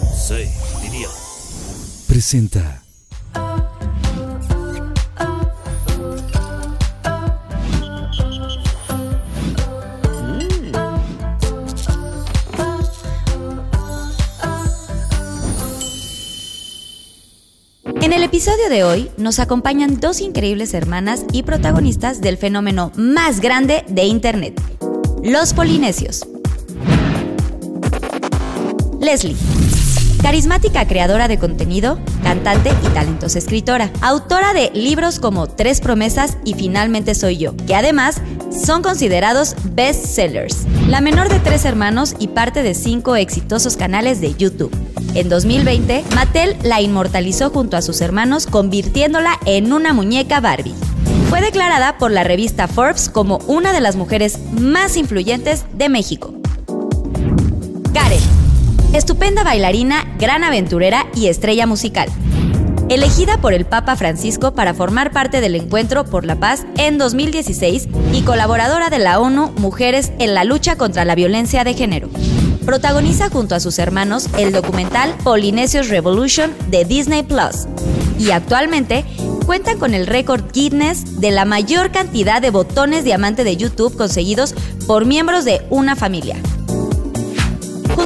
[0.00, 0.50] Sensei,
[0.82, 1.08] diría.
[2.08, 2.82] Presenta.
[18.02, 23.40] En el episodio de hoy nos acompañan dos increíbles hermanas y protagonistas del fenómeno más
[23.40, 24.60] grande de Internet,
[25.22, 26.26] los polinesios.
[29.00, 29.36] Leslie,
[30.24, 36.54] carismática creadora de contenido, cantante y talentosa escritora, autora de libros como Tres promesas y
[36.54, 40.64] Finalmente soy yo, que además son considerados bestsellers.
[40.88, 44.74] La menor de tres hermanos y parte de cinco exitosos canales de YouTube.
[45.14, 50.74] En 2020, Mattel la inmortalizó junto a sus hermanos, convirtiéndola en una muñeca Barbie.
[51.28, 56.32] Fue declarada por la revista Forbes como una de las mujeres más influyentes de México.
[57.92, 58.20] Karen,
[58.94, 62.08] estupenda bailarina, gran aventurera y estrella musical.
[62.88, 67.88] Elegida por el Papa Francisco para formar parte del Encuentro por la Paz en 2016
[68.12, 72.08] y colaboradora de la ONU Mujeres en la lucha contra la violencia de género.
[72.64, 77.66] Protagoniza junto a sus hermanos el documental Polinesios Revolution de Disney Plus.
[78.18, 79.04] Y actualmente
[79.44, 84.54] cuentan con el récord Guinness de la mayor cantidad de botones diamante de YouTube conseguidos
[84.86, 86.36] por miembros de una familia.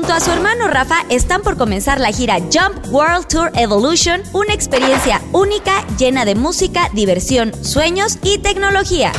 [0.09, 4.55] Junto a su hermano Rafa están por comenzar la gira Jump World Tour Evolution, una
[4.55, 9.13] experiencia única llena de música, diversión, sueños y tecnología.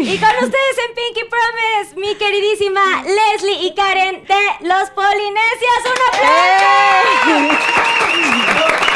[0.00, 5.84] Y con ustedes en Pinky Promise, mi queridísima Leslie y Karen de Los Polinesios.
[5.84, 5.92] ¡Un
[7.52, 8.87] aplauso!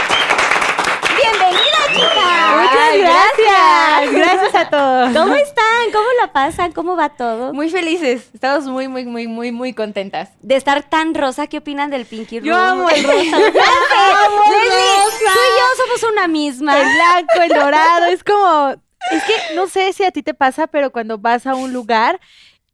[1.53, 2.42] ¡Bienvenida, chicas!
[2.62, 4.12] Muchas gracias.
[4.12, 5.12] Gracias a todos.
[5.12, 5.92] ¿Cómo están?
[5.92, 6.72] ¿Cómo la pasan?
[6.72, 7.53] ¿Cómo va todo?
[7.53, 8.31] Muy felices.
[8.33, 10.31] Estamos muy, muy, muy, muy, muy contentas.
[10.41, 12.48] De estar tan rosa, ¿qué opinan del Pinky Room?
[12.48, 13.36] Yo amo el rosa.
[13.36, 15.33] amo el rosa.
[15.33, 16.81] Tú y yo somos una misma.
[16.81, 18.06] El blanco, el dorado.
[18.06, 18.70] Es como.
[19.11, 22.21] Es que no sé si a ti te pasa, pero cuando vas a un lugar.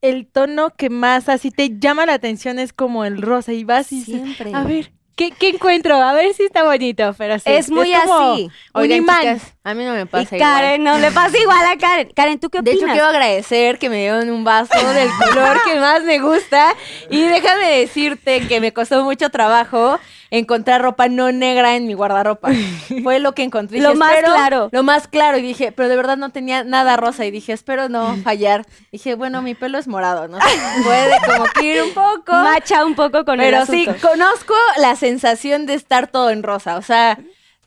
[0.01, 3.91] El tono que más así te llama la atención es como el rosa y vas
[3.91, 4.55] y dices, Siempre.
[4.55, 5.97] a ver, ¿qué, qué encuentro?
[6.01, 7.43] A ver si está bonito, pero sí.
[7.51, 8.49] Es muy como así.
[8.73, 9.21] Un imán.
[9.21, 10.51] chicas, a mí no me Y pasa igual.
[10.51, 12.09] Karen, no le pasa igual a Karen.
[12.15, 12.85] Karen, ¿tú qué De opinas?
[12.85, 16.73] hecho, quiero agradecer que me dieron un vaso del color que más me gusta.
[17.11, 19.99] Y déjame decirte que me costó mucho trabajo
[20.31, 22.51] encontrar ropa no negra en mi guardarropa.
[23.03, 23.81] Fue lo que encontré.
[23.81, 24.69] Lo más "Espero- claro".
[24.73, 25.39] Lo más claro.
[25.39, 27.25] Y dije, pero de verdad no tenía nada rosa.
[27.25, 28.67] Y dije, espero no fallar.
[28.93, 30.39] Dije, bueno, mi pelo es morado, ¿no?
[30.85, 32.33] Puede como que ir un poco.
[32.33, 36.77] Macha un poco con el Pero sí, conozco la sensación de estar todo en rosa.
[36.77, 37.19] O sea,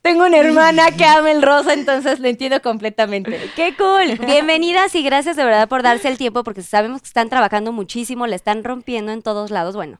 [0.03, 3.39] tengo una hermana que ama el rosa, entonces lo entiendo completamente.
[3.55, 4.17] ¡Qué cool!
[4.25, 8.25] Bienvenidas y gracias de verdad por darse el tiempo porque sabemos que están trabajando muchísimo,
[8.25, 9.75] le están rompiendo en todos lados.
[9.75, 9.99] Bueno,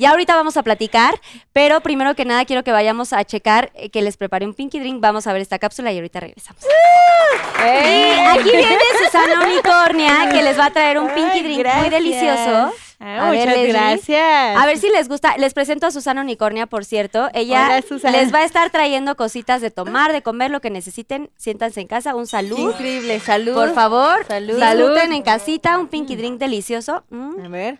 [0.00, 1.20] ya ahorita vamos a platicar,
[1.52, 4.80] pero primero que nada quiero que vayamos a checar eh, que les preparé un Pinky
[4.80, 5.00] Drink.
[5.00, 6.64] Vamos a ver esta cápsula y ahorita regresamos.
[6.64, 12.72] Y aquí viene Susana Unicornia que les va a traer un Pinky Drink muy delicioso.
[13.02, 13.72] Ah, A ver, muchas Leslie.
[13.72, 14.58] gracias.
[14.58, 15.34] A ver si les gusta.
[15.38, 17.30] Les presento a Susana Unicornia, por cierto.
[17.32, 18.18] Ella Hola, Susana.
[18.18, 21.30] les va a estar trayendo cositas de tomar, de comer, lo que necesiten.
[21.36, 22.14] Siéntanse en casa.
[22.14, 22.58] Un salud.
[22.58, 23.54] Increíble, salud.
[23.54, 24.56] Por favor, Salud.
[24.56, 27.04] disfruten en casita un Pinky Drink delicioso.
[27.08, 27.78] Mm, A ver.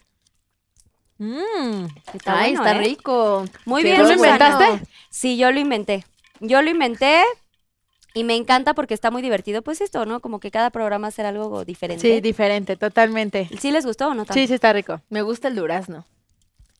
[1.20, 1.84] Mm.
[2.14, 2.88] está Ay, bueno, está ¿eh?
[2.88, 3.44] rico.
[3.66, 4.82] Muy bien, ¿Tú lo inventaste?
[5.10, 6.06] Sí, yo lo inventé.
[6.40, 7.22] Yo lo inventé
[8.14, 9.60] y me encanta porque está muy divertido.
[9.60, 10.20] Pues esto, ¿no?
[10.20, 12.00] Como que cada programa hacer algo diferente.
[12.00, 13.50] Sí, diferente, totalmente.
[13.60, 14.24] ¿Sí les gustó o no?
[14.24, 14.32] tanto?
[14.32, 15.02] Sí, sí está rico.
[15.10, 16.06] Me gusta el durazno.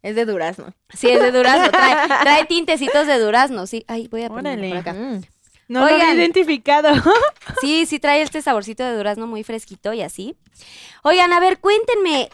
[0.02, 0.72] Es de durazno.
[0.94, 1.70] Sí, es de durazno.
[1.70, 3.66] Trae, trae tintecitos de durazno.
[3.66, 4.94] Sí, ay, voy a ponerlo por acá.
[4.94, 5.20] Mm.
[5.68, 6.90] No lo había identificado.
[7.60, 10.36] Sí, sí trae este saborcito de durazno muy fresquito y así.
[11.02, 12.30] Oigan, a ver, cuéntenme,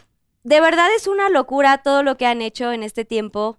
[0.47, 3.57] de verdad es una locura todo lo que han hecho en este tiempo.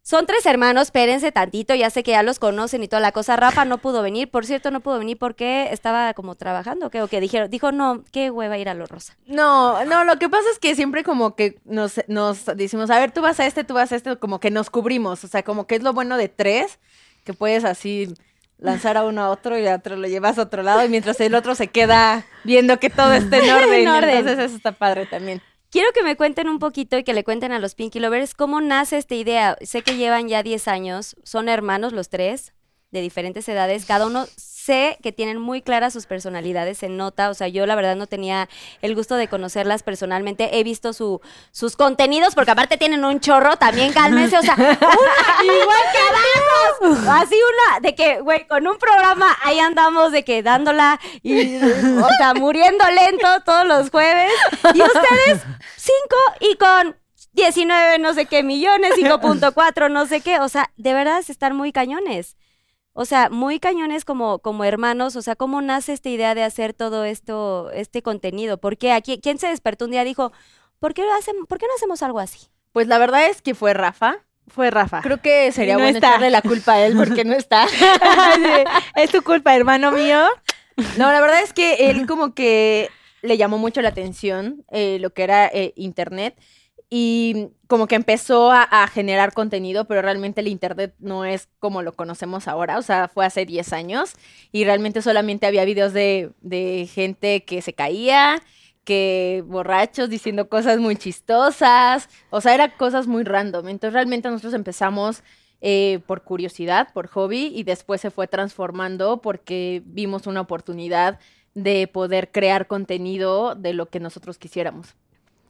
[0.00, 3.36] Son tres hermanos, espérense tantito, ya sé que ya los conocen y toda la cosa.
[3.36, 7.02] Rafa no pudo venir, por cierto, no pudo venir porque estaba como trabajando, ¿qué?
[7.02, 9.18] o que dijeron, dijo, no, qué hueva ir a lo rosa.
[9.26, 13.12] No, no, lo que pasa es que siempre como que nos, nos decimos, a ver,
[13.12, 15.22] tú vas a este, tú vas a este, como que nos cubrimos.
[15.24, 16.78] O sea, como que es lo bueno de tres,
[17.22, 18.14] que puedes así
[18.56, 21.20] lanzar a uno a otro y a otro lo llevas a otro lado y mientras
[21.20, 23.74] el otro se queda viendo que todo esté en orden.
[23.74, 24.16] En orden.
[24.16, 25.42] Entonces eso está padre también.
[25.72, 28.60] Quiero que me cuenten un poquito y que le cuenten a los Pinky Lovers cómo
[28.60, 29.56] nace esta idea.
[29.62, 32.52] Sé que llevan ya 10 años, son hermanos los tres,
[32.90, 34.26] de diferentes edades, cada uno
[34.64, 38.06] sé que tienen muy claras sus personalidades, se nota, o sea, yo la verdad no
[38.06, 38.48] tenía
[38.80, 41.20] el gusto de conocerlas personalmente, he visto su,
[41.50, 44.72] sus contenidos, porque aparte tienen un chorro, también cálmense, o sea, una,
[45.42, 51.00] igual que así una, de que, güey, con un programa ahí andamos de que dándola,
[51.22, 54.32] y, o sea, muriendo lento todos los jueves,
[54.74, 55.42] y ustedes
[55.76, 56.96] cinco y con
[57.32, 60.38] 19 no sé qué millones, 5.4 no sé qué.
[60.40, 62.36] O sea, de verdad están muy cañones.
[62.94, 65.16] O sea, muy cañones como, como hermanos.
[65.16, 68.58] O sea, ¿cómo nace esta idea de hacer todo esto, este contenido?
[68.58, 68.92] ¿Por qué?
[68.92, 70.32] Aquí, ¿Quién se despertó un día y dijo,
[70.78, 72.48] ¿por qué, lo hacen, ¿por qué no hacemos algo así?
[72.72, 74.18] Pues la verdad es que fue Rafa.
[74.48, 75.00] Fue Rafa.
[75.02, 76.08] Creo que sería no bueno está.
[76.08, 77.66] echarle la culpa a él porque no está.
[78.96, 80.26] es tu culpa, hermano mío.
[80.98, 82.90] No, la verdad es que él como que
[83.22, 86.36] le llamó mucho la atención eh, lo que era eh, internet
[86.94, 91.94] y como que empezó a, generar contenido, pero realmente el internet no es como lo
[91.94, 94.12] conocemos ahora, o sea, fue hace 10 años
[94.52, 98.42] y realmente solamente había videos de, de gente que se caía,
[98.84, 103.68] que borrachos diciendo cosas muy chistosas, o sea, eran cosas muy random.
[103.68, 105.22] Entonces realmente nosotros empezamos
[105.62, 111.18] eh, por curiosidad, por hobby, y después se fue transformando porque vimos una oportunidad
[111.54, 114.94] de poder crear contenido de lo que nosotros quisiéramos.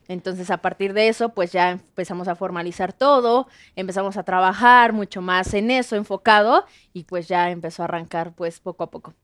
[0.09, 3.47] Entonces, a partir de eso, pues ya empezamos a formalizar todo,
[3.77, 8.61] empezamos a trabajar mucho más en eso, enfocado, y pues ya empezó a arrancar, pues
[8.61, 9.15] poco a poco.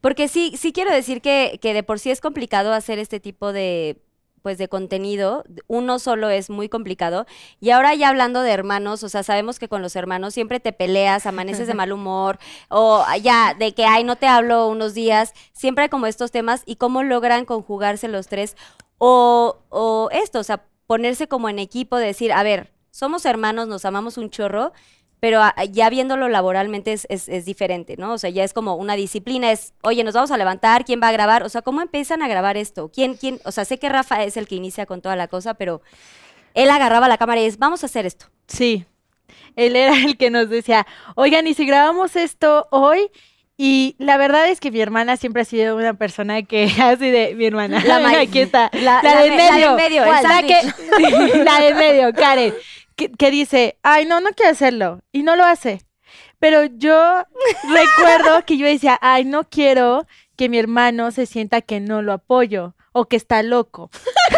[0.00, 3.52] Porque sí, sí quiero decir que, que de por sí es complicado hacer este tipo
[3.52, 4.00] de
[4.46, 7.26] pues de contenido, uno solo es muy complicado.
[7.58, 10.72] Y ahora ya hablando de hermanos, o sea, sabemos que con los hermanos siempre te
[10.72, 15.32] peleas, amaneces de mal humor, o ya de que, ay, no te hablo unos días,
[15.52, 18.56] siempre hay como estos temas y cómo logran conjugarse los tres,
[18.98, 23.68] o, o esto, o sea, ponerse como en equipo, de decir, a ver, somos hermanos,
[23.68, 24.72] nos amamos un chorro,
[25.20, 25.40] pero
[25.70, 28.12] ya viéndolo laboralmente es, es, es diferente, ¿no?
[28.12, 31.08] O sea, ya es como una disciplina, es, oye, nos vamos a levantar, ¿quién va
[31.08, 31.42] a grabar?
[31.42, 32.90] O sea, ¿cómo empiezan a grabar esto?
[32.92, 33.40] ¿Quién, quién?
[33.44, 35.80] O sea, sé que Rafa es el que inicia con toda la cosa, pero
[36.54, 38.26] él agarraba la cámara y es, vamos a hacer esto.
[38.46, 38.86] Sí.
[39.56, 43.10] Él era el que nos decía, oigan, ¿y si grabamos esto hoy?
[43.58, 47.34] Y la verdad es que mi hermana siempre ha sido una persona que así de
[47.34, 47.82] mi hermana.
[47.84, 48.70] La ma- aquí está.
[48.72, 49.76] la- La, la del me- la medio.
[49.76, 52.54] medio, La, que, la del medio, Karen.
[52.96, 55.00] Que, que dice, ay, no, no quiero hacerlo.
[55.12, 55.82] Y no lo hace.
[56.38, 57.24] Pero yo
[57.68, 60.06] recuerdo que yo decía, ay, no quiero
[60.36, 63.90] que mi hermano se sienta que no lo apoyo o que está loco.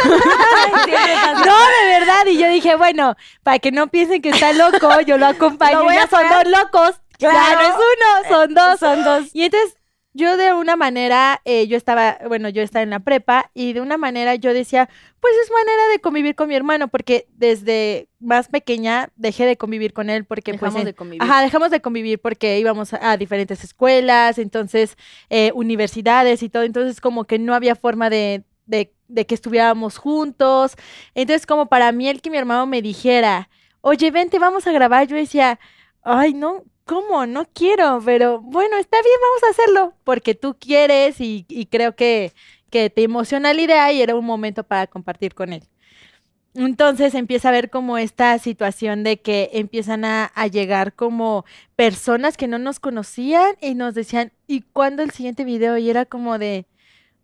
[0.05, 2.27] No, de verdad.
[2.27, 5.79] Y yo dije, bueno, para que no piensen que está loco, yo lo acompaño.
[5.79, 7.01] Lo voy a ya son dos locos.
[7.19, 7.61] Ya Claro.
[7.61, 8.81] no es uno, son dos.
[8.81, 9.31] Son dos.
[9.35, 9.77] Y entonces
[10.15, 13.81] yo de una manera, eh, yo estaba, bueno, yo estaba en la prepa y de
[13.81, 14.89] una manera yo decía,
[15.21, 19.93] pues es manera de convivir con mi hermano, porque desde más pequeña dejé de convivir
[19.93, 20.81] con él porque Dejamos pues...
[20.83, 21.23] en- de convivir.
[21.23, 24.97] Ajá, dejamos de convivir porque íbamos a, a diferentes escuelas, entonces
[25.31, 29.99] eh, universidades y todo, entonces como que no había forma de, de, de que estuviéramos
[29.99, 30.75] juntos.
[31.15, 33.51] Entonces como para mí el que mi hermano me dijera,
[33.83, 35.61] oye, vente, vamos a grabar, yo decía,
[36.03, 37.27] ay, no, ¿cómo?
[37.27, 42.33] No quiero, pero bueno, está bien, vamos a hacerlo, porque tú quieres y, creo que,
[42.71, 45.63] que te emociona la idea y era un momento para compartir con él.
[46.55, 51.45] Entonces empieza a ver como esta situación de que empiezan a, a llegar como
[51.77, 55.77] personas que no nos conocían y nos decían, ¿y cuándo el siguiente video?
[55.77, 56.67] Y era como de,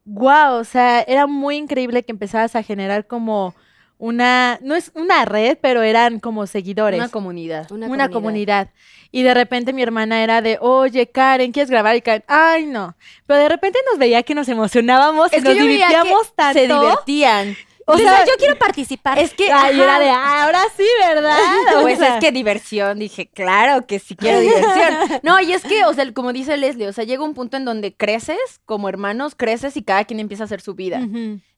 [0.05, 3.55] wow, o sea, era muy increíble que empezabas a generar como
[3.99, 7.71] una, no es una red, pero eran como seguidores Una comunidad.
[7.71, 8.69] una, comunidad.
[9.11, 11.95] Y de repente mi hermana era de, oye, Karen, ¿quieres grabar?
[11.97, 12.97] Y Karen, ay, no.
[13.27, 16.33] Pero de repente nos veía que nos emocionábamos y Es nos yo veía divertíamos que
[16.35, 16.59] tanto.
[16.59, 17.57] se divertían.
[17.87, 19.19] O O sea, sea, yo quiero participar.
[19.19, 21.37] Es que, ay, era de, "Ah, ahora sí, ¿verdad?
[21.79, 24.95] O Pues sea, es que diversión, dije, claro que sí quiero diversión.
[25.23, 27.65] No, y es que, o sea, como dice Leslie, o sea, llega un punto en
[27.65, 31.07] donde creces como hermanos, creces y cada quien empieza a hacer su vida.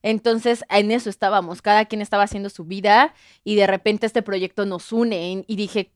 [0.03, 3.15] Entonces, en eso estábamos, cada quien estaba haciendo su vida
[3.45, 5.93] y de repente este proyecto nos une y dije,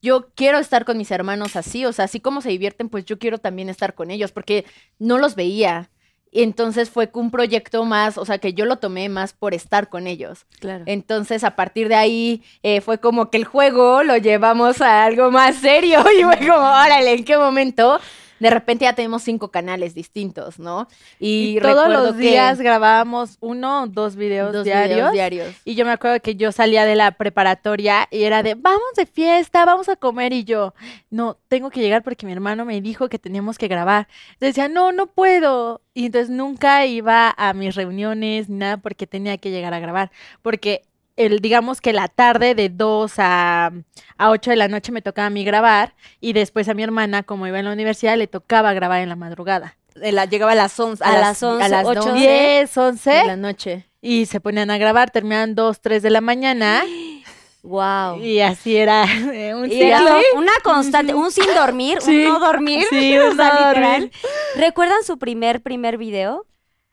[0.00, 3.18] yo quiero estar con mis hermanos así, o sea, así como se divierten, pues yo
[3.18, 4.64] quiero también estar con ellos porque
[4.98, 5.90] no los veía.
[6.30, 9.88] Y entonces fue un proyecto más, o sea, que yo lo tomé más por estar
[9.88, 10.46] con ellos.
[10.60, 10.84] Claro.
[10.86, 15.30] Entonces, a partir de ahí, eh, fue como que el juego lo llevamos a algo
[15.30, 18.00] más serio y fue como, órale, ¿en qué momento?
[18.38, 20.88] De repente ya tenemos cinco canales distintos, ¿no?
[21.18, 24.96] Y, Y, todos los que días grabábamos uno o dos videos dos diarios.
[24.96, 25.54] videos diarios.
[25.64, 29.06] Y yo me acuerdo que yo salía de la preparatoria y era de, vamos de
[29.06, 30.32] fiesta, vamos a comer.
[30.32, 30.74] Y yo,
[31.10, 34.08] no, tengo que llegar porque mi hermano me dijo que teníamos que grabar.
[34.34, 35.82] Entonces decía, no, no puedo.
[35.94, 40.10] Y entonces nunca iba a mis reuniones ni nada porque tenía que llegar a grabar.
[40.42, 40.82] Porque
[41.18, 43.72] el, digamos que la tarde de 2 a,
[44.16, 47.22] a 8 de la noche me tocaba a mí grabar y después a mi hermana,
[47.22, 49.76] como iba en la universidad, le tocaba grabar en la madrugada.
[49.94, 52.80] De la- llegaba a las 11, A las 11, a las ocho, 12 10, de
[52.80, 53.88] 11 la noche.
[54.00, 56.84] y se ponían a grabar, terminaban 2, 3 de la mañana
[57.64, 58.20] Wow.
[58.22, 60.16] y así era eh, un ciclo.
[60.36, 62.24] una constante, un sin dormir, Sí.
[62.24, 62.86] un no dormir.
[62.88, 63.74] Sí, un no literal.
[63.74, 64.12] dormir.
[64.56, 66.46] ¿Recuerdan su primer, primer video?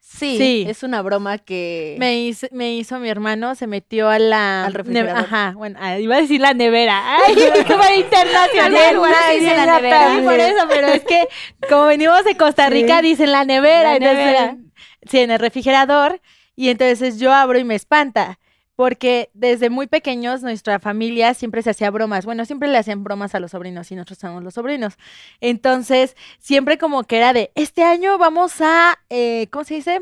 [0.07, 0.65] Sí, Sí.
[0.69, 1.97] es una broma que...
[1.99, 4.65] Me hizo, me hizo mi hermano, se metió a la...
[4.65, 5.23] Al refrigerador.
[5.25, 7.17] Ajá, bueno, ah, iba a decir la nevera.
[7.27, 9.01] Ay, qué internacional.
[9.33, 10.15] Dice la nevera.
[10.15, 11.27] Sí, por eso, pero es que
[11.67, 13.89] como venimos de Costa Rica, dicen la nevera.
[13.89, 14.57] La entonces, nevera.
[15.09, 16.21] Sí, en el refrigerador.
[16.55, 18.39] Y entonces yo abro y me espanta.
[18.75, 22.25] Porque desde muy pequeños nuestra familia siempre se hacía bromas.
[22.25, 24.95] Bueno, siempre le hacían bromas a los sobrinos y nosotros somos los sobrinos.
[25.39, 30.01] Entonces, siempre como que era de, este año vamos a, eh, ¿cómo se dice?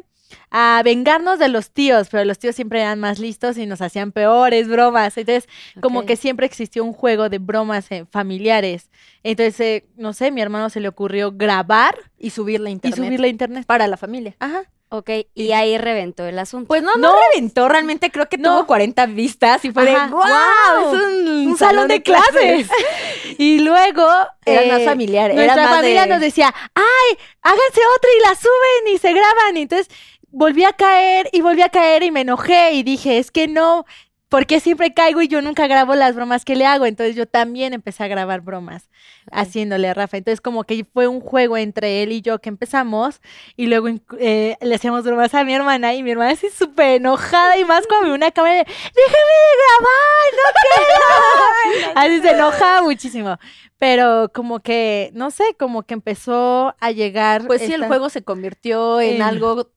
[0.50, 4.12] A vengarnos de los tíos, pero los tíos siempre eran más listos y nos hacían
[4.12, 5.16] peores bromas.
[5.18, 5.48] Entonces,
[5.80, 8.90] como que siempre existió un juego de bromas eh, familiares.
[9.22, 12.98] Entonces, eh, no sé, mi hermano se le ocurrió grabar Y subirla a y internet.
[13.06, 13.66] subirla a internet.
[13.68, 14.36] para la familia.
[14.40, 14.64] Ajá.
[14.96, 16.68] Ok, y ahí reventó el asunto.
[16.68, 18.58] Pues no, no, reventó, realmente creo que No.
[18.58, 20.06] tuvo 40 vistas y fue Ajá.
[20.06, 20.24] de ¡Wow!
[20.96, 22.70] Es un, un salón de clases.
[23.40, 24.08] y luego
[24.46, 28.22] Era más eh, familiar, era Nuestra más familia de- nos decía, ay, háganse otra y
[28.22, 29.58] la suben y se graban.
[29.58, 29.88] Y entonces
[30.30, 33.88] volví a caer y volví a caer y me enojé y dije, es que no,
[34.34, 36.88] porque siempre caigo y yo nunca grabo las bromas que le hago.
[36.88, 38.90] Entonces yo también empecé a grabar bromas
[39.32, 40.18] haciéndole a Rafa.
[40.18, 43.22] Entonces como que fue un juego entre él y yo que empezamos
[43.56, 47.60] y luego eh, le hacíamos bromas a mi hermana y mi hermana así súper enojada
[47.60, 51.94] y más cuando me una cámara de, déjeme de grabar, no quiero.
[52.00, 53.38] así se enojaba muchísimo.
[53.78, 57.46] Pero como que, no sé, como que empezó a llegar.
[57.46, 59.70] Pues sí, el juego se convirtió en en- algo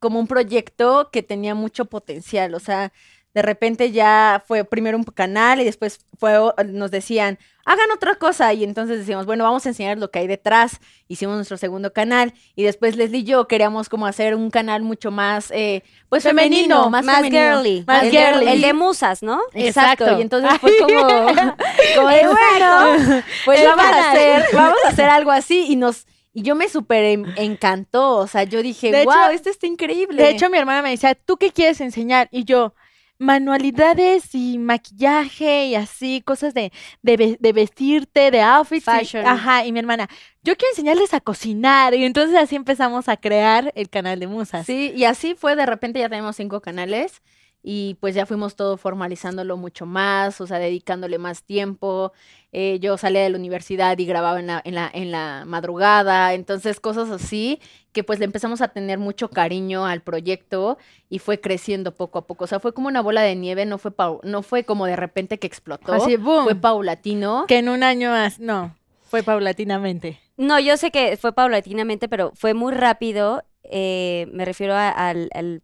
[0.00, 2.52] como un proyecto que tenía mucho potencial.
[2.52, 2.92] O sea,
[3.36, 6.32] de repente ya fue primero un canal y después fue,
[6.68, 8.54] nos decían, hagan otra cosa.
[8.54, 10.80] Y entonces decíamos, bueno, vamos a enseñar lo que hay detrás.
[11.06, 12.32] Hicimos nuestro segundo canal.
[12.54, 16.56] Y después Leslie y yo queríamos como hacer un canal mucho más, eh, pues femenino,
[16.56, 17.58] Femenino, más, más femenino.
[17.62, 17.84] girly.
[17.86, 18.44] Más el, girly.
[18.46, 19.38] De, el de musas, ¿no?
[19.52, 20.04] Exacto.
[20.04, 20.18] Exacto.
[20.18, 21.00] Y entonces fue como,
[21.96, 26.42] como de, bueno, pues vamos a hacer, vamos a hacer algo así y nos y
[26.42, 30.22] yo me súper en- encantó, o sea, yo dije, De wow, hecho- esto está increíble.
[30.22, 32.28] De hecho, mi hermana me decía, ¿tú qué quieres enseñar?
[32.30, 32.74] Y yo,
[33.18, 38.84] manualidades y maquillaje y así, cosas de, de, de vestirte, de outfits.
[39.02, 40.08] y- ajá, y mi hermana,
[40.42, 41.94] yo quiero enseñarles a cocinar.
[41.94, 44.66] Y entonces así empezamos a crear el canal de musas.
[44.66, 47.22] sí, y así fue, de repente ya tenemos cinco canales
[47.68, 52.12] y pues ya fuimos todo formalizándolo mucho más, o sea, dedicándole más tiempo.
[52.52, 56.32] Eh, yo salía de la universidad y grababa en la, en la, en la madrugada,
[56.34, 57.60] entonces cosas así
[57.96, 60.76] que pues le empezamos a tener mucho cariño al proyecto
[61.08, 62.44] y fue creciendo poco a poco.
[62.44, 64.96] O sea, fue como una bola de nieve, no fue, pau- no fue como de
[64.96, 66.44] repente que explotó, Así, boom.
[66.44, 67.46] fue paulatino.
[67.48, 70.20] Que en un año más, no, fue paulatinamente.
[70.36, 73.42] No, yo sé que fue paulatinamente, pero fue muy rápido.
[73.64, 75.62] eh, me refiero a- al, al,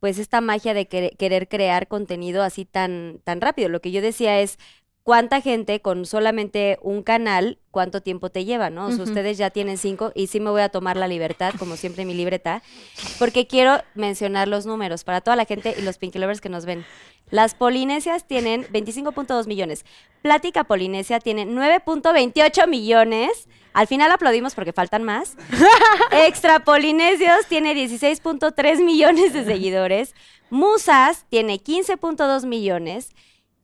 [0.00, 3.70] pues esta magia de querer, querer crear contenido así tan, tan rápido.
[3.70, 4.58] Lo que yo decía es
[5.04, 8.86] cuánta gente con solamente un canal, cuánto tiempo te lleva, ¿no?
[8.86, 9.10] O sea, Ujú.
[9.10, 12.14] ustedes ya tienen cinco y sí me voy a tomar la libertad, como siempre mi
[12.14, 12.62] libreta,
[13.18, 16.64] porque quiero mencionar los números para toda la gente y los Pinky Lovers que nos
[16.64, 16.84] ven.
[17.30, 19.84] Las Polinesias tienen 25.2 millones.
[20.22, 23.48] Plática Polinesia tiene 9.28 millones.
[23.74, 25.36] Al final aplaudimos porque faltan más.
[26.12, 30.14] Extra Polinesios tiene 16.3 millones de seguidores.
[30.48, 33.10] Musas tiene 15.2 millones.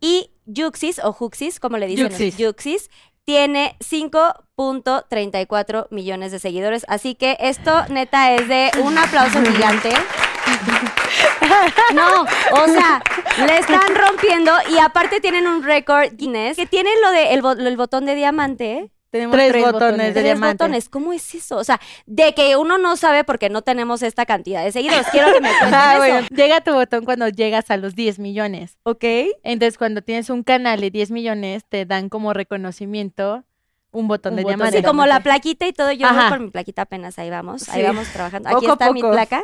[0.00, 2.36] Y Yuxis, o Juxis, como le dicen, los Yuxis.
[2.38, 2.90] Yuxis,
[3.24, 6.84] tiene 5.34 millones de seguidores.
[6.88, 9.90] Así que esto, neta, es de un aplauso gigante.
[11.94, 13.02] No, o sea,
[13.46, 17.52] le están rompiendo y aparte tienen un récord Guinness que tienen lo de el, bo-
[17.52, 18.90] el botón de diamante.
[19.10, 20.62] Tenemos Tres botones de Tres diamante.
[20.64, 21.56] botones, ¿cómo es eso?
[21.56, 25.06] O sea, de que uno no sabe porque no tenemos esta cantidad de seguidores.
[25.10, 25.98] Quiero que me cuenten Ah, eso.
[25.98, 28.78] bueno, llega tu botón cuando llegas a los 10 millones.
[28.84, 29.04] ¿Ok?
[29.42, 33.42] Entonces, cuando tienes un canal de 10 millones, te dan como reconocimiento
[33.92, 34.78] un botón Un de botón diamante.
[34.78, 35.90] Sí, como la plaquita y todo.
[35.90, 37.68] Yo voy por mi plaquita apenas, ahí vamos.
[37.68, 38.48] Ahí vamos trabajando.
[38.48, 39.42] Aquí está mi placa.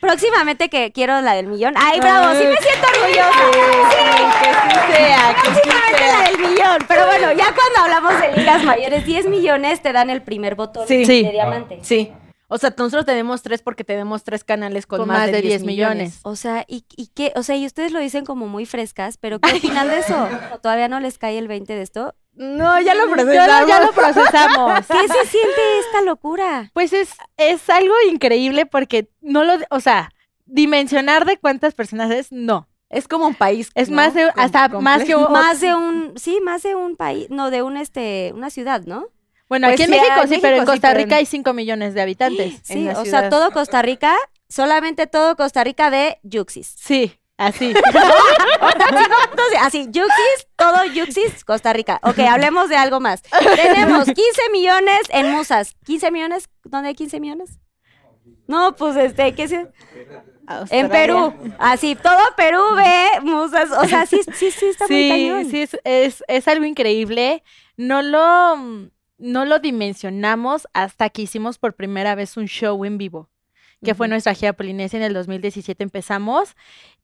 [0.00, 1.74] Próximamente que quiero la del millón.
[1.76, 2.32] ¡Ay, bravo!
[2.38, 3.50] Sí me siento orgullosa.
[3.50, 6.18] que sí sea, que sí Próximamente sea.
[6.22, 6.78] la del millón.
[6.86, 10.86] Pero bueno, ya cuando hablamos de ligas mayores, 10 millones te dan el primer botón
[10.86, 11.04] Sí.
[11.04, 11.24] Sí.
[11.24, 11.78] de diamante.
[11.82, 12.12] Sí.
[12.50, 16.20] O sea, nosotros tenemos tres porque tenemos tres canales con, más, de 10 millones.
[16.22, 17.32] O sea, ¿y, y qué?
[17.36, 20.28] O sea, y ustedes lo dicen como muy frescas, pero ¿qué opinan de eso?
[20.54, 22.14] ¿O ¿Todavía no les cae el 20 de esto?
[22.38, 23.68] No, ya lo procesamos.
[23.68, 24.86] ya lo procesamos.
[24.88, 26.70] ¿Qué se siente esta locura?
[26.72, 30.10] Pues es, es algo increíble porque no lo, o sea,
[30.46, 32.68] dimensionar de cuántas personas es, no.
[32.90, 33.70] Es como un país.
[33.74, 33.96] Es ¿no?
[33.96, 37.28] más de- Com- hasta más que un- Más de un, sí, más de un país,
[37.28, 39.08] no, de un, este, una ciudad, ¿no?
[39.48, 42.02] Bueno, Pues aquí en sí, México sí, pero en Costa Rica hay 5 millones de
[42.02, 42.60] habitantes.
[42.62, 44.14] Sí, la o sea, todo Costa Rica,
[44.48, 46.74] solamente todo Costa Rica de Yuxis.
[46.78, 47.66] Sí, así.
[49.30, 51.98] Entonces, así, Yuxis, todo Yuxis, Costa Rica.
[52.02, 53.22] Ok, hablemos de algo más.
[53.56, 55.76] Tenemos 15 millones en musas.
[55.86, 56.50] ¿15 millones?
[56.64, 57.58] ¿Dónde hay 15 millones?
[58.46, 59.68] No, pues este, ¿qué se?
[60.70, 60.88] En.
[60.88, 61.34] Perú.
[61.58, 63.70] Así, todo Perú ve musas.
[63.70, 65.50] O sea, sí, sí, sí, está muy cañón.
[65.50, 67.42] sí, es, es, es algo increíble.
[67.76, 68.56] No lo,
[69.18, 73.28] no lo dimensionamos hasta que hicimos por primera vez un show en vivo,
[73.84, 76.56] que fue nuestra gira Polinesia en el 2017 empezamos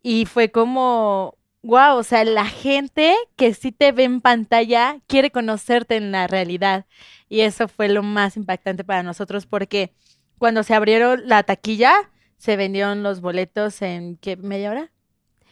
[0.03, 5.31] y fue como, wow, o sea, la gente que sí te ve en pantalla quiere
[5.31, 6.87] conocerte en la realidad
[7.29, 9.93] y eso fue lo más impactante para nosotros porque
[10.39, 11.95] cuando se abrieron la taquilla
[12.37, 14.91] se vendieron los boletos en ¿qué, media hora.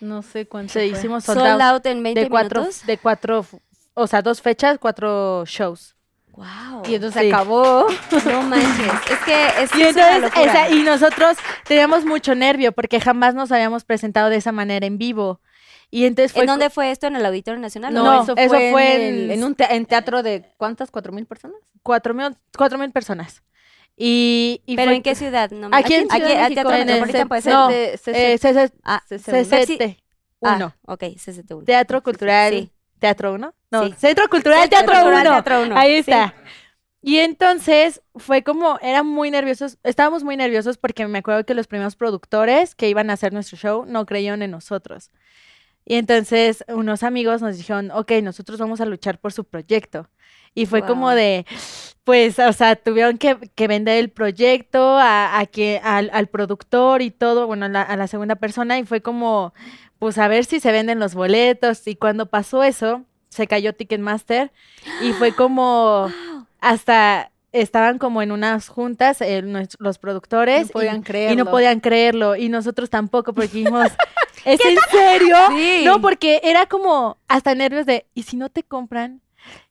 [0.00, 0.73] No sé cuánto.
[0.73, 0.99] Se fue.
[0.99, 2.85] hicimos sold Sold out out en 20 de cuatro, minutos.
[2.85, 3.47] de cuatro,
[3.95, 5.97] o sea, dos fechas, cuatro shows.
[6.32, 6.82] Wow.
[6.88, 7.28] Y entonces Sí.
[7.28, 7.86] acabó.
[8.26, 8.92] No manches.
[9.10, 10.64] Es que es, Y es una entonces, locura.
[10.66, 11.36] esa- y nosotros
[11.66, 15.40] teníamos mucho nervio porque jamás nos habíamos presentado de esa manera en vivo.
[15.90, 17.06] Y entonces fue ¿En dónde fue esto?
[17.06, 17.92] ¿En el Auditorio Nacional?
[17.92, 20.50] No, No, eso, eso fue, fue en, en- el- en un te- en teatro de
[20.56, 20.90] ¿cuántas?
[20.90, 21.56] ¿Cuatro mil personas?
[21.82, 23.42] cuatro mil, cuatro mil personas.
[23.94, 25.50] Y, y ¿Pero fue en qué ciudad?
[25.50, 27.52] No, me- Aquí en Ciudad de al México, Teatro en el Metropolitano puede ser.
[27.52, 29.44] no, de- eh, CC Ah, CC1.
[29.44, 29.98] CCT
[30.42, 30.74] ah, 1.
[30.86, 31.64] ok, CCT1.
[31.66, 32.70] Teatro Cultural Sí.
[33.02, 33.54] Teatro 1.
[33.71, 33.94] No, Sí.
[33.99, 35.30] Centro Cultural Centro Teatro Cultural 1.
[35.30, 36.11] Teatro Uno, Ahí sí.
[36.11, 36.35] está.
[37.02, 41.66] Y entonces fue como, eran muy nerviosos, estábamos muy nerviosos porque me acuerdo que los
[41.66, 45.11] primeros productores que iban a hacer nuestro show no creyeron en nosotros.
[45.85, 50.09] Y entonces unos amigos nos dijeron, ok, nosotros vamos a luchar por su proyecto.
[50.54, 51.44] Y fue como de,
[52.04, 57.02] pues, o sea, tuvieron que, que vender el proyecto a, a que, al, al productor
[57.02, 59.54] y todo, bueno, la, a la segunda persona, y fue como,
[60.02, 61.87] pues, a ver si se venden los boletos.
[61.87, 64.50] Y cuando pasó eso, se cayó Ticketmaster
[65.00, 66.11] y fue como,
[66.59, 69.44] hasta estaban como en unas juntas eh,
[69.78, 71.32] los productores No podían y, creerlo.
[71.32, 73.92] y no podían creerlo y nosotros tampoco porque dijimos,
[74.44, 75.37] ¿es en serio?
[75.50, 75.82] Sí.
[75.85, 79.21] No, porque era como hasta nervios de, ¿y si no te compran?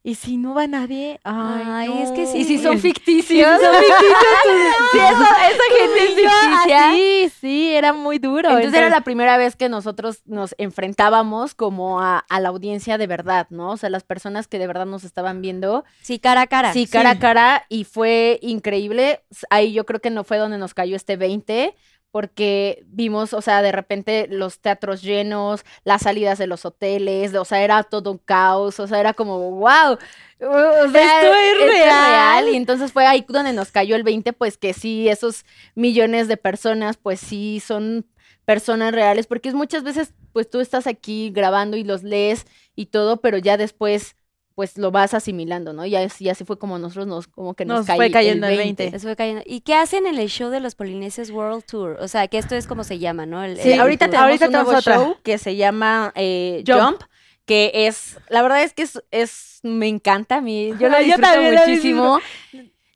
[0.04, 1.20] ¿Y si no va nadie?
[1.24, 2.32] Ay, Ay, es que no".
[2.32, 2.38] sí.
[2.40, 3.50] Y si son Y si ficticios.
[3.62, 6.90] son ficticios, sí, eso, esa gente sí, ficticia.
[6.90, 8.50] así, sí, era muy duro.
[8.50, 13.08] Entonces era la primera vez que nosotros nos enfrentábamos como a, a la audiencia de
[13.08, 13.72] verdad, ¿no?
[13.72, 15.86] O sea, las personas que de verdad nos estaban viendo.
[16.02, 16.74] Sí, cara a cara.
[16.74, 19.24] Sí, cara a cara y fue increíble.
[19.50, 21.76] Ahí yo creo que no fue donde nos cayó este 20
[22.12, 27.46] porque vimos, o sea, de repente los teatros llenos, las salidas de los hoteles, o
[27.46, 32.50] sea, era todo un caos, o sea, era como, wow, o sea, Esto es real.
[32.50, 35.46] Y entonces fue ahí donde nos cayó el 20, pues que sí, esos
[35.76, 38.06] millones de personas, pues sí, son
[38.46, 42.46] personas reales, porque es muchas veces, pues tú estás aquí grabando y los lees
[42.76, 44.16] y todo, pero ya después
[44.62, 45.88] pues lo vas asimilando, ¿no?
[45.88, 48.88] Y así, así fue como nosotros nos, como que nos, Nos fue cayendo el 20.
[48.96, 49.42] Eso fue cayendo.
[49.48, 51.98] ¿Y qué hacen en el show de los Polinesios World Tour?
[52.00, 53.44] O sea, que esto es como se llama, ¿no?
[53.44, 54.12] El- Sí, el ahorita tour.
[54.12, 54.96] tenemos Ahorita un nuevo otra.
[54.98, 56.80] show que se llama eh, Jump.
[56.84, 57.02] Jump.
[57.48, 61.06] que es, la verdad es que es, es me encanta a mí, yo lo yo
[61.18, 62.20] disfruto lo muchísimo.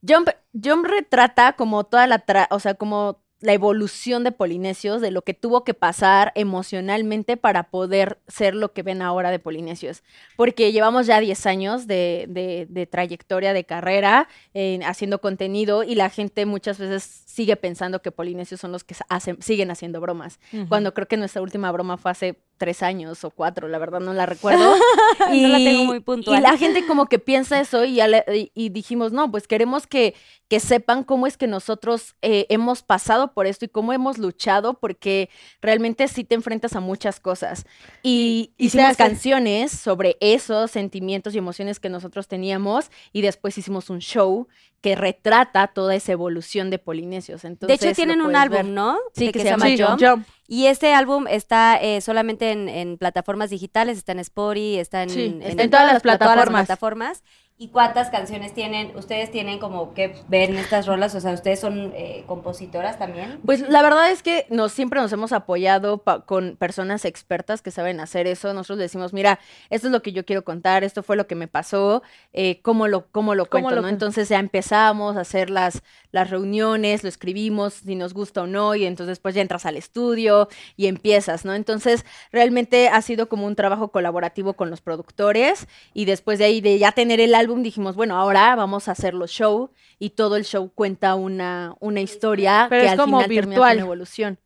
[0.08, 5.12] Jump, Jump retrata como toda la, tra- o sea, como la evolución de Polinesios, de
[5.12, 10.04] lo que tuvo que pasar emocionalmente para poder ser lo que ven ahora de Polinesios.
[10.36, 15.96] Porque llevamos ya 10 años de, de- de trayectoria, de carrera, eh, haciendo contenido y
[15.96, 18.96] la gente muchas veces sigue pensando que Polinesios son los que
[19.40, 20.40] siguen haciendo bromas.
[20.68, 24.14] Cuando creo que nuestra última broma fue hace tres años o cuatro, la verdad no
[24.14, 24.76] la recuerdo.
[25.30, 26.40] No la tengo muy puntual.
[26.40, 29.48] Y la gente como que piensa eso y, ya le- y- y dijimos, no, pues
[29.48, 30.14] queremos que,
[30.50, 34.76] que sepan cómo es que nosotros eh, hemos pasado por esto y cómo hemos luchado,
[34.76, 35.30] porque
[35.62, 37.66] realmente sí te enfrentas a muchas cosas.
[38.04, 43.58] Y, Y hicimos hace- canciones sobre esos sentimientos y emociones que nosotros teníamos y después
[43.58, 44.48] hicimos un show
[44.86, 47.42] que retrata toda esa evolución de Polinesios.
[47.42, 48.66] De hecho, tienen un álbum, ver.
[48.68, 49.00] ¿no?
[49.16, 50.00] Sí, que que se llama Sí, Jump.
[50.00, 50.28] Jump.
[50.48, 55.10] Y este álbum está eh, solamente en, en plataformas digitales, está en Spotify, está en,
[55.10, 57.24] Sí, en- está en todas las todas plataformas.
[57.58, 58.94] ¿Y cuántas canciones tienen?
[58.98, 61.16] ¿Ustedes tienen como que ver en estas rolas?
[61.16, 63.40] O sea, ¿ustedes son eh, compositoras también?
[63.46, 68.02] Pues la verdad es que nos siempre nos hemos apoyado con personas expertas que saben
[68.02, 68.54] hacer eso.
[68.54, 69.40] Nosotros decimos, mira,
[69.70, 72.90] esto es lo que yo quiero contar, esto fue lo que me pasó, eh, cómo
[72.90, 73.88] lo, cómo lo ¿Cómo cuento, lo ¿no?
[73.88, 78.76] Entonces ya empezamos a hacer las, las reuniones, lo escribimos, si nos gusta o no,
[78.76, 81.54] y entonces pues ya entras al estudio y empiezas, ¿no?
[81.54, 86.60] Entonces realmente ha sido como un trabajo colaborativo con los productores y después de ahí
[86.60, 90.46] de ya tener el álbum dijimos, bueno, ahora vamos a hacerlo show y todo el
[90.46, 93.80] show cuenta una, una historia Pero que es al como final termina con virtual.
[93.80, 94.40] evolución.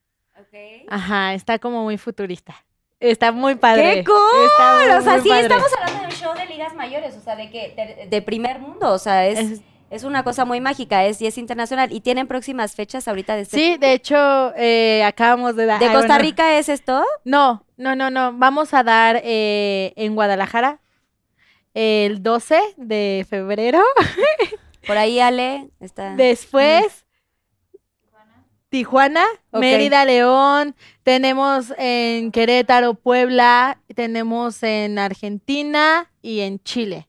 [0.87, 2.55] Ajá, está como muy futurista.
[2.99, 3.95] Está muy padre.
[3.95, 4.45] ¡Qué cool!
[4.45, 5.41] Está muy, o sea, muy sí, padre.
[5.43, 8.59] estamos hablando de un show de ligas mayores, o sea, de que de, de primer
[8.59, 11.91] mundo, o sea, es, Es- es una cosa muy mágica, es y es internacional.
[11.91, 13.57] ¿Y tienen próximas fechas ahorita de este?
[13.57, 15.79] Sí, de hecho, eh, acabamos de dar...
[15.79, 17.03] ¿De Costa bueno, Rica es esto?
[17.23, 18.33] No, no, no, no.
[18.33, 20.79] Vamos a dar eh, en Guadalajara
[21.81, 23.81] el 12 de febrero.
[24.87, 26.15] Por ahí Ale está.
[26.15, 27.05] Después,
[28.69, 29.25] Tijuana.
[29.51, 37.07] Mérida, León, tenemos en Querétaro, Puebla, tenemos en Argentina y en Chile.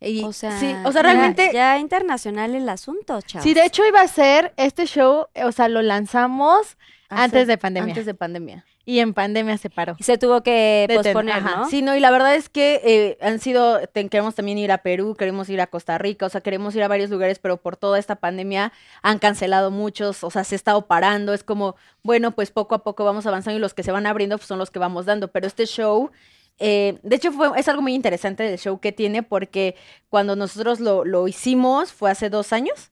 [0.00, 3.44] Y- O sea, sí, o sea, ya- realmente Ya, internacional el asunto, chavos.
[3.44, 6.76] Sí, de hecho iba a ser este show, o sea, lo lanzamos
[7.08, 7.90] hace- antes de pandemia.
[7.92, 8.64] Antes de pandemia.
[8.84, 9.94] Y en pandemia se paró.
[9.98, 11.56] Y se tuvo que Deten- posponer, ajá.
[11.56, 11.70] ¿no?
[11.70, 15.14] Sí, no, y la verdad es que eh, han sido, queremos también ir a Perú,
[15.16, 17.98] queremos ir a Costa Rica, o sea, queremos ir a varios lugares, pero por toda
[17.98, 22.50] esta pandemia han cancelado muchos, o sea, se ha estado parando, es como, bueno, pues
[22.50, 24.78] poco a poco vamos avanzando y los que se van abriendo pues, son los que
[24.78, 26.10] vamos dando, pero este show...
[26.58, 29.74] eh, de hecho, fue, es algo muy interesante del show que tiene porque
[30.08, 32.90] cuando nosotros lo, lo hicimos fue hace dos años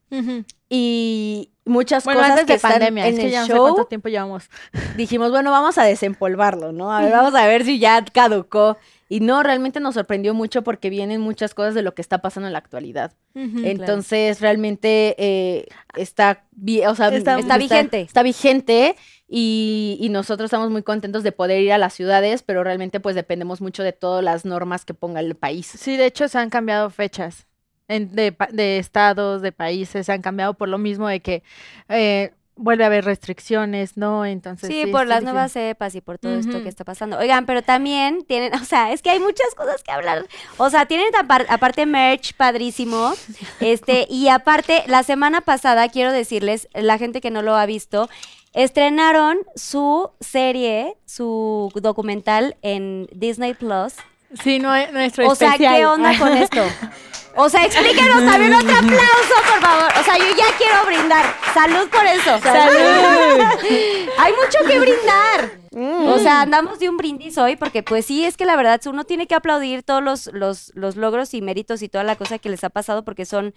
[0.68, 3.46] y muchas Bueno, cosas antes que de están pandemia, en es que el ya no
[3.46, 4.48] sé show cuánto tiempo llevamos.
[4.96, 6.92] dijimos, bueno, vamos a desempolvarlo, ¿no?
[6.92, 8.76] A ver, vamos a ver si ya caducó.
[9.08, 12.46] Y no, realmente nos sorprendió mucho porque vienen muchas cosas de lo que está pasando
[12.46, 13.12] en la actualidad.
[13.34, 16.44] Entonces, realmente eh, está,
[16.86, 18.02] o sea, Está- está vigente.
[18.02, 18.94] Está vigente
[19.32, 23.14] y, y nosotros estamos muy contentos de poder ir a las ciudades, pero realmente pues
[23.14, 25.66] dependemos mucho de todas las normas que ponga el país.
[25.68, 27.46] Sí, de hecho se han cambiado fechas
[27.86, 28.34] en- de,
[28.78, 31.42] estados, de países, se han cambiado por lo mismo de que
[31.88, 34.26] eh, vuelve a haber restricciones, ¿no?
[34.26, 35.32] Entonces Sí, sí, por las difícil.
[35.32, 37.16] nuevas cepas y por todo esto que está pasando.
[37.16, 40.26] Oigan, pero también tienen, o sea, es que hay muchas cosas que hablar.
[40.58, 43.12] O sea, tienen apar- aparte merch padrísimo.
[43.60, 48.08] Este, y aparte, la semana pasada, quiero decirles, la gente que no lo ha visto,
[48.52, 53.94] estrenaron su serie, su documental en Disney Plus.
[54.42, 55.76] Sí, no, nuestro O sea, especial.
[55.76, 56.62] ¿qué onda con esto?
[57.36, 59.92] O sea, explíquenos también otro aplauso, por favor.
[60.00, 61.24] O sea, yo ya quiero brindar.
[61.54, 62.38] Salud por eso.
[62.40, 63.44] ¡Salud!
[64.18, 65.60] Hay mucho que brindar.
[65.72, 69.04] O sea, andamos de un brindis hoy porque pues sí, es que la verdad uno
[69.04, 72.48] tiene que aplaudir todos los, los, los logros y méritos y toda la cosa que
[72.48, 73.54] les ha pasado porque son,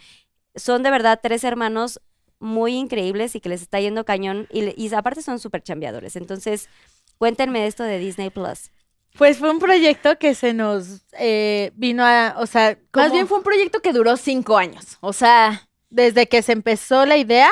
[0.55, 1.99] son de verdad tres hermanos
[2.43, 6.15] muy increíbles y que les está yendo cañón y, aparte son súper chambeadores.
[6.15, 6.69] Entonces,
[7.17, 8.69] cuéntenme esto de Disney Plus.
[9.17, 13.27] Pues fue un proyecto que se nos eh, vino a, o sea, Más como bien
[13.27, 14.97] fue un proyecto que duró cinco años.
[15.01, 17.49] O sea, desde que se empezó la idea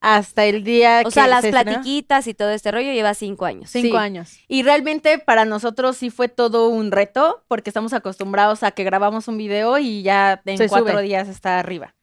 [0.00, 3.14] hasta el día O que sea, las se estrenó, platiquitas y todo este rollo lleva
[3.14, 3.70] cinco años.
[3.70, 4.02] Cinco Sí.
[4.02, 4.38] años.
[4.48, 9.28] Y realmente para nosotros sí fue todo un reto, porque estamos acostumbrados a que grabamos
[9.28, 11.02] un video y ya en Se cuatro sube.
[11.02, 11.94] días está arriba.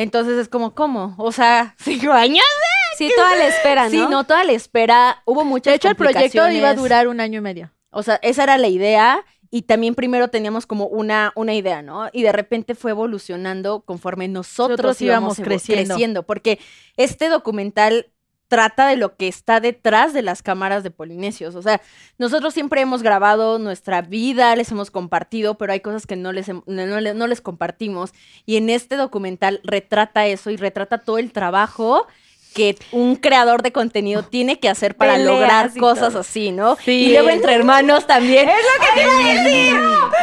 [0.00, 1.14] Entonces es como, ¿cómo?
[1.18, 2.44] O sea, cinco años.
[2.96, 3.90] Sí, toda la espera, ¿no?
[3.90, 7.20] Sí, no, toda la espera, hubo muchas De hecho, el proyecto iba a durar un
[7.20, 7.72] año y medio.
[7.90, 12.08] O sea, esa era la idea y también primero teníamos como una, una idea, ¿no?
[12.12, 15.94] Y de repente fue evolucionando conforme nosotros, Nosotros íbamos íbamos evo- creciendo.
[15.94, 16.22] creciendo.
[16.24, 16.58] Porque
[16.96, 18.06] este documental
[18.48, 21.54] trata de lo que está detrás de las cámaras de Polinesios.
[21.54, 21.80] O sea,
[22.18, 26.48] nosotros siempre hemos grabado nuestra vida, les hemos compartido, pero hay cosas que no les,
[26.48, 28.12] no, no no les compartimos.
[28.46, 32.06] Y en este documental retrata eso y retrata todo el trabajo
[32.58, 36.20] que un creador de contenido tiene que hacer para Peleas lograr cosas todo.
[36.20, 36.76] así, ¿no?
[36.84, 36.90] Sí.
[37.06, 38.48] Y luego entre hermanos también.
[38.48, 39.74] Es lo que te iba a decir.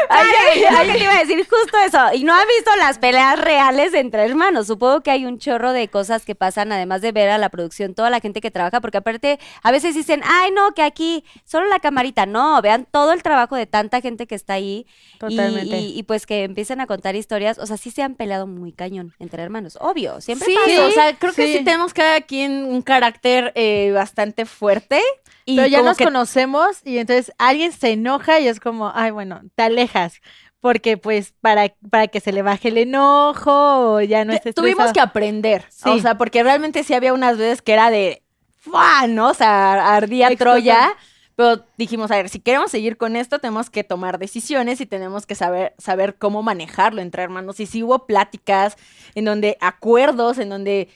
[0.10, 2.00] Ay, ay, es lo que te iba a decir justo eso.
[2.13, 4.67] Y no has visto las peleas reales entre hermanos.
[4.67, 7.93] Supongo que hay un chorro de cosas que pasan, además de ver a la producción,
[7.95, 11.67] toda la gente que trabaja, porque aparte a veces dicen, ay, no, que aquí solo
[11.67, 12.26] la camarita.
[12.26, 14.86] No, vean todo el trabajo de tanta gente que está ahí.
[15.19, 15.78] Totalmente.
[15.78, 17.58] Y, y pues que empiecen a contar historias.
[17.60, 19.78] O sea, sí se han peleado muy cañón entre hermanos.
[19.82, 20.86] Obvio, siempre Sí, pasa.
[20.86, 21.63] o sea, creo que Sí.
[21.63, 25.02] tenemos cada quien un carácter eh, bastante fuerte.
[25.46, 29.12] Y Pero ya nos que conocemos y entonces alguien se enoja y es como, ay,
[29.12, 30.22] bueno, te alejas.
[30.60, 34.92] Porque pues para, para que se le baje el enojo o ya no esté tuvimos
[34.92, 35.66] que aprender.
[35.70, 35.90] Sí.
[35.90, 38.24] O sea, porque realmente sí había unas veces que era de
[38.58, 39.06] ¡fua!
[39.08, 39.30] ¿no?
[39.30, 40.36] O sea, ardía.
[40.36, 40.96] Troya.
[41.36, 45.26] Pero dijimos, a ver, si queremos seguir con esto, tenemos que tomar decisiones y tenemos
[45.26, 47.60] que saber, saber cómo manejarlo entre hermanos.
[47.60, 48.78] Y sí hubo pláticas
[49.16, 50.88] en donde acuerdos, en donde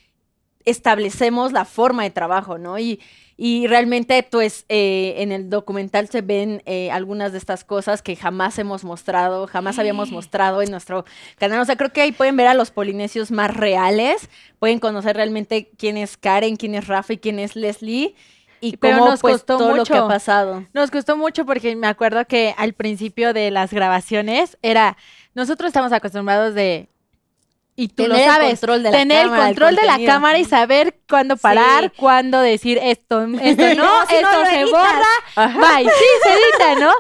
[0.66, 2.78] establecemos la forma de trabajo, ¿no?
[2.80, 3.00] Y,
[3.42, 8.18] y realmente, pues, eh, en el documental se ven eh, algunas de estas cosas que
[8.18, 11.06] jamás hemos mostrado, jamás habíamos mostrado en nuestro
[11.38, 11.62] canal.
[11.62, 15.72] O sea, creo que ahí pueden ver a los polinesios más reales, pueden conocer realmente
[15.78, 18.14] quién es Karen, quién es Rafa y quién es Leslie.
[18.60, 20.04] Y Pero cómo, nos pues, costó todo lo que mucho.
[20.04, 20.66] ha pasado.
[20.74, 24.98] Nos costó mucho porque me acuerdo que al principio de las grabaciones era,
[25.34, 26.89] nosotros estamos acostumbrados de,
[27.82, 29.86] y tú Tener lo el sabes, control de la tener cámara, el el control de
[29.86, 34.72] la cámara y saber cuándo parar, cuándo decir esto, esto no, si esto se editas.
[34.72, 36.92] borra, bye, sí, se edita, ¿no?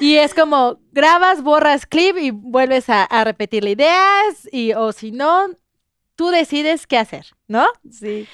[0.00, 4.92] Y es como, grabas, borras clip y vuelves a, a repetir la ideas y, o
[4.92, 5.48] si no,
[6.16, 7.66] tú decides qué hacer, ¿no?
[7.90, 8.26] Sí.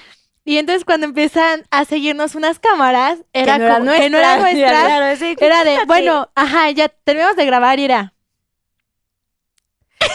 [0.43, 4.39] Y entonces cuando empiezan a seguirnos unas cámaras, era no eran como- que no eran
[4.41, 8.13] nuestras, nuestras, Claro, sí, era de, bueno, ajá, ya terminamos de grabar y era.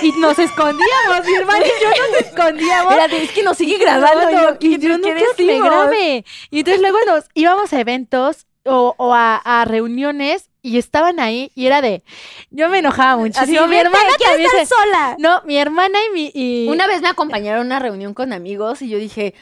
[0.03, 2.95] Y nos escondíamos, mi hermana y yo nos escondíamos.
[2.95, 4.23] Era de, es que nos sigue grabando.
[4.23, 6.25] No, y yo, no, y ¿qué- yo no quiero que me grabe.
[6.51, 11.53] Y entonces luego nos íbamos a eventos o, o a, a reuniones y estaban ahí
[11.55, 12.03] y era de,
[12.51, 13.61] yo me enojaba muchísimo.
[13.61, 15.17] Así, mi hermana estar se- sola.
[15.19, 16.31] No, mi hermana y mi...
[16.35, 19.35] y- Una vez me acompañaron a una reunión con amigos y yo dije,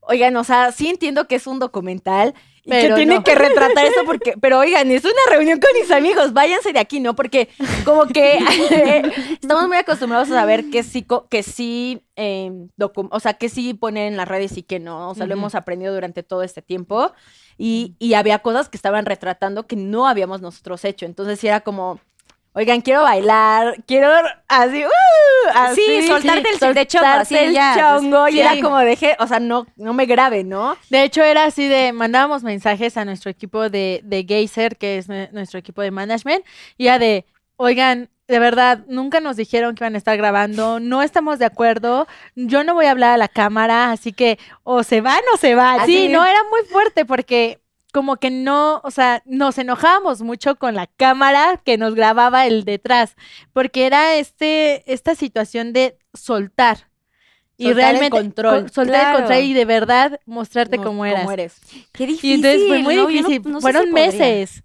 [0.00, 3.24] oigan, o sea, sí entiendo que es un documental y que tiene no.
[3.24, 7.00] que retratar eso porque, pero oigan, es una reunión con mis amigos, váyanse de aquí,
[7.00, 7.14] ¿no?
[7.16, 7.48] Porque
[7.84, 8.38] como que
[9.42, 13.74] estamos muy acostumbrados a saber que sí, que sí, eh, docu- o sea, que sí
[13.74, 16.62] poner en las redes y que no, o sea, lo hemos aprendido durante todo este
[16.62, 17.12] tiempo
[17.58, 21.60] y, y había cosas que estaban retratando que no habíamos nosotros hecho, entonces sí era
[21.60, 22.00] como...
[22.52, 24.10] Oigan, quiero bailar, quiero
[24.48, 24.88] así, ¡uh!
[25.54, 28.40] así Sí, soltarte el- de chongo, así el ya, chongo, y sí.
[28.40, 30.76] era como deje, o sea, no, no me grabe, ¿no?
[30.90, 35.08] De hecho, era así de, mandábamos mensajes a nuestro equipo de, de Geyser, que es
[35.08, 36.44] nue- nuestro equipo de management,
[36.76, 37.24] y era de,
[37.56, 42.08] oigan, de verdad, nunca nos dijeron que iban a estar grabando, no estamos de acuerdo,
[42.34, 45.54] yo no voy a hablar a la cámara, así que o se van o se
[45.54, 45.80] van.
[45.80, 45.92] Así.
[46.06, 47.60] Sí, no, era muy fuerte porque
[47.92, 52.64] como que no, o sea, nos enojábamos mucho con la cámara que nos grababa el
[52.64, 53.16] detrás,
[53.52, 56.88] porque era este, esta situación de soltar.
[57.56, 58.62] Y Soltar el realmente control.
[58.62, 59.18] co- soltar el Claro.
[59.18, 61.60] control y de verdad mostrarte No, como eras.
[61.92, 62.30] Qué difícil.
[62.30, 63.42] Y entonces fue muy difícil.
[63.44, 64.62] no Fueron si meses.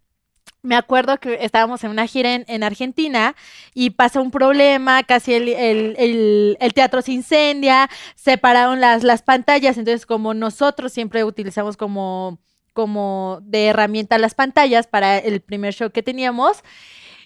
[0.62, 3.36] Me acuerdo que estábamos en una gira en, en Argentina
[3.76, 9.22] y pasa un problema, casi el, el- el- el teatro se incendia, separaron las, las
[9.22, 12.40] pantallas, entonces como nosotros siempre utilizamos como,
[12.76, 16.62] como de herramienta las pantallas para el primer show que teníamos,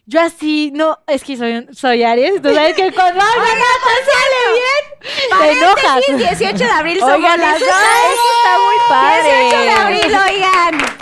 [0.06, 3.96] yo así, no, es que soy, soy Aries, tú sabes que cuando algo no te
[4.12, 6.04] sale bien, te enojas.
[6.06, 9.42] Sí, 18 de abril somos Oigan, las dos, eso está muy padre.
[9.50, 11.00] 18 de abril, oigan.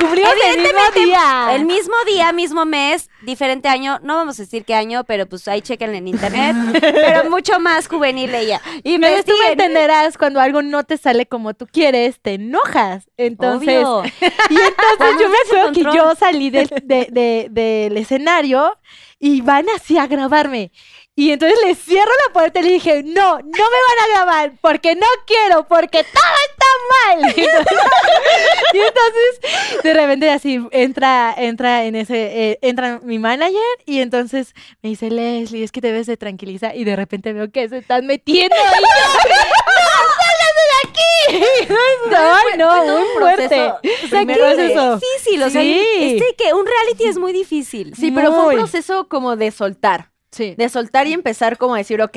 [0.00, 1.48] Cubrimos el mismo día.
[1.54, 3.98] El mismo día, mismo mes, diferente año.
[4.02, 6.56] No vamos a decir qué año, pero pues ahí chequen en internet.
[6.80, 8.60] pero mucho más juvenil ella.
[8.82, 13.08] Y me tú me entenderás cuando algo no te sale como tú quieres, te enojas.
[13.16, 14.04] Entonces, Obvio.
[14.50, 18.76] y entonces yo me acuerdo que yo salí del, de- de- del escenario
[19.18, 20.72] y van así a grabarme.
[21.20, 24.52] Y entonces le cierro la puerta y le dije, no, no me van a grabar
[24.62, 26.66] porque no quiero, porque todo está
[27.20, 27.34] mal.
[28.72, 34.54] y entonces, de repente así entra, entra en ese, eh, entra mi manager y entonces
[34.80, 37.76] me dice, Leslie, es que te ves de tranquiliza y de repente veo que se
[37.76, 38.88] están metiendo y yo,
[41.30, 42.58] ¡No, de aquí!
[42.58, 43.44] No, todo muy fuerte.
[43.44, 45.42] O sea, qué es difícil.
[45.42, 45.86] O sea, Sí.
[46.00, 47.94] este que un reality es muy difícil.
[47.94, 50.09] Sí, pero fue un proceso como de soltar.
[50.30, 50.54] Sí.
[50.56, 52.16] De soltar y empezar como a decir, ok,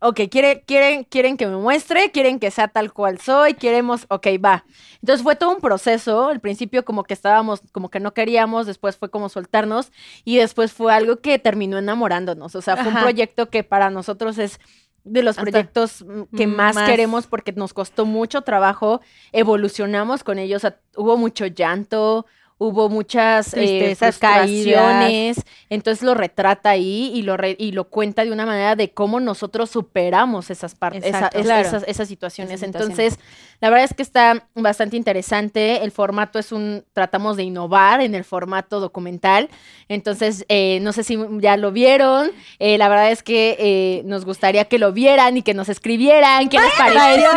[0.00, 4.26] ok, quiere, quieren, quieren que me muestre, quieren que sea tal cual soy, queremos, ok,
[4.44, 4.66] va.
[5.00, 8.96] Entonces fue todo un proceso, al principio como que estábamos, como que no queríamos, después
[8.98, 9.92] fue como soltarnos
[10.24, 13.02] y después fue algo que terminó enamorándonos, o sea, fue un Ajá.
[13.06, 14.60] proyecto que para nosotros es
[15.04, 16.04] de los Hasta proyectos
[16.36, 16.88] que más, más.
[16.88, 19.00] queremos porque nos costó mucho trabajo,
[19.32, 22.26] evolucionamos con ellos, o sea, hubo mucho llanto,
[22.64, 28.24] hubo muchas eh, Tristezas, frustraciones, entonces lo retrata ahí y lo, re- y lo cuenta
[28.24, 31.68] de una manera de cómo nosotros superamos esas partes, esas, claro.
[31.68, 32.62] esas, esas situaciones.
[32.62, 32.74] Esas.
[32.74, 33.18] Entonces,
[33.60, 35.84] la verdad es que está bastante interesante.
[35.84, 39.48] El formato es un, tratamos de innovar en el formato documental.
[39.88, 42.30] Entonces, eh, no sé si ya lo vieron.
[42.58, 46.48] Eh, la verdad es que eh, nos gustaría que lo vieran y que nos escribieran
[46.48, 47.28] qué les pareció.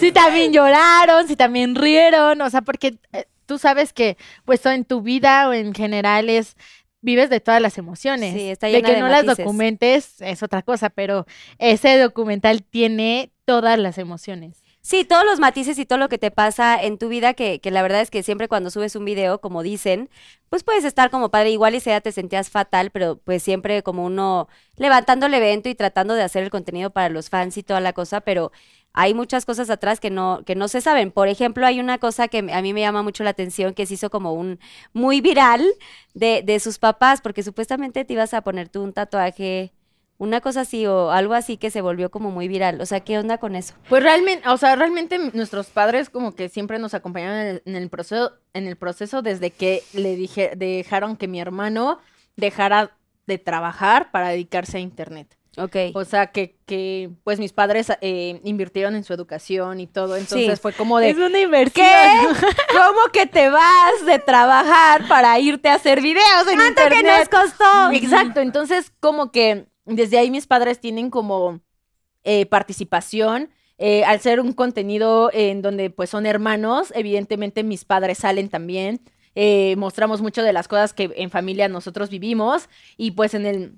[0.00, 4.84] Si también lloraron, si también rieron, o sea, porque eh, tú sabes que pues en
[4.84, 6.56] tu vida o en general es
[7.00, 8.34] vives de todas las emociones.
[8.34, 11.26] Sí, está de llena que de no las documentes es otra cosa, pero
[11.58, 14.64] ese documental tiene todas las emociones.
[14.80, 17.70] Sí, todos los matices y todo lo que te pasa en tu vida, que, que
[17.70, 20.10] la verdad es que siempre cuando subes un video, como dicen,
[20.50, 24.04] pues puedes estar como padre, igual y sea te sentías fatal, pero pues siempre como
[24.04, 27.80] uno levantando el evento y tratando de hacer el contenido para los fans y toda
[27.80, 28.52] la cosa, pero
[28.94, 31.10] hay muchas cosas atrás que no, que no se saben.
[31.10, 33.94] Por ejemplo, hay una cosa que a mí me llama mucho la atención, que se
[33.94, 34.60] hizo como un
[34.92, 35.66] muy viral
[36.14, 39.72] de, de sus papás, porque supuestamente te ibas a poner tú un tatuaje,
[40.16, 42.80] una cosa así o algo así que se volvió como muy viral.
[42.80, 43.74] O sea, ¿qué onda con eso?
[43.88, 47.74] Pues realmente, o sea, realmente nuestros padres como que siempre nos acompañaron en el, en
[47.74, 51.98] el proceso, en el proceso desde que le dije, dejaron que mi hermano
[52.36, 55.36] dejara de trabajar para dedicarse a internet.
[55.56, 55.76] Ok.
[55.94, 60.54] O sea, que, que pues mis padres eh, invirtieron en su educación y todo, entonces
[60.58, 60.60] Sí.
[60.60, 61.86] fue como de, es una inversión.
[61.86, 62.46] ¿qué?
[62.72, 67.28] ¿Cómo que te vas de trabajar para irte a hacer videos en ¿Cuánto que internet?
[67.32, 67.90] nos costó?
[67.92, 71.60] Exacto, entonces como que desde ahí mis padres tienen como
[72.24, 73.50] eh, participación.
[73.76, 79.00] eh, al ser un contenido en donde pues son hermanos, evidentemente mis padres salen también.
[79.36, 83.72] eh, mostramos mucho de las cosas que en familia nosotros vivimos y pues en el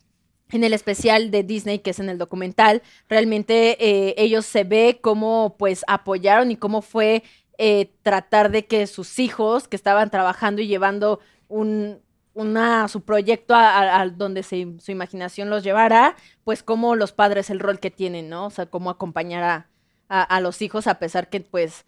[0.50, 4.98] en el especial de Disney, que es en el documental, realmente eh, ellos se ve
[5.02, 7.22] cómo pues apoyaron y cómo fue
[7.59, 12.00] eh, tratar de que sus hijos que estaban trabajando y llevando un,
[12.35, 17.50] una, su proyecto a, a- a donde su imaginación los llevara, pues como los padres
[17.50, 18.46] el rol que tienen, ¿no?
[18.46, 19.66] O sea, cómo acompañar
[20.09, 21.85] a los hijos a pesar que pues,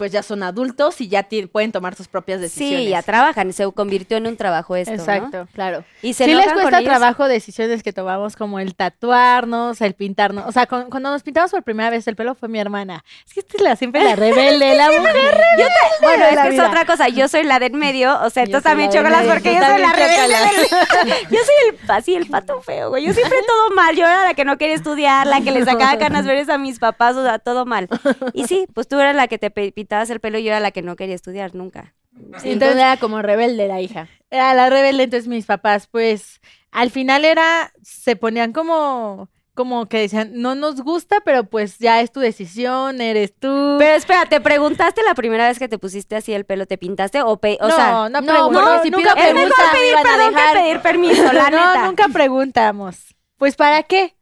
[0.00, 2.84] pues ya son adultos y ya pueden tomar sus propias decisiones.
[2.84, 4.98] Sí, ya trabajan, se convirtió en un trabajo esto, ¿no?
[5.02, 5.46] Exacto.
[5.52, 5.84] Claro.
[6.00, 6.88] Y se Sí les con cuesta ellos.
[6.88, 10.46] trabajo decisiones que tomamos como el tatuarnos, el pintarnos.
[10.46, 13.04] O sea, con- cuando nos pintamos por primera vez el pelo fue mi hermana.
[13.26, 15.64] Es que esta es la, siempre la rebelde, la mujer rebelde.
[16.00, 16.68] Bueno, de es que es vida.
[16.68, 17.08] otra cosa.
[17.08, 19.54] Yo soy la de en medio, o sea, Yo entonces también la del chocolas porque
[19.54, 20.34] yo soy la rebelde.
[20.34, 23.04] del- Yo soy el así el pato feo, güey.
[23.04, 23.94] Yo siempre todo mal.
[23.94, 26.78] Yo era la que no quería estudiar, la que le sacaba ganas verdes a mis
[26.78, 27.88] papás, o sea, todo mal.
[28.32, 29.50] Y sí, pues tú eras la que te
[29.90, 31.94] pintabas el pelo y yo era la que no quería estudiar nunca.
[32.38, 34.06] Sí, entonces era como rebelde la hija.
[34.30, 39.98] Era la rebelde, entonces mis papás, pues, al final era, se ponían como, como que
[39.98, 43.76] decían, no nos gusta, pero pues ya es tu decisión, eres tú.
[43.80, 46.66] Pero espera, ¿te preguntaste la primera vez que te pusiste así el pelo?
[46.66, 47.22] ¿Te pintaste?
[47.22, 50.34] O, pe- o no, sea, no, no, si nunca pido es mejor pregunta, pedir perdón
[50.34, 51.86] que pedir permiso, la no, neta.
[51.86, 52.96] nunca preguntamos.
[53.38, 54.14] Pues, ¿para qué?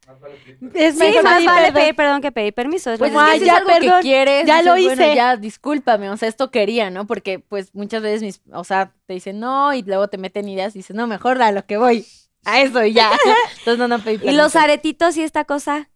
[0.75, 2.91] Es Sí, mejor más vale pedir perdón que pedir permiso.
[2.91, 4.63] es Pues lo es Como, que "Ay, si ya, es algo perdón, que quieres, ya
[4.63, 5.17] lo dices, bueno, hice".
[5.17, 7.07] ya discúlpame, o sea, esto quería, ¿no?
[7.07, 10.75] Porque pues muchas veces mis, o sea, te dicen no y luego te meten ideas
[10.75, 12.07] y dices, no, mejor a lo que voy,
[12.45, 13.11] a eso y ya.
[13.59, 14.59] Entonces no, no pedí Y los permiso.
[14.61, 15.91] aretitos y esta cosa.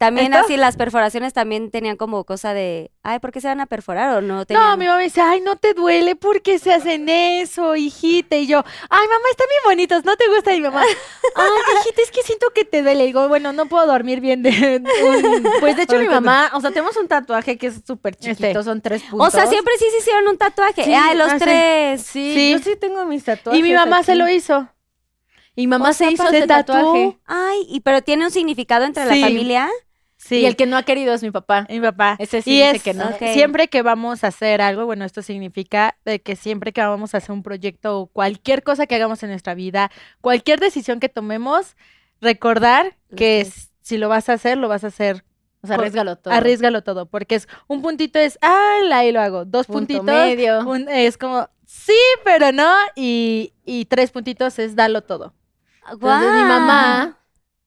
[0.00, 0.46] También ¿Esto?
[0.46, 4.16] así, las perforaciones también tenían como cosa de, ay, ¿por qué se van a perforar
[4.16, 4.46] o no?
[4.46, 4.70] Tenían...
[4.70, 8.36] No, mi mamá dice, ay, no te duele, ¿por qué se hacen eso, hijita?
[8.36, 10.54] Y yo, ay, mamá, están bien bonitos, ¿no te gusta?
[10.54, 10.80] Y mi mamá,
[11.34, 11.48] ay,
[11.82, 13.04] hijita, es que siento que te duele.
[13.04, 15.44] Y digo, bueno, no puedo dormir bien de un...
[15.60, 18.62] Pues de hecho mi mamá, o sea, tenemos un tatuaje que es súper chiquito, Este.
[18.64, 19.34] son tres o puntos.
[19.34, 20.82] sea, siempre sí se hicieron un tatuaje.
[20.82, 22.00] Sí, ay, los ah, tres.
[22.00, 22.52] Sí, Sí.
[22.52, 23.60] yo sí tengo mis tatuajes.
[23.60, 24.66] Y mi mamá se lo hizo.
[25.56, 26.74] Y mamá O se sea, hizo se tatuó.
[26.76, 27.18] tatuaje.
[27.26, 29.20] Ay, y pero tiene un significado entre Sí.
[29.20, 29.68] la familia.
[30.22, 31.66] Sí, Y el que no ha querido es mi papá.
[31.70, 32.16] mi papá.
[32.18, 33.04] Ese sí y dice es que no.
[33.32, 37.18] Siempre que vamos a hacer algo, bueno, esto significa de que siempre que vamos a
[37.18, 41.74] hacer un proyecto o cualquier cosa que hagamos en nuestra vida, cualquier decisión que tomemos,
[42.20, 45.24] recordar que si lo vas a hacer, lo vas a hacer
[45.62, 46.34] O sea, arriesgalo todo.
[46.34, 49.46] Arriesgalo todo, porque es un puntito es, ah, ahí lo hago.
[49.46, 50.60] Dos Punto puntitos medio.
[50.68, 52.70] un- es como, sí, pero no.
[52.94, 55.32] Y, y tres puntitos es dalo todo.
[55.90, 57.18] Entonces mi mamá,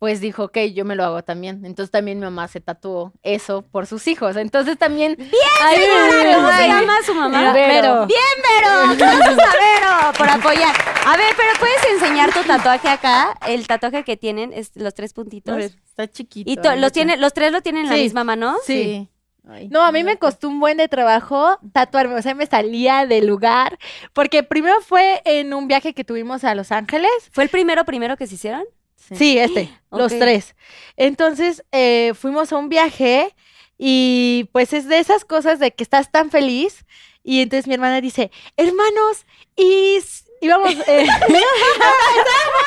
[0.03, 1.63] pues dijo, ok, yo me lo hago también.
[1.63, 4.35] Entonces también mi mamá se tatuó eso por sus hijos.
[4.35, 5.15] Entonces también...
[5.15, 7.53] ¡Bien, ¿Cómo se llama su mamá?
[7.53, 8.05] Vero.
[8.05, 8.95] Bien, Vero.
[8.97, 10.75] Gracias a Vero por apoyar.
[11.05, 13.33] A ver, pero puedes enseñar tu tatuaje acá.
[13.47, 15.57] El tatuaje que tienen es los tres puntitos.
[15.57, 16.51] Está chiquito.
[16.51, 18.01] Y los tiene, los tres lo tienen en la Sí.
[18.01, 18.57] misma mano.
[18.65, 19.07] Sí.
[19.47, 23.05] Ay, No, a mí me costó un buen de trabajo tatuarme, o sea, me salía
[23.05, 23.79] del lugar,
[24.11, 27.09] porque primero fue en un viaje que tuvimos a Los Ángeles.
[27.31, 28.65] ¿Fue el primero primero que se hicieron?
[29.13, 30.55] Sí, este, los tres.
[30.97, 33.35] Entonces, eh, fuimos a un viaje
[33.77, 36.85] y pues es de esas cosas de que estás tan feliz
[37.23, 39.99] y entonces mi hermana dice, hermanos, y
[40.41, 41.07] íbamos, eh,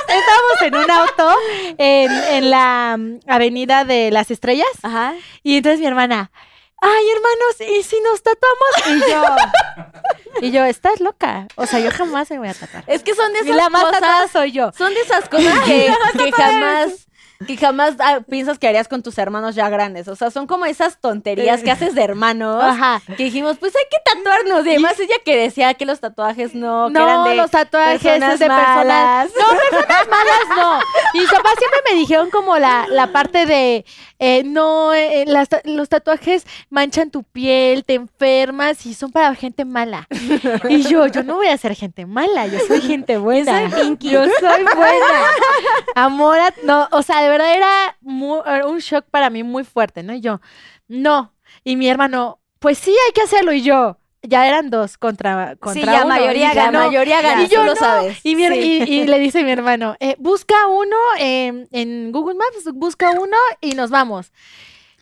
[0.09, 1.35] estábamos, en un auto
[1.77, 5.15] en, en la mm, avenida de las estrellas Ajá.
[5.43, 6.31] y entonces mi hermana,
[6.81, 8.71] ay hermanos, ¿y si nos tatuamos?
[8.87, 9.25] Y yo,
[10.41, 12.85] y yo, estás loca, o sea, yo jamás me voy a tatuar.
[12.87, 14.31] Es que son de Y esas la más cosas...
[14.31, 14.73] soy yo.
[14.77, 17.06] Son de esas cosas que, que jamás...
[17.47, 20.09] Que jamás ah, piensas que harías con tus hermanos ya grandes.
[20.09, 22.63] O sea, son como esas tonterías que haces de hermanos.
[22.63, 23.03] Ajá.
[23.17, 24.65] Que dijimos, pues hay que tatuarnos.
[24.67, 28.01] Y además ella que decía que los tatuajes no, que No, eran de los tatuajes
[28.03, 28.77] personas de personas.
[28.77, 29.31] malas.
[29.39, 30.81] No, personas malas no.
[31.15, 33.85] Y mis papás siempre me dijeron como la, la parte de
[34.19, 39.65] eh, no, eh, las los tatuajes manchan tu piel, te enfermas y son para gente
[39.65, 40.09] mala.
[40.69, 43.71] Y yo, yo no voy a ser gente mala, yo soy gente buena.
[43.71, 44.11] soy Pinky.
[44.11, 45.27] Yo soy buena.
[45.95, 50.15] Amor, a- no, o sea, de verdad era un shock para mí muy fuerte, ¿no?
[50.15, 50.41] Y yo,
[50.89, 51.33] no.
[51.65, 53.53] Y mi hermano, pues sí, hay que hacerlo.
[53.53, 56.15] Y yo, ya eran dos contra, contra ya uno.
[56.15, 56.87] mayoría Y La ganó.
[56.87, 57.81] mayoría gana, Y yo tú lo no.
[57.81, 58.19] sabes.
[58.25, 58.83] Y, mi- Sí.
[58.87, 63.37] y- y le dice mi hermano, eh, busca uno em, en Google Maps, busca uno
[63.61, 64.33] y nos vamos.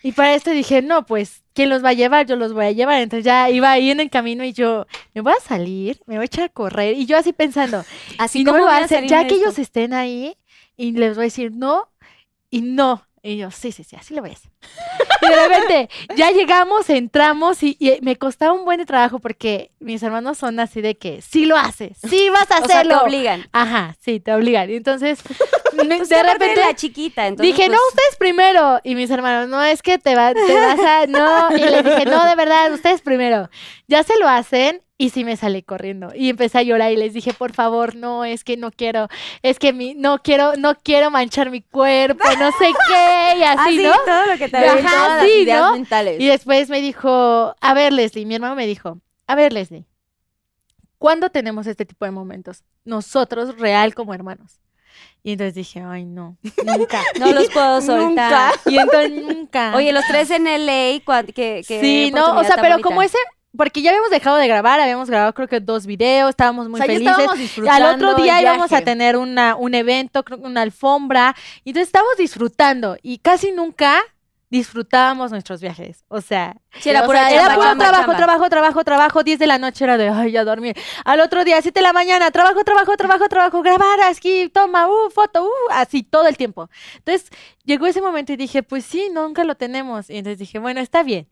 [0.02, 2.26] Y para esto dije, no, pues, ¿quién los va a llevar?
[2.26, 3.00] Yo los voy a llevar.
[3.00, 6.24] Entonces ya iba ahí en el camino y yo, me voy a salir, me voy
[6.24, 6.94] a echar a correr.
[6.94, 7.82] Y yo así pensando,
[8.18, 9.46] Así no me voy a hacer, ya que esto?
[9.46, 10.36] ellos estén ahí
[10.76, 11.88] y les voy a decir no
[12.54, 13.08] y no.
[13.20, 14.52] Y yo, sí, sí, sí, así lo hacer.
[15.22, 19.70] Y de repente, ya llegamos, entramos y, y me costaba un buen de trabajo porque
[19.80, 22.72] mis hermanos son así de que sí lo haces, sí vas a O sea, te
[22.88, 23.02] hacerlo.
[23.02, 23.46] obligan.
[23.52, 24.70] Ajá, sí, te obligan.
[24.70, 25.20] Y entonces
[25.76, 28.80] Pues de aparte repente la chiquita, entonces dije, no, pues, ustedes primero.
[28.84, 31.06] Y mis hermanos, no, es que te, va- te vas a.
[31.08, 31.48] No.
[31.56, 33.50] Y les dije, no, de verdad, ustedes primero.
[33.88, 34.80] Ya se lo hacen.
[34.96, 36.12] Y sí me salí corriendo.
[36.14, 39.08] Y empecé a llorar y les dije, por favor, no, es que no quiero,
[39.42, 43.58] es que mi, no quiero, no quiero manchar mi cuerpo, no sé qué, y así,
[43.58, 43.92] así, ¿no?
[44.06, 45.72] todo lo que Ajá, Todas las sí, ideas ¿no?
[45.72, 46.20] mentales.
[46.20, 49.86] Y después me dijo, a ver, Leslie, mi hermano me dijo, a ver, Leslie,
[50.98, 52.62] ¿cuándo tenemos este tipo de momentos?
[52.84, 54.60] Nosotros, real como hermanos.
[55.22, 57.00] Y entonces dije, ay, no, nunca.
[57.18, 58.54] No los puedo soltar.
[58.66, 59.74] Y entonces nunca.
[59.74, 61.00] Oye, los tres en LA,
[61.34, 62.88] que, que sí, no, o sea, pero bonita.
[62.88, 63.16] como ese,
[63.56, 66.84] porque ya habíamos dejado de grabar, habíamos grabado creo que dos videos, estábamos muy o
[66.84, 67.10] sea, felices.
[67.10, 71.34] estábamos disfrutando Al otro día íbamos a tener una, un evento, una alfombra,
[71.64, 74.02] y entonces estábamos disfrutando y casi nunca
[74.50, 76.04] disfrutábamos nuestros viajes.
[76.08, 78.16] O sea, Sí, era o pura sea, era chamba, puro chamba, trabajo, chamba.
[78.16, 80.76] trabajo, trabajo, trabajo, 10 de la noche era de, ay, ya dormir.
[81.04, 85.10] Al otro día, 7 de la mañana, trabajo, trabajo, trabajo, trabajo, grabar, aquí, toma, uh,
[85.10, 86.68] foto, uh, así todo el tiempo.
[86.96, 87.30] Entonces,
[87.64, 90.10] llegó ese momento y dije, pues sí, nunca lo tenemos.
[90.10, 91.28] Y entonces dije, bueno, está bien.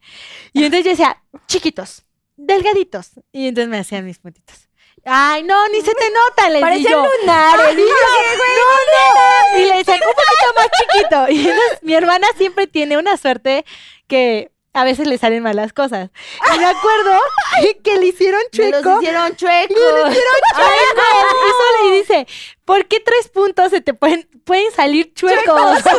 [0.53, 2.05] Y entonces yo decía, chiquitos,
[2.37, 3.13] delgaditos.
[3.33, 4.69] Y entonces me hacían mis puntitos.
[5.05, 7.09] Ay, no, ni se te nota, les Parecían digo.
[7.21, 7.75] lunares.
[7.75, 9.59] Y yo, no, no.
[9.59, 11.29] Y le decía, un poquito más chiquito.
[11.31, 13.65] Y entonces, mi hermana siempre tiene una suerte
[14.07, 16.11] que a veces le salen malas cosas.
[16.55, 17.19] Y me acuerdo
[17.85, 19.01] que le hicieron Me los chueco.
[19.03, 20.17] hicieron chuecos.
[21.87, 22.27] Y dice,
[22.65, 25.43] ¿por qué tres puntos se te pueden, pueden salir chuecos?
[25.63, 25.93] O sea,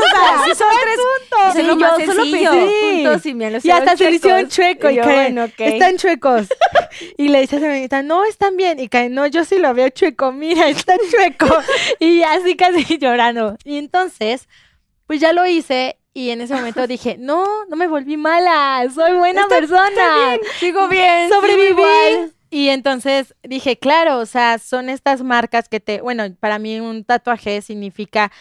[0.46, 1.54] Sí, son tres puntos.
[1.54, 2.52] Sí, lo yo más solo sencillo.
[2.52, 3.04] pensé Sí.
[3.04, 4.90] puntos y me los Y hasta se le hicieron chueco.
[4.90, 5.60] Y, Y yo, Karen, bueno, ok.
[5.60, 6.48] están chuecos.
[7.18, 8.80] Y le dice a amiguita, no, están bien.
[8.80, 10.32] Y Karen, no, yo sí lo veo chueco.
[10.32, 11.48] Mira, está chueco.
[12.00, 13.58] y así casi llorando.
[13.64, 14.48] Y entonces,
[15.08, 15.98] pues ya lo hice.
[16.14, 18.88] Y en ese momento dije, no, no me volví mala.
[18.94, 20.38] Soy buena persona.
[20.60, 21.28] Sigo bien.
[21.28, 21.70] sigo Sobreviví.
[21.70, 22.34] igual.
[22.52, 27.04] Y entonces dije, claro, o sea, son estas marcas que te, bueno, para mí un
[27.04, 28.32] tatuaje significa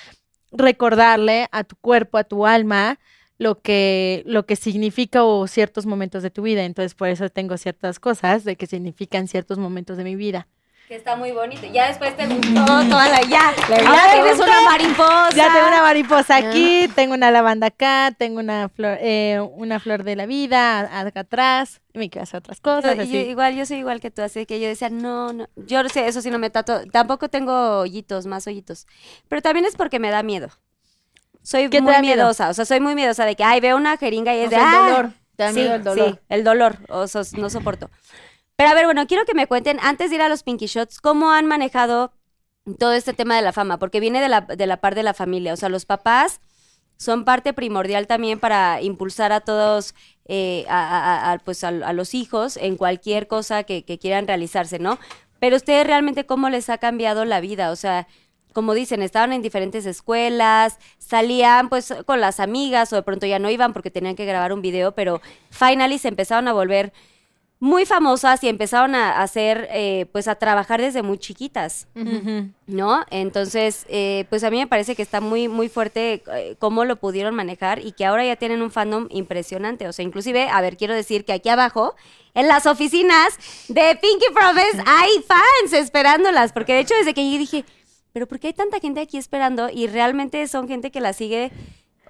[0.50, 2.98] recordarle a tu cuerpo, a tu alma,
[3.38, 6.64] lo que, lo que significa o ciertos momentos de tu vida.
[6.64, 10.46] Entonces, por eso tengo ciertas cosas de que significan ciertos momentos de mi vida.
[10.92, 11.62] Que está muy bonito.
[11.72, 13.22] Ya después te gustó toda la...
[13.22, 15.30] Ya, ya tienes una mariposa.
[15.34, 20.04] Ya tengo una mariposa aquí, tengo una lavanda acá, tengo una flor, eh, una flor
[20.04, 22.94] de la vida acá atrás, y me quiero hacer otras cosas.
[22.96, 23.10] Yo- así.
[23.12, 25.88] yo igual, yo soy igual que tú, así que yo decía, no, no, yo no
[25.88, 28.86] sé, eso sí no me tato, tampoco tengo hoyitos, más hoyitos,
[29.28, 30.50] pero también es porque me da miedo.
[31.42, 32.16] Soy ¿Qué te muy miedo?
[32.16, 34.50] miedosa, o sea, soy muy miedosa de que, ay, veo una jeringa y es O
[34.50, 34.88] de, sea, el "Ah".
[34.90, 35.10] dolor.
[35.36, 36.10] Te da sí, miedo el dolor.
[36.10, 37.88] Sí, el dolor, o sea, no soporto.
[38.56, 41.00] Pero a ver, bueno, quiero que me cuenten, antes de ir a los Pinky Shots,
[41.00, 42.12] ¿cómo han manejado
[42.78, 43.78] todo este tema de la fama?
[43.78, 46.40] Porque viene de la, de la par de la familia, o sea, los papás
[46.96, 49.94] son parte primordial también para impulsar a todos,
[50.26, 54.98] eh, a, pues a, a los hijos en cualquier cosa que, que quieran realizarse, ¿no?
[55.40, 57.72] Pero ustedes realmente, ¿cómo les ha cambiado la vida?
[57.72, 58.06] O sea,
[58.52, 63.40] como dicen, estaban en diferentes escuelas, salían pues con las amigas o de pronto ya
[63.40, 66.92] no iban porque tenían que grabar un video, pero finally se empezaron a volver
[67.62, 71.86] muy famosas y empezaron a hacer, eh, pues a trabajar desde muy chiquitas.
[72.66, 73.04] ¿no?
[73.08, 76.96] Entonces, eh, pues a mí me parece que está muy, muy fuerte eh, cómo lo
[76.96, 79.86] pudieron manejar y que ahora ya tienen un fandom impresionante.
[79.86, 81.94] O sea, inclusive, a ver, quiero decir que aquí abajo,
[82.34, 83.38] en las oficinas
[83.68, 87.64] de Pinky Promise, hay fans esperándolas, porque de hecho desde que yo dije,
[88.12, 89.70] pero ¿por qué hay tanta gente aquí esperando?
[89.72, 91.52] Y realmente son gente que la sigue,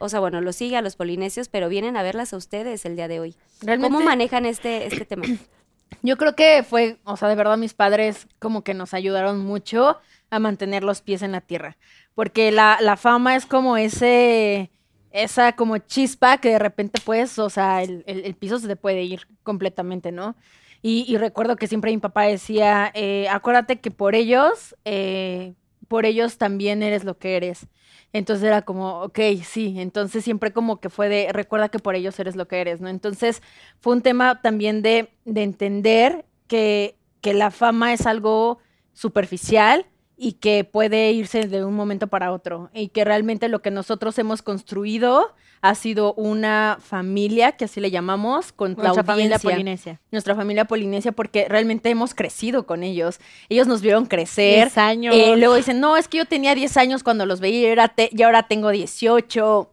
[0.02, 2.96] o sea, bueno, lo sigue a los polinesios, pero vienen a verlas a ustedes el
[2.96, 3.36] día de hoy.
[3.60, 5.24] Realmente, ¿Cómo manejan este, este tema?
[6.02, 9.98] yo creo que fue, o sea, de verdad mis padres como que nos ayudaron mucho
[10.30, 11.76] a mantener los pies en la tierra.
[12.14, 14.70] Porque la, la fama es como ese,
[15.12, 18.76] esa como chispa que de repente pues, o sea, el, el- el piso se te
[18.76, 20.34] puede ir completamente, ¿no?
[20.82, 25.54] Y, y recuerdo que siempre mi papá decía, eh, acuérdate que por ellos, eh,
[25.86, 27.66] por ellos también eres lo que eres.
[28.12, 32.18] Entonces era como, ok, sí, entonces siempre como que fue de, recuerda que por ellos
[32.18, 32.88] eres lo que eres, ¿no?
[32.88, 33.42] Entonces
[33.80, 38.58] fue un tema también de, de entender que, que la fama es algo
[38.92, 39.86] superficial
[40.24, 44.16] y que puede irse de un momento para otro y que realmente lo que nosotros
[44.20, 49.50] hemos construido ha sido una familia, que así le llamamos, con la Nuestra familia audiencia
[49.50, 50.00] polinesia.
[50.12, 53.18] nuestra familia polinesia porque realmente hemos crecido con ellos.
[53.48, 54.66] Ellos nos vieron crecer.
[54.66, 55.14] 10 años.
[55.16, 57.88] Eh, luego dicen, no, es que yo tenía 10 años cuando los veía y ahora,
[57.88, 59.70] te- y ahora tengo 18.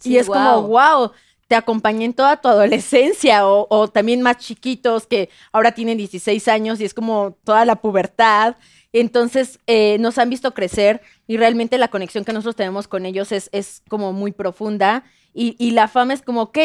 [0.00, 1.10] Sí, y es como, wow,
[1.48, 6.46] te acompañé en toda tu adolescencia o, o también más chiquitos que ahora tienen 16
[6.48, 8.56] años y es como toda la pubertad.
[8.92, 13.32] Entonces eh, nos han visto crecer y realmente la conexión que nosotros tenemos con ellos
[13.32, 16.58] es, es como muy profunda y, y la fama es como, ok,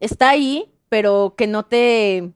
[0.00, 2.32] está ahí, pero que no te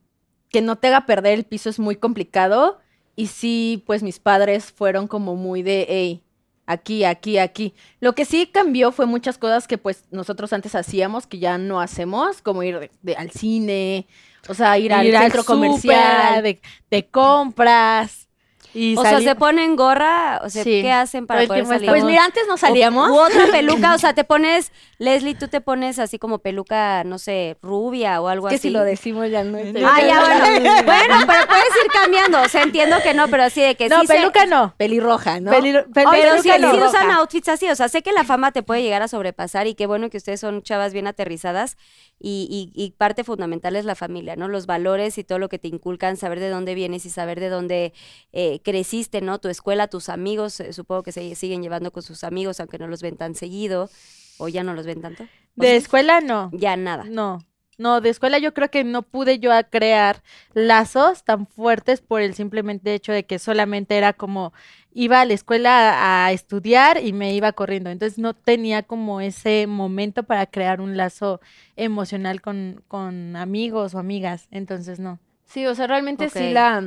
[0.49, 2.79] que no te haga perder el piso es muy complicado.
[3.15, 6.23] Y sí, pues mis padres fueron como muy de, hey,
[6.65, 7.73] aquí, aquí, aquí.
[8.01, 11.79] Lo que sí cambió fue muchas cosas que pues nosotros antes hacíamos que ya no
[11.79, 14.07] hacemos, como ir de- de- al cine,
[14.49, 16.43] o sea, ir, al Ir al centro comercial.
[16.43, 18.27] de, de compras.
[18.73, 20.81] Y O sea, se ponen gorra, o sea, Sí.
[20.81, 21.89] ¿qué hacen para poder salir?
[21.89, 23.09] Pues mira, antes no salíamos.
[23.09, 27.17] U otra peluca, o sea, te pones, Leslie, tú te pones así como peluca, no
[27.19, 28.69] sé, rubia o algo que así.
[28.69, 29.57] si lo decimos ya no.
[29.57, 30.61] es- Ah, ya, bueno.
[30.85, 32.41] bueno, pero puedes ir cambiando.
[32.41, 34.07] O sea, entiendo que no, pero así de que no, sí.
[34.07, 34.73] se- peluca no.
[34.77, 35.51] Pelirroja, ¿no?
[35.51, 36.71] Peli- pel- Oye, pero peluca sí, no.
[36.71, 39.67] sí usan outfits así, o sea, sé que la fama te puede llegar a sobrepasar
[39.67, 41.77] y qué bueno que ustedes son chavas bien aterrizadas
[42.19, 44.47] y, y- y parte fundamental es la familia, ¿no?
[44.47, 47.49] Los valores y todo lo que te inculcan, saber de dónde vienes y saber de
[47.49, 47.93] dónde
[48.31, 49.39] eh, creciste, ¿no?
[49.39, 52.87] Tu escuela, tus amigos, eh, supongo que se siguen llevando con sus amigos, aunque no
[52.87, 53.89] los ven tan seguido
[54.37, 55.29] o ya no los ven tanto.
[55.57, 55.75] ¿O De sí?
[55.75, 56.49] escuela no.
[56.53, 57.05] Ya nada.
[57.05, 57.39] No.
[57.77, 60.21] No, de escuela yo creo que no pude yo a crear
[60.53, 64.53] lazos tan fuertes por el simplemente hecho de que solamente era como
[64.93, 67.89] iba a la escuela a, a estudiar y me iba corriendo.
[67.89, 71.39] Entonces no tenía como ese momento para crear un lazo
[71.75, 74.47] emocional con, con amigos o amigas.
[74.51, 75.19] Entonces no.
[75.45, 76.83] Sí, o sea, realmente sí la.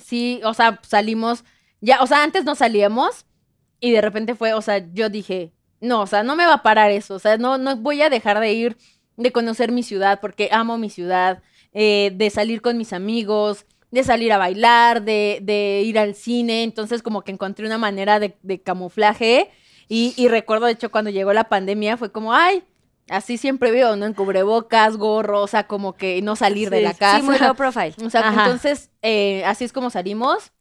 [0.00, 1.44] Sí, o sea, salimos.
[1.80, 3.26] Ya, o sea, antes no salíamos
[3.80, 6.62] y de repente fue, o sea, yo dije, no, o sea, no me va a
[6.62, 7.14] parar eso.
[7.16, 8.76] O sea, no, no voy a dejar de ir,
[9.16, 14.04] de conocer mi ciudad, porque amo mi ciudad, eh, de salir con mis amigos, de
[14.04, 16.62] salir a bailar, de, de ir al cine.
[16.62, 19.50] Entonces, como que encontré una manera de, camuflaje.
[19.88, 22.62] Y, y recuerdo, de hecho, cuando llegó la pandemia, fue como, ay.
[23.08, 24.06] Así siempre veo, ¿no?
[24.06, 27.16] En cubrebocas, gorro, o sea, como que no salir de Sí, la sí, casa.
[27.18, 27.94] Sí, muy low profile.
[28.04, 28.44] O sea, Ajá.
[28.44, 30.52] entonces, eh, así es como salimos,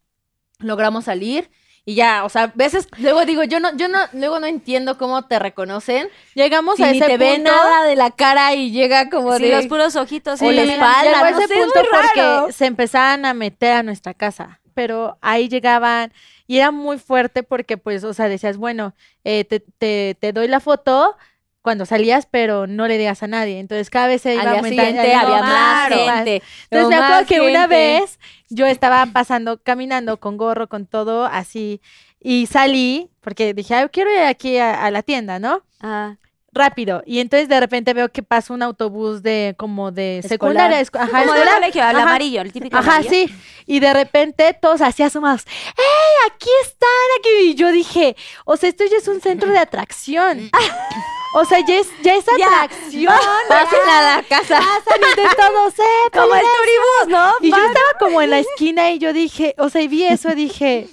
[0.60, 1.50] logramos salir
[1.84, 4.98] y ya, o sea, a veces, luego digo, yo no, yo no, luego no entiendo
[5.00, 8.72] cómo te reconocen, Llegamos si a ni ese te ve nada de la cara y
[8.72, 9.56] llega como Sí, de...
[9.56, 10.39] los puros ojitos.
[10.42, 10.80] O sí, la también.
[10.80, 12.10] espalda, llegó a no ese es punto raro.
[12.44, 16.14] porque se empezaban a meter a nuestra casa, pero ahí llegaban
[16.46, 20.48] y era muy fuerte porque pues, o sea, decías, bueno, eh, te, te, te doy
[20.48, 21.18] la foto
[21.62, 23.59] cuando salías, pero no le digas a nadie.
[23.59, 24.89] Entonces cada vez se iba Al día aumentando.
[24.91, 26.41] siguiente había más gente.
[26.70, 31.82] Entonces me acuerdo que una vez yo estaba pasando, caminando con gorro, con todo así,
[32.20, 35.64] y salí, porque dije, "Ay, quiero ir aquí a, a la tienda, ¿no?
[35.82, 36.16] Ah,
[36.53, 37.01] Rápido.
[37.05, 40.80] Y entonces de repente veo que pasa un autobús de como de secundaria.
[40.80, 41.53] ajá, como del escolar.
[41.62, 42.01] colegio, el Ajá.
[42.03, 43.09] amarillo, el típico Ajá, amarillo.
[43.09, 43.34] sí.
[43.68, 45.45] Y de repente todos así asomados.
[45.47, 46.30] ¡Ey!
[46.30, 46.89] Aquí están,
[47.20, 47.51] aquí.
[47.51, 50.49] Y yo dije, o sea, esto ya es un centro de atracción.
[51.34, 53.14] O sea, ya es, ya es atracción.
[53.48, 54.60] Pasen a la casa.
[54.60, 56.10] Pasan y de todos, ¡eh!
[56.12, 57.34] Como el turibús, ¿no?
[57.42, 60.36] Y yo estaba como en la esquina y yo dije, o sea, y vi eso,
[60.36, 60.90] dije,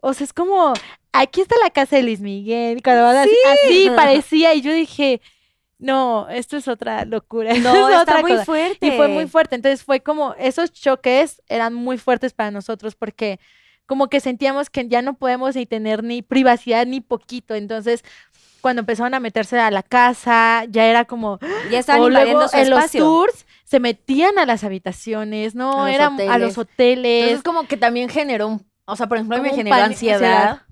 [0.00, 0.74] o sea, es como,
[1.12, 2.78] aquí está la casa de Luis Miguel.
[2.78, 5.22] y Cuando van así, así parecía, y yo dije,
[5.78, 7.54] no, esto es otra locura.
[7.58, 8.44] No, es está otra muy cosa".
[8.44, 8.86] fuerte.
[8.86, 9.56] Y fue muy fuerte.
[9.56, 13.40] Entonces fue como, esos choques eran muy fuertes para nosotros porque
[13.86, 17.54] como que sentíamos que ya no podemos ni tener ni privacidad ni poquito.
[17.54, 18.04] Entonces,
[18.62, 21.38] cuando empezaron a meterse a la casa, ya era como,
[21.70, 25.82] Ya invadiendo su en los tours se metían a las habitaciones, ¿no?
[25.82, 27.24] A los Era a los hoteles.
[27.24, 30.62] Entonces como que también generó un, o sea, por ejemplo, me generó ansiedad, ansiedad.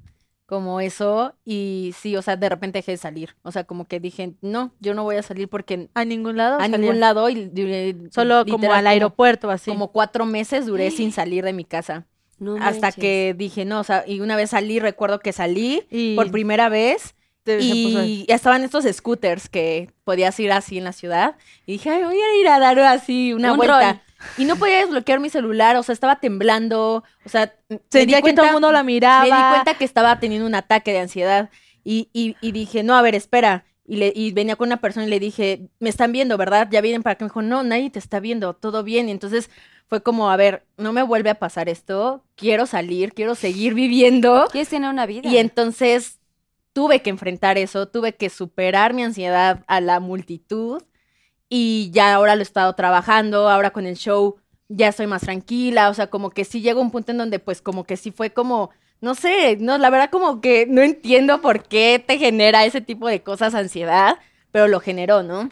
[0.47, 3.99] como eso, y sí, o sea, de repente dejé de salir, o sea, como que
[3.99, 6.59] dije, no, yo no voy a salir porque a ningún lado.
[6.59, 6.79] a salía.
[6.79, 9.69] ningún lado y duré Solo como al aeropuerto, así.
[9.69, 12.07] Como cuatro meses duré sin salir de mi casa.
[12.39, 12.95] No hasta manches.
[12.95, 16.69] que dije, no, o sea, y una vez salí, recuerdo que salí y por primera
[16.69, 17.15] vez
[17.47, 21.37] y ya estaban estos scooters que podías ir así en la ciudad.
[21.67, 24.03] Y dije, ay, voy a ir a dar así una Un vuelta.
[24.37, 27.55] Y no podía desbloquear mi celular, o sea, estaba temblando, o sea,
[27.91, 29.25] Sentía que todo el mundo la miraba.
[29.25, 31.51] Me di cuenta que estaba teniendo un ataque de ansiedad
[31.85, 33.65] y, y, y dije, no, a ver, espera.
[33.87, 36.69] Y, le, y venía con una persona y le dije, me están viendo, ¿verdad?
[36.71, 37.25] Ya vienen para acá.
[37.25, 39.09] Me dijo, no, nadie te está viendo, todo bien.
[39.09, 39.51] Y entonces
[39.89, 44.47] fue como, a ver, no me vuelve a pasar esto, quiero salir, quiero seguir viviendo.
[44.53, 45.29] ¿Quieres tener una vida?
[45.29, 46.20] Y entonces
[46.73, 50.83] tuve que enfrentar eso, tuve que superar mi ansiedad a la multitud
[51.49, 54.37] y ya ahora lo he estado trabajando, ahora con el show
[54.69, 57.61] ya estoy más tranquila, o sea, como que sí llegó un punto en donde pues
[57.61, 61.65] como que sí fue como, no sé, no, la verdad como que no entiendo por
[61.65, 64.19] qué te genera ese tipo de cosas ansiedad,
[64.53, 65.49] pero lo generó, ¿no?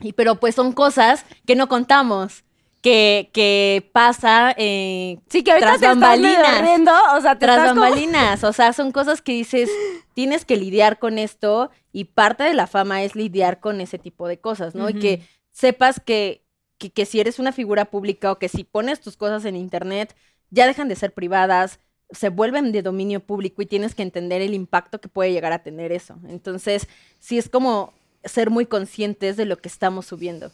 [0.00, 2.44] Y pero pues son cosas que no contamos.
[2.84, 6.60] Que, que pasa eh, Sí, que ahorita tras te estás bambalinas.
[6.60, 8.44] riendo, o sea, te tras estás como- bambalinas.
[8.44, 9.70] O sea, son cosas que dices,
[10.12, 14.28] tienes que lidiar con esto y parte de la fama es lidiar con ese tipo
[14.28, 14.90] de cosas, ¿no?
[14.90, 16.44] Y que sepas que,
[16.76, 20.14] que, que si eres una figura pública o que si pones tus cosas en internet,
[20.50, 21.80] ya dejan de ser privadas,
[22.10, 25.62] se vuelven de dominio público y tienes que entender el impacto que puede llegar a
[25.62, 26.16] tener eso.
[26.28, 26.86] Entonces,
[27.18, 30.52] sí es como ser muy conscientes de lo que estamos subiendo.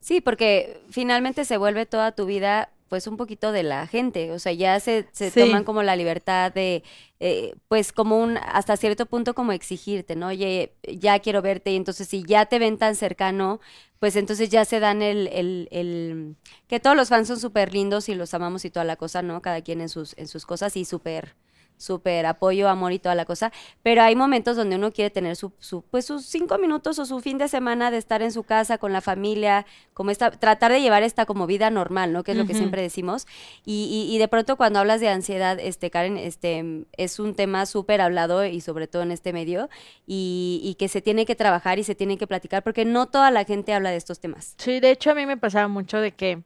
[0.00, 4.38] Sí, porque finalmente se vuelve toda tu vida pues un poquito de la gente, o
[4.38, 5.40] sea, ya se, se Sí.
[5.40, 6.82] toman como la libertad de,
[7.20, 10.28] eh, pues como un, hasta cierto punto como exigirte, ¿no?
[10.28, 13.60] Oye, ya quiero verte y entonces si ya te ven tan cercano,
[13.98, 18.08] pues entonces ya se dan el, el, el que todos los fans son súper lindos
[18.08, 19.42] y los amamos y toda la cosa, ¿no?
[19.42, 21.34] Cada quien en sus, en sus cosas y súper
[21.78, 23.50] súper apoyo, amor y toda la cosa,
[23.82, 27.20] pero hay momentos donde uno quiere tener su, su, pues sus cinco minutos o su
[27.20, 29.64] fin de semana de estar en su casa con la familia,
[29.94, 32.22] como esta, tratar de llevar esta como vida normal, ¿no?
[32.24, 33.26] Que es lo que siempre decimos.
[33.64, 37.66] Y, y, y de pronto cuando hablas de ansiedad, este, Karen, este, es un tema
[37.66, 39.68] súper hablado y sobre todo en este medio,
[40.06, 43.30] y, y que se tiene que trabajar y se tiene que platicar, porque no toda
[43.30, 44.54] la gente habla de estos temas.
[44.58, 46.42] Sí, de hecho a mí me pasaba mucho de que,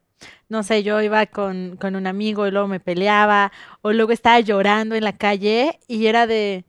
[0.49, 4.41] no sé, yo iba con, con un amigo y luego me peleaba, o luego estaba
[4.41, 6.65] llorando en la calle y era de,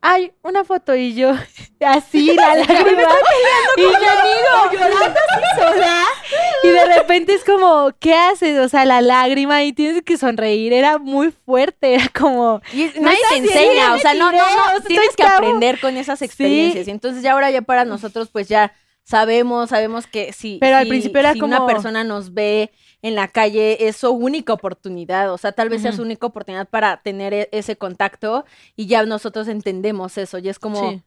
[0.00, 1.32] ay, una foto y yo,
[1.80, 3.14] así, la lágrima,
[3.76, 6.04] y mi amigo llorando así sola,
[6.62, 8.58] y de repente es como, ¿qué haces?
[8.58, 13.02] O sea, la lágrima y tienes que sonreír, era muy fuerte, era como, Y No
[13.02, 14.40] nadie te bien, enseña, o sea, no, no,
[14.86, 16.88] tienes que aprender con esas experiencias.
[16.88, 18.72] Entonces ya ahora ya para nosotros pues ya
[19.10, 22.70] sabemos, sabemos que si, Pero al si- principio era si una persona nos ve
[23.02, 26.68] en la calle es su única oportunidad, o sea, tal vez sea su única oportunidad
[26.68, 28.44] para tener e- ese contacto
[28.76, 31.02] y ya nosotros entendemos eso, y es como, sí.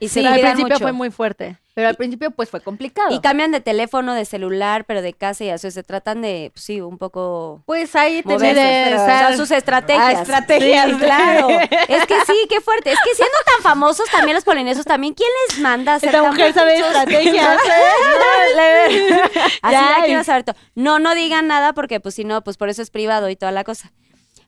[0.00, 0.78] Y Sí, se al principio mucho.
[0.80, 1.56] fue muy fuerte.
[1.72, 3.14] pero al principio pues fue complicado.
[3.14, 6.64] Y cambian de teléfono, de celular, pero de casa y así, se tratan de, pues,
[6.64, 10.20] sí, un poco pues ahí tenés de estar- son sus estrategias.
[10.20, 11.48] Estrategias, Sí, claro.
[11.88, 12.92] Es que sí, qué fuerte.
[12.92, 16.22] Es que siendo tan famosos también los polinesos, también, ¿quién les manda a ser Esta
[16.22, 17.58] tan mujer sabe estrategias.
[19.62, 20.04] Así Ya, ya ya.
[20.04, 20.56] quiero saber todo.
[20.74, 23.52] No, no digan nada porque pues si no, pues por eso es privado y toda
[23.52, 23.92] la cosa.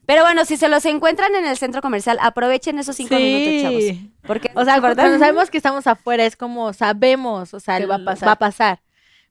[0.07, 3.83] Pero bueno, si se los encuentran en el centro comercial, aprovechen esos cinco minutos, chavos.
[4.25, 7.95] Porque, O sea, cuando sabemos que estamos afuera es como sabemos, o sea, Que va
[7.95, 8.27] a lo- pasar.
[8.29, 8.79] Va a pasar.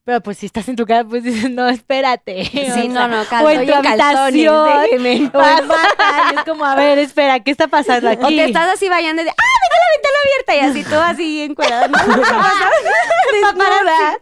[0.06, 2.44] Pero pues si estás en tu casa, pues dices, no, espérate.
[2.44, 3.52] Sí, o no, no, O calma.
[3.54, 4.66] en tu calzones, habitación.
[5.34, 5.70] O en
[6.38, 8.22] es como, a ver, espera, ¿qué está pasando aquí?
[8.24, 10.54] O que estás así bailando de, ¡ah, deja la ventana abierta!
[10.54, 11.88] Y así tú así encuerada.
[11.88, 11.98] No.
[13.32, 14.18] Desnuda.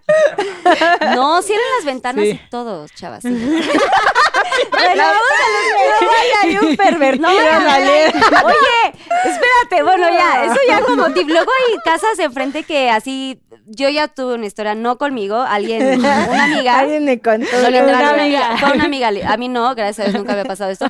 [1.15, 2.31] No, cierren las ventanas Sí.
[2.31, 3.23] y todo, chavas.
[3.23, 3.29] sí.
[3.29, 5.65] Relajamos a los
[6.01, 7.29] no vaya ahí un pervertido.
[7.29, 8.47] No.
[8.47, 8.93] Oye,
[9.25, 11.29] espérate, bueno, ya, eso ya como tip.
[11.29, 16.45] Luego hay casas enfrente que así, yo ya tuve una historia, no conmigo, alguien, una
[16.45, 16.79] amiga.
[16.79, 17.47] Alguien me contó.
[17.63, 18.57] No, Una una amiga.
[18.75, 19.09] una amiga.
[19.33, 20.87] A mí no, gracias a Dios nunca había pasado esto.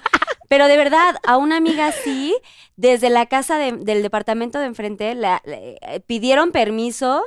[0.49, 2.37] Pero de verdad, a una amiga sí,
[2.77, 7.25] desde la casa de- del departamento de enfrente, la- le- eh, pidieron permiso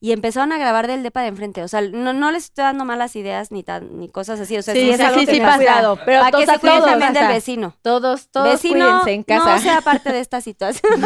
[0.00, 1.60] y empezaron a grabar del depa de enfrente.
[1.64, 4.56] O sea, no, no les estoy dando malas ideas ni tan, ni cosas así.
[4.56, 5.56] O sea, Sí, sí, es algo sí, que sí pasa.
[5.56, 7.74] Cuidado, pero para que se cuiden también del vecino.
[7.82, 9.56] Todos, todos vecino, cuídense en casa.
[9.56, 10.92] no sea parte de esta situación.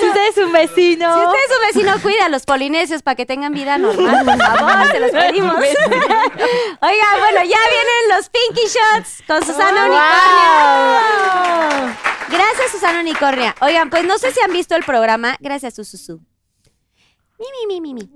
[0.00, 1.14] Si usted es un vecino.
[1.14, 4.36] Si usted es un vecino, cuida a los polinesios para que tengan vida normal, por
[4.38, 5.56] favor, se los pedimos.
[5.56, 11.96] Oiga, bueno, ya vienen los Pinky Shots con Susana Unicornia.
[12.28, 13.54] Gracias, Susana Unicornia.
[13.60, 15.36] Oigan, pues no sé si han visto el programa.
[15.40, 16.20] Gracias, Sususu.
[17.38, 18.10] Mi, mi, mi, mi, mi.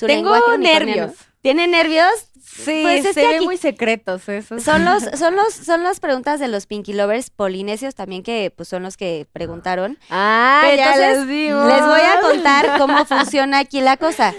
[0.00, 1.12] Su Tengo nervios.
[1.42, 2.10] ¿Tiene nervios?
[2.42, 4.62] Sí, Pues es se que ven muy secretos esos.
[4.62, 8.68] Son los, son los, son las preguntas de los Pinky Lovers polinesios también que pues
[8.68, 9.98] son los que preguntaron.
[10.10, 11.66] Ah, Pero ya entonces, les vimos.
[11.68, 14.34] les voy a contar cómo funciona aquí la cosa.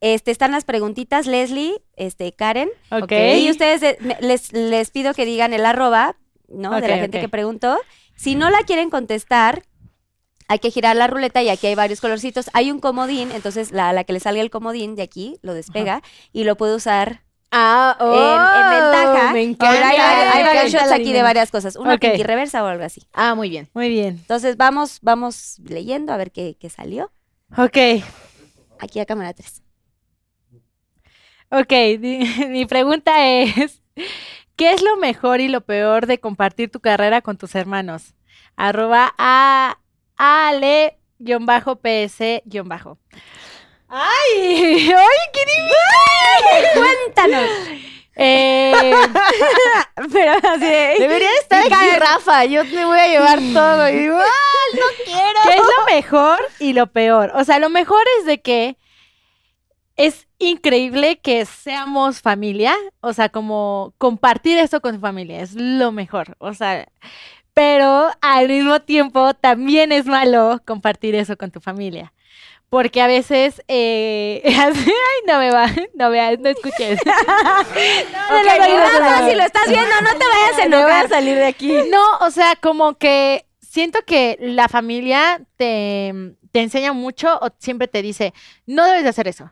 [0.00, 2.70] Este, están las preguntitas, Leslie, este, Karen.
[2.90, 3.12] Ok.
[3.36, 6.16] Y ustedes me- les, les pido que digan el arroba,
[6.48, 6.80] ¿no?
[6.80, 7.78] de la gente que preguntó.
[8.16, 9.62] Si no la quieren contestar,
[10.50, 12.50] hay que girar la ruleta y aquí hay varios colorcitos.
[12.52, 16.02] Hay un comodín, entonces la, la que le salga el comodín de aquí lo despega
[16.32, 17.22] y lo puede usar
[17.52, 19.32] Ah, en, oh, en ventaja.
[19.32, 19.88] Me Pero encanta.
[19.88, 21.74] hay, hay- hay varios shots aquí de varias cosas.
[21.76, 22.00] Una Ok.
[22.00, 23.02] pinky reversa o algo así.
[23.12, 23.68] Ah, muy bien.
[23.74, 24.18] Muy bien.
[24.20, 27.10] Entonces vamos, vamos leyendo a ver qué, qué salió.
[27.56, 27.76] Ok.
[28.78, 29.62] Aquí a cámara 3.
[31.50, 31.72] Ok,
[32.48, 33.82] mi pregunta es,
[34.56, 38.14] ¿qué es lo mejor y lo peor de compartir tu carrera con tus hermanos?
[38.56, 39.78] Arroba a
[40.20, 41.78] ale-ps-bajo.
[43.88, 44.90] ¡Ay!
[44.90, 46.68] ¡Ay, qué difícil!
[46.82, 47.48] Cuéntanos.
[48.16, 48.92] Eh,
[50.12, 50.96] Pero así de...
[50.98, 52.44] Debería estar aquí Rafa.
[52.44, 53.88] Yo te voy a llevar todo.
[53.88, 55.40] Y digo, "Ah, no quiero.
[55.44, 57.32] ¿Qué es lo mejor y lo peor?
[57.34, 58.76] O sea, lo mejor es de que
[59.96, 65.92] es increíble que seamos familia, o sea, como compartir esto con tu familia, es lo
[65.92, 66.88] mejor, o sea,
[67.54, 72.12] pero al mismo tiempo también es malo compartir eso con tu familia.
[72.68, 74.72] Porque a veces, eh, ay,
[75.26, 77.00] no me va, no me no escuches.
[77.04, 79.28] No, no, Ok, no, no, no, no, no.
[79.28, 81.08] si lo estás viendo, no te vayas a Me voy a enojar.
[81.08, 81.72] salir de aquí.
[81.90, 86.12] No, o sea, como que siento que la familia te,
[86.52, 88.32] te enseña mucho o siempre te dice,
[88.66, 89.50] no debes de hacer eso.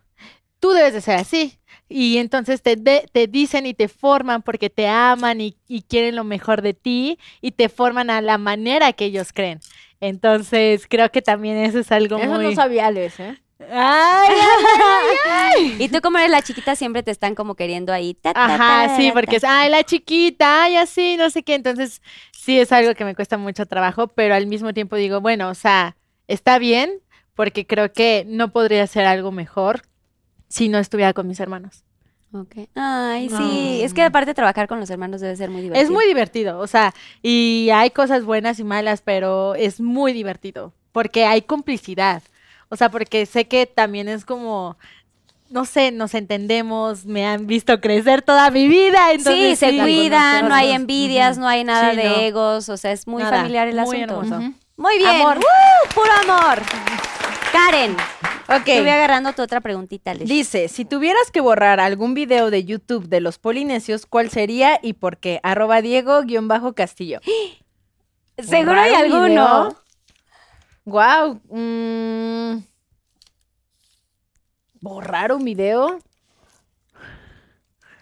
[0.61, 1.58] tú debes de ser así.
[1.89, 6.16] Y entonces te, de- te dicen y te forman porque te aman y, y quieren
[6.16, 9.61] lo mejor de ti y te forman a la manera que ellos creen.
[10.01, 12.45] Entonces, creo que también eso es algo Eso muy...
[12.45, 13.43] no sabía, Alex, ¿eh?
[13.70, 14.36] Ay,
[15.78, 18.14] Y tú como eres la chiquita siempre te están como queriendo ahí.
[18.14, 21.43] ta, ta, Ajá, ta, sí, ta, porque es, ay, la chiquita, ay, así, no sé
[21.43, 21.55] qué.
[21.55, 25.49] Entonces, sí es algo que me cuesta mucho trabajo, pero al mismo tiempo digo, bueno,
[25.51, 25.97] o sea,
[26.28, 27.01] está bien,
[27.34, 29.82] porque creo que no podría ser algo mejor
[30.49, 31.84] si no estuviera con mis hermanos.
[32.32, 32.68] Ok.
[32.74, 33.38] Ay, No.
[33.38, 33.80] sí.
[33.82, 35.82] Es que aparte trabajar con los hermanos debe ser muy divertido.
[35.84, 36.92] Es muy divertido, o sea,
[37.22, 42.22] y hay cosas buenas y malas, pero es muy divertido, porque hay complicidad.
[42.68, 44.76] O sea, porque sé que también es como,
[45.49, 49.78] no sé, nos entendemos, me han visto crecer toda mi vida, Sí, entonces se sí,
[49.78, 52.14] cuidan, no hay envidias, no hay nada Sí, de no.
[52.16, 54.40] egos, o sea, es muy Nada, familiar el muy asunto.
[54.76, 55.09] Muy bien.
[55.22, 55.38] Amor.
[55.38, 55.94] ¡Uh!
[55.94, 56.62] puro amor.
[57.53, 57.96] Karen,
[58.49, 58.64] Ok.
[58.66, 60.34] voy agarrando tu otra preguntita, Leslie.
[60.36, 64.94] Dice, si tuvieras que borrar algún video de YouTube de los polinesios, ¿cuál sería y
[64.94, 65.40] por qué?
[65.42, 67.20] Arroba Diego-Castillo.
[68.38, 69.76] Seguro hay ¿Borrar un alguno.
[70.84, 71.40] Wow.
[71.51, 72.62] mm,
[74.80, 75.99] ¿Borrar un video?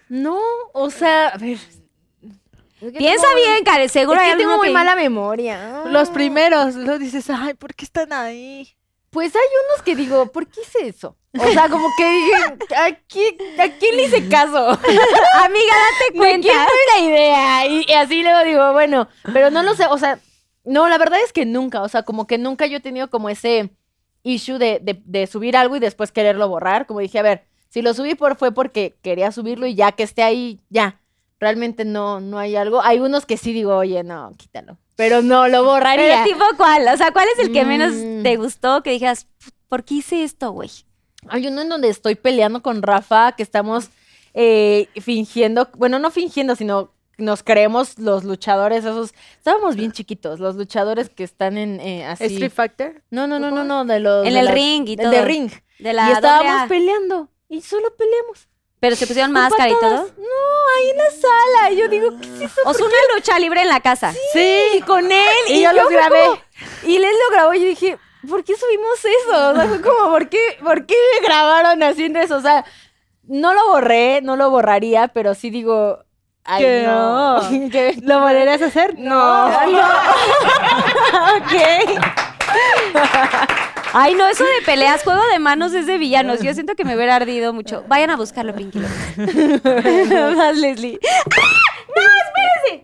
[0.09, 0.39] No,
[0.73, 1.57] o sea, a ver.
[1.57, 1.59] es
[2.79, 5.83] que Piensa tengo- bien, Karen, seguro es hay que tengo muy que- mala memoria.
[5.87, 8.76] Los primeros, lo dices, ay, ¿por qué están ahí?
[9.17, 9.41] Pues hay
[9.71, 11.17] unos que digo, ¿por qué hice eso?
[11.39, 12.35] O sea, como que dije,
[12.75, 14.57] ¿a quién, a quién le hice caso?
[15.43, 16.47] Amiga, date ¿De cuenta.
[16.47, 17.65] quién fue la idea?
[17.65, 20.19] Y, y así luego digo, bueno, pero no lo sé, o sea,
[20.65, 23.27] no, la verdad es que nunca, o sea, como que nunca yo he tenido como
[23.27, 23.71] ese
[24.21, 26.85] issue de, de, de subir algo y después quererlo borrar.
[26.85, 30.03] Como dije, a ver, si lo subí por, fue porque quería subirlo y ya que
[30.03, 31.01] esté ahí, ya.
[31.39, 32.81] Realmente no, no hay algo.
[32.81, 34.77] Hay unos que sí digo, oye, no, quítalo.
[34.95, 36.23] Pero no, lo borraría.
[36.23, 36.87] Pero tipo, ¿cuál?
[36.87, 38.23] O sea, ¿cuál es el que menos Mm.
[38.23, 38.81] te gustó?
[38.81, 39.27] Que dijeras,
[39.67, 40.69] ¿por qué hice esto, güey?
[41.29, 43.89] Hay uno en donde estoy peleando con Rafa, que estamos
[44.33, 50.55] eh, fingiendo, bueno, no fingiendo, sino nos creemos los luchadores, esos, estábamos bien chiquitos, los
[50.55, 52.25] luchadores que están en eh, así.
[52.25, 53.03] Street Fighter.
[53.09, 54.25] No, no, no, no, no, de los.
[54.27, 55.09] En de el ring y todo.
[55.09, 55.51] De ring.
[55.79, 57.29] De la y estábamos peleando.
[57.49, 58.47] Y solo peleamos.
[58.79, 59.89] Pero se pusieron máscara y todo.
[60.17, 61.71] No, ahí en la sala.
[61.71, 62.61] Y yo digo, ¿qué es eso?
[62.65, 64.13] O sea, una lucha libre en la casa.
[64.33, 65.27] Sí, con él.
[65.47, 66.19] Y yo fue grabé.
[66.25, 66.41] como-
[66.83, 67.97] y él lo grabó y yo dije,
[68.29, 69.49] ¿por qué subimos eso?
[69.49, 72.35] O sea, fue como, ¿por qué, ¿por qué me grabaron haciendo eso?
[72.37, 72.65] O sea,
[73.23, 76.03] no lo borré, no lo borraría, pero sí digo,
[76.43, 77.41] ay, Que no.
[77.41, 77.91] no.
[78.03, 78.93] ¿Lo volverías a hacer?
[78.99, 79.79] no, no.
[81.37, 81.53] ok.
[83.93, 86.41] Ay, no, eso de peleas, juego de manos es de villanos.
[86.41, 87.83] Yo siento que me hubiera ardido mucho.
[87.87, 88.79] Vayan a buscarlo, Pinky.
[88.79, 89.17] Vas,
[90.57, 90.99] Leslie.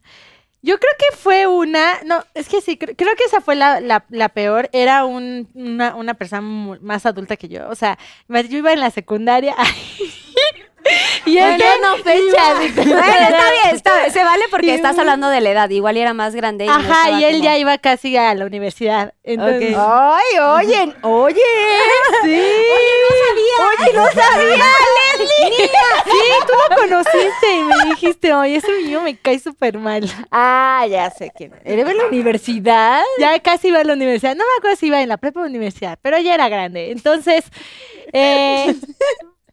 [0.62, 3.80] yo creo que fue una, no, es que sí, cre- creo, que esa fue la,
[3.80, 4.70] la, la peor.
[4.74, 6.42] Era un, una, una persona
[6.82, 7.70] más adulta que yo.
[7.70, 7.98] O sea,
[8.28, 9.56] yo iba en la secundaria.
[11.26, 12.58] y él no fechas.
[12.76, 15.70] Bueno, está bien, está bien, se vale porque estás hablando de la edad.
[15.70, 16.66] Igual era más grande.
[16.66, 19.14] Y no Ajá, y él como- ya iba casi a la universidad.
[19.24, 19.76] Entonces.
[19.78, 21.42] Ay, oye, oye.
[22.24, 22.42] sí.
[23.60, 24.66] Oye, no sabía,
[25.18, 25.70] Leslie.
[26.06, 30.10] Sí, tú lo conociste y me dijiste, oye, ese niño me cae súper mal.
[30.32, 31.54] Ah, ya sé quién.
[31.64, 33.02] ¿Eres de la universidad?
[33.20, 34.36] Ya casi iba a la universidad.
[34.36, 36.92] No me acuerdo si iba en la prepa o universidad, pero ya era grande.
[36.92, 37.46] Entonces,
[38.14, 38.76] eh,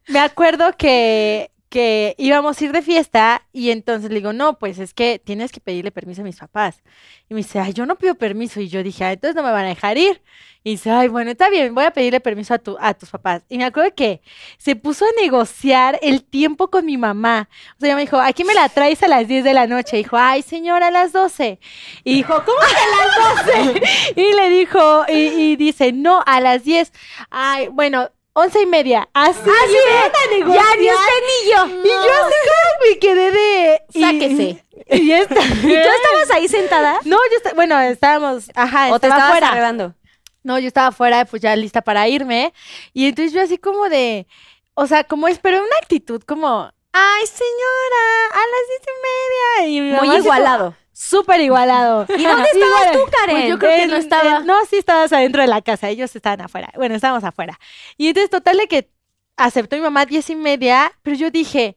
[0.09, 4.79] me acuerdo que, que íbamos a ir de fiesta y entonces le digo, no, pues
[4.79, 6.85] es que tienes que pedirle permiso a mis papás.
[7.29, 8.61] Y me dice, ay, yo no pido permiso.
[8.61, 10.23] Y yo dije, ah, entonces no me van a dejar ir.
[10.63, 13.43] Y dice, ay, bueno, está bien, voy a pedirle permiso a, tu, a tus papás.
[13.49, 14.23] Y me acuerdo que
[14.57, 17.49] se puso a negociar el tiempo con mi mamá.
[17.77, 19.97] O sea, ella me dijo, aquí me la traes a las 10 de la noche.
[19.97, 21.59] dijo, ay, señora, a las 12.
[22.05, 23.83] Y dijo, ¿cómo que a las 12?
[24.21, 26.93] y le dijo, y, y dice, no, a las 10.
[27.31, 29.09] Ay, bueno, once y media.
[29.15, 30.65] Así, así a negociar.
[30.65, 31.67] Ya ni usted ni yo.
[31.85, 33.81] Y yo así como me quedé de...
[33.95, 34.61] y- Sáquese.
[34.87, 35.41] Y ya está.
[35.43, 37.01] ¿Y tú estabas ahí sentada?
[37.05, 39.49] No, yo estaba, bueno, estábamos, ajá, ¿O te estaba estabas afuera.
[39.49, 39.95] arreglando?
[40.43, 42.53] No, yo estaba afuera, pues ya lista para irme.
[42.93, 44.27] Y entonces yo así como de,
[44.75, 50.01] o sea, como esperé una actitud como, ay, señora, a las diez y media.
[50.01, 50.77] Y Muy igualado.
[50.95, 52.07] Súper igualado.
[52.09, 53.37] ¿Y dónde estabas tú, Karen?
[53.37, 54.37] Pues yo creo que no estaba.
[54.39, 56.71] en- no, sí estabas adentro de la casa, ellos estaban afuera.
[56.77, 57.59] Bueno, estábamos afuera.
[57.99, 58.89] Y entonces, total de que
[59.37, 61.77] aceptó mi mamá diez y media, pero yo dije,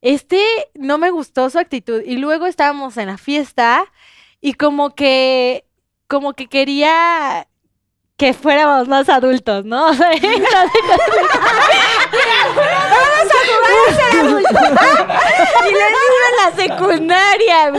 [0.00, 0.42] este
[0.74, 2.02] no me gustó su actitud.
[2.04, 3.84] Y luego estábamos en la fiesta
[4.40, 5.64] y como que,
[6.08, 7.46] como que quería
[8.16, 9.88] que fuéramos más adultos, ¿no?
[9.88, 9.94] O
[14.36, 17.72] Y le digo en la secundaria.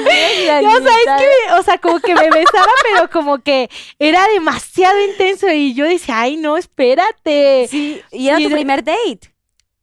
[0.62, 4.26] Y, o sea, es que, o sea, como que me besaba, pero como que era
[4.34, 7.68] demasiado intenso y yo decía, ay, no, espérate.
[7.70, 9.34] Sí, y era tu de- primer date.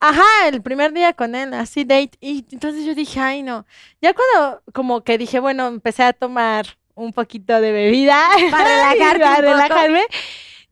[0.00, 2.12] Ajá, el primer día con él, así date.
[2.20, 3.64] Y entonces yo dije, ay, no.
[4.02, 8.20] Ya cuando como que dije, bueno, empecé a tomar un poquito de bebida.
[8.50, 9.74] Para relajarte para un poco.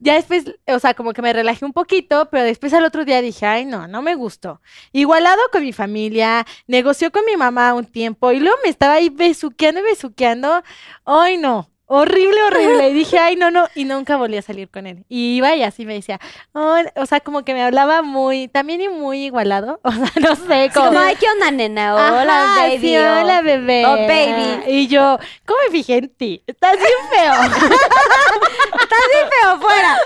[0.02, 3.22] Ya después, o sea, como que me relajé un poquito, pero después al otro día
[3.22, 4.60] dije, ay, no, no me gustó.
[4.92, 9.08] Igualado con mi familia, negoció con mi mamá un tiempo y luego me estaba ahí
[9.10, 10.62] besuqueando y besuqueando.
[11.04, 11.68] Ay, no.
[11.94, 12.88] Horrible, horrible.
[12.88, 13.68] Y dije, ay, no, no.
[13.74, 15.04] Y nunca volví a salir con él.
[15.10, 16.18] Y iba y así me decía,
[16.54, 19.78] "Ay", o sea, como que me hablaba muy, también y muy igualado.
[19.84, 21.00] O sea, no sé, Sí, como, como.
[21.00, 21.94] ay, ¿qué onda, nena?
[21.94, 22.78] Hola, Ajá, baby.
[22.80, 23.84] sí, hola, bebé.
[23.84, 24.70] oh, baby.
[24.72, 26.42] Y yo, ¿cómo me fijé en ti?
[26.46, 27.34] Estás bien feo.
[28.92, 29.98] Estás bien feo fuera.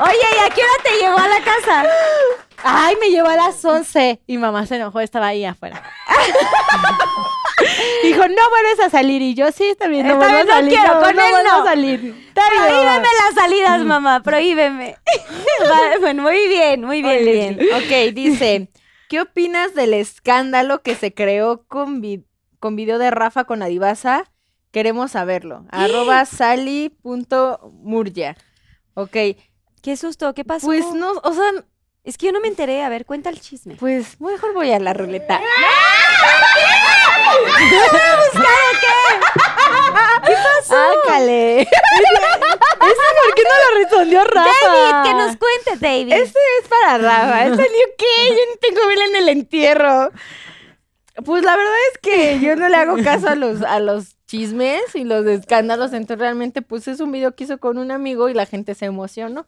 [0.04, 1.84] Oye, ¿y a qué hora te llevó a la casa?
[2.64, 5.82] Ay, me llevó a las 11 y mamá se enojó, estaba ahí afuera.
[8.02, 9.22] Dijo, no vuelves a salir.
[9.22, 10.70] Y yo, sí, bien, no vuelvo a no salir.
[10.78, 11.62] quiero, con él vuelvo no.
[11.62, 12.30] a salir.
[12.34, 14.96] Prohíbeme las salidas, mamá, prohíbeme.
[15.68, 17.56] Vale, bueno, muy bien, muy bien, Muy bien.
[17.58, 17.74] bien.
[17.74, 18.68] Ok, dice,
[19.08, 22.24] ¿qué opinas del escándalo que se creó con, vi-
[22.58, 24.24] con video de Rafa con Adivasa?
[24.72, 25.64] Queremos saberlo.
[25.70, 28.36] Arroba sally.murya.
[28.94, 29.16] Ok,
[29.82, 30.66] Qué susto, ¿qué pasó?
[30.66, 31.50] pues no, o sea,
[32.04, 32.82] Es que yo no me enteré.
[32.82, 33.76] A ver, cuenta el chisme.
[33.76, 35.40] pues mejor voy a la ruleta.
[40.24, 40.74] ¿Qué pasó?
[41.04, 41.68] Ácale.
[42.78, 44.50] ¿Por qué no lo respondió Rafa?
[44.66, 46.12] David, que nos cuente, David.
[46.12, 47.46] Este es para Rafa.
[47.46, 48.28] ¿En serio qué?
[48.28, 50.10] Yo no tengo vela en el entierro.
[51.24, 54.94] Pues la verdad es que yo no le hago caso a los, a los chismes
[54.94, 55.92] y los escándalos.
[55.92, 58.86] Entonces realmente pues es un video que hizo con un amigo y la gente se
[58.86, 59.46] emocionó.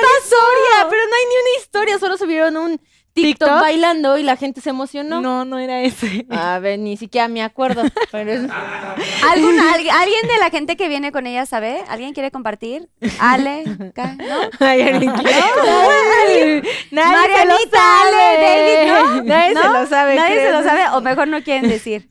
[0.88, 1.98] Pero no hay ni una historia.
[1.98, 2.80] Solo subieron un
[3.12, 3.60] TikTok, ¿TikTok?
[3.60, 5.20] bailando y la gente se emocionó.
[5.20, 6.26] No, no era ese.
[6.30, 7.82] A ver, ni siquiera me acuerdo.
[8.12, 8.40] Pero es-
[9.30, 11.82] ¿Alguna, alguien, ¿Alguien de la gente que viene con ella sabe?
[11.88, 12.88] ¿Alguien quiere compartir?
[13.18, 14.36] Ale, Ca- ¿no?
[14.66, 15.30] Ay, alguien quiere-
[16.90, 18.16] Nadie se lo Marianita, sabe.
[18.16, 19.22] Ale, David, ¿no?
[19.24, 19.72] Nadie se ¿No?
[19.72, 20.14] lo sabe.
[20.16, 20.52] Nadie se creo.
[20.60, 22.08] lo sabe o mejor no quieren decir.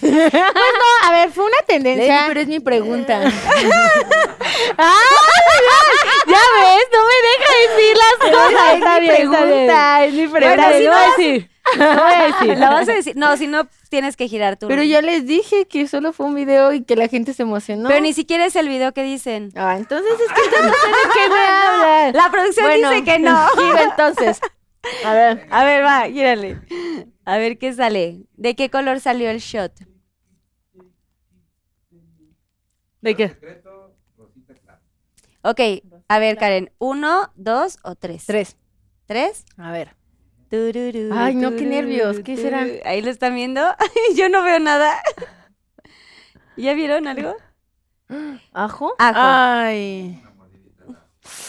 [0.00, 2.24] Pues no, a ver, fue una Lady, tendencia.
[2.28, 3.20] pero es mi pregunta.
[6.26, 8.74] Ya ves, no me deja decir las cosas.
[8.74, 9.48] Está bien, está bien.
[9.66, 11.50] pregunta, es mi Bueno, Está bien, si lo no voy a vas- decir.
[11.76, 12.58] Lo voy a decir.
[12.58, 13.16] ¿La vas a decir?
[13.16, 14.66] No, si no, tienes que girar tú.
[14.68, 17.88] Pero yo les dije que solo fue un video y que la gente se emocionó.
[17.88, 19.52] Pero ni siquiera es el video que dicen.
[19.56, 22.12] Ah, entonces es que no sé de qué me hablan.
[22.14, 23.48] La producción Bueno, dice que no.
[23.82, 24.40] entonces.
[25.04, 25.46] A ver.
[25.50, 26.60] A ver, va, gírale.
[27.24, 28.24] A ver qué sale.
[28.34, 29.72] ¿De qué color salió el shot?
[33.00, 33.36] ¿De qué?
[35.42, 35.60] Ok,
[36.08, 36.72] a ver, Karen.
[36.78, 38.26] ¿Uno, dos o tres?
[38.26, 38.56] Tres.
[39.06, 39.44] ¿Tres?
[39.56, 39.94] A ver.
[40.50, 42.64] Tururú, Ay, no, qué nervios, ¿qué será?
[42.64, 42.80] tururú.
[42.84, 43.62] Ahí lo están viendo.
[44.16, 45.00] Yo no veo nada.
[46.56, 47.36] ¿Ya vieron algo?
[48.52, 48.94] ¿Ajo?
[48.98, 49.20] Ajo.
[49.20, 50.22] Ay.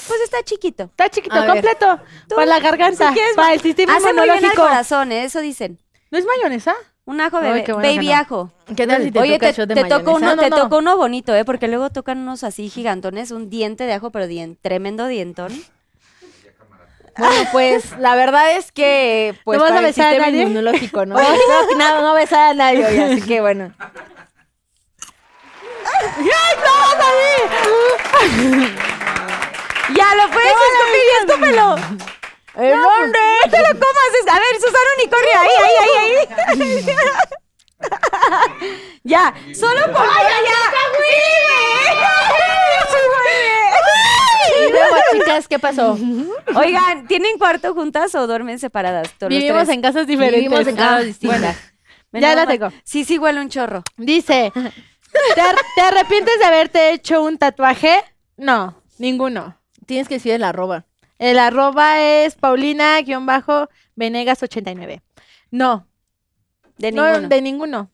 [0.08, 0.84] Pues está chiquito.
[0.84, 1.50] Está chiquito, A ver.
[1.52, 2.00] completo.
[2.30, 3.10] Para la garganta.
[3.10, 4.64] si quieres, para el sistema Hace muy bien al inmunológico.
[4.64, 5.26] corazón, ¿eh?
[5.26, 5.80] eso dicen.
[6.12, 6.74] ¿No es mayonesa?
[7.06, 8.16] Un ajo Ay, bebé, qué bueno que baby no.
[8.16, 8.52] ajo.
[8.76, 10.58] ¿Qué tal si te Oye, toca te, shot de te tocó uno, No, te no,
[10.58, 10.64] no.
[10.64, 11.46] tocó uno bonito, ¿eh?
[11.46, 15.54] Porque luego tocan unos así gigantones, un diente de ajo, pero dien, tremendo dientón.
[17.18, 20.28] Bueno, pues la verdad es que pues ¿No vas a para el besar a sistema
[20.32, 20.42] nadie?
[20.44, 21.16] inmunológico, ¿no?
[21.78, 23.74] no, no, no besar a nadie, oye, así que bueno.
[29.96, 31.76] ¡Ya lo puedes escupir y escúpelo!
[32.56, 33.20] ¿En dónde?
[33.46, 34.12] ¡No te lo comas!
[34.30, 36.86] A ver, Susana Unicornio, ahí, ahí, ahí, ahí.
[39.04, 40.58] ya, solo por ya.
[44.60, 45.98] Y luego, chicas, ¿qué pasó?
[46.56, 49.12] Oigan, ¿tienen cuarto juntas o duermen separadas?
[49.18, 49.76] Todos los Vivimos tres?
[49.76, 50.42] en casas diferentes.
[50.50, 51.58] Vivimos en Ah, casas distintas.
[52.14, 52.70] Ya la tengo.
[52.84, 53.84] Sí, sí, huele un chorro.
[53.98, 54.52] Dice,
[55.36, 58.04] ¿te, ar- te arrepientes de haberte hecho un tatuaje?
[58.38, 59.56] No, ninguno.
[59.88, 60.86] Tienes que decir el arroba.
[61.18, 62.38] El arroba es
[63.98, 65.02] paulina-venegas89.
[65.52, 65.88] No,
[66.78, 67.28] De no, ninguno.
[67.30, 67.92] de ninguno.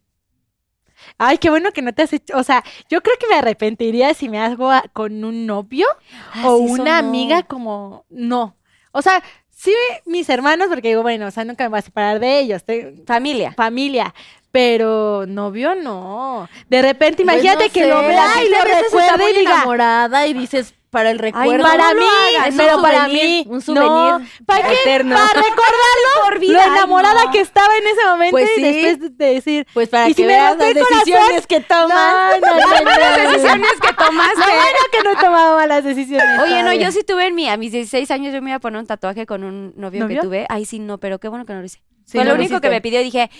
[1.17, 2.37] Ay, qué bueno que no te has hecho.
[2.37, 5.85] O sea, yo creo que me arrepentiría si me hago a- con un novio
[6.33, 7.07] Ah, o sí, una no.
[7.07, 8.05] amiga como.
[8.09, 8.55] No.
[8.91, 9.73] O sea, sí,
[10.05, 12.95] mis hermanos, porque digo, bueno, o sea, nunca me voy a separar de ellos, te-
[13.05, 13.53] Familia.
[13.53, 14.13] familia.
[14.51, 16.47] Pero novio no.
[16.69, 19.23] De repente, Pues imagínate no que sé, lo vea y lo a veces está recuerde
[19.23, 21.63] muy y diga, enamorada y dices, para el recuerdo.
[21.63, 22.05] para no mí,
[22.49, 24.21] un pero para mí, Un souvenir no.
[24.45, 24.73] ¿Para qué?
[24.75, 25.15] eterno.
[25.15, 27.31] Para recordarlo Por vida, lo ay, enamorada no.
[27.31, 28.61] que estaba en ese momento Pues y sí.
[28.61, 30.89] después de- de decir, Pues para ¿Y que si veas las corazón?
[30.95, 32.39] decisiones que tomas.
[32.39, 34.39] no, Las decisiones que tomaste.
[34.39, 36.39] Lo bueno que no he tomado malas decisiones.
[36.41, 38.59] Oye, no, yo sí tuve en mi, a mis 16 años yo me iba a
[38.59, 40.21] poner un tatuaje con un novio, ¿Novio?
[40.21, 40.45] que tuve.
[40.49, 41.81] Ay, sí, no, pero qué bueno que no lo hice.
[42.05, 42.99] Sí, Fue lo único que me pidió.
[43.01, 43.31] Dije,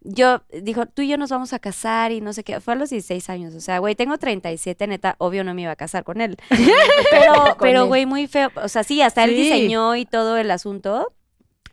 [0.00, 2.60] yo, dijo, tú y yo nos vamos a casar y no sé qué.
[2.60, 3.54] Fue a los 16 años.
[3.54, 6.36] O sea, güey, tengo 37, neta, obvio no me iba a casar con él.
[7.10, 7.86] pero, Con pero, él.
[7.88, 8.50] güey, muy feo.
[8.62, 9.36] O sea, sí, hasta él Sí.
[9.42, 11.12] diseñó y todo el asunto.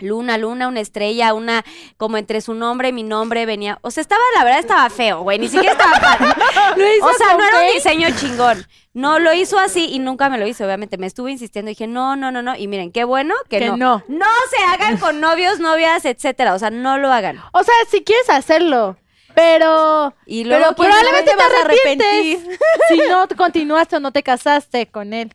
[0.04, 1.64] Luna, luna, una estrella, una,
[1.98, 3.80] como entre su nombre y mi nombre venía.
[3.82, 5.40] O sea, estaba, la verdad, estaba feo, güey.
[5.40, 6.28] Ni siquiera estaba padre.
[6.78, 8.66] Lo hizo O sea, no era un diseño chingón.
[8.96, 11.00] No, lo hizo así y nunca me lo hizo, obviamente.
[11.00, 12.56] Me estuve insistiendo y dije, no, no, no, no.
[12.56, 13.78] Y miren, qué bueno que, Que no.
[13.78, 14.04] no.
[14.08, 16.54] No se hagan con novios, novias, etcétera.
[16.54, 17.42] O sea, no lo hagan.
[17.54, 18.96] O sea, si quieres hacerlo,
[19.34, 23.36] pero Y luego, Pero pues, ¿quién- probablemente te te vas a arrepientes si no te
[23.36, 25.34] continuaste o no te casaste con él.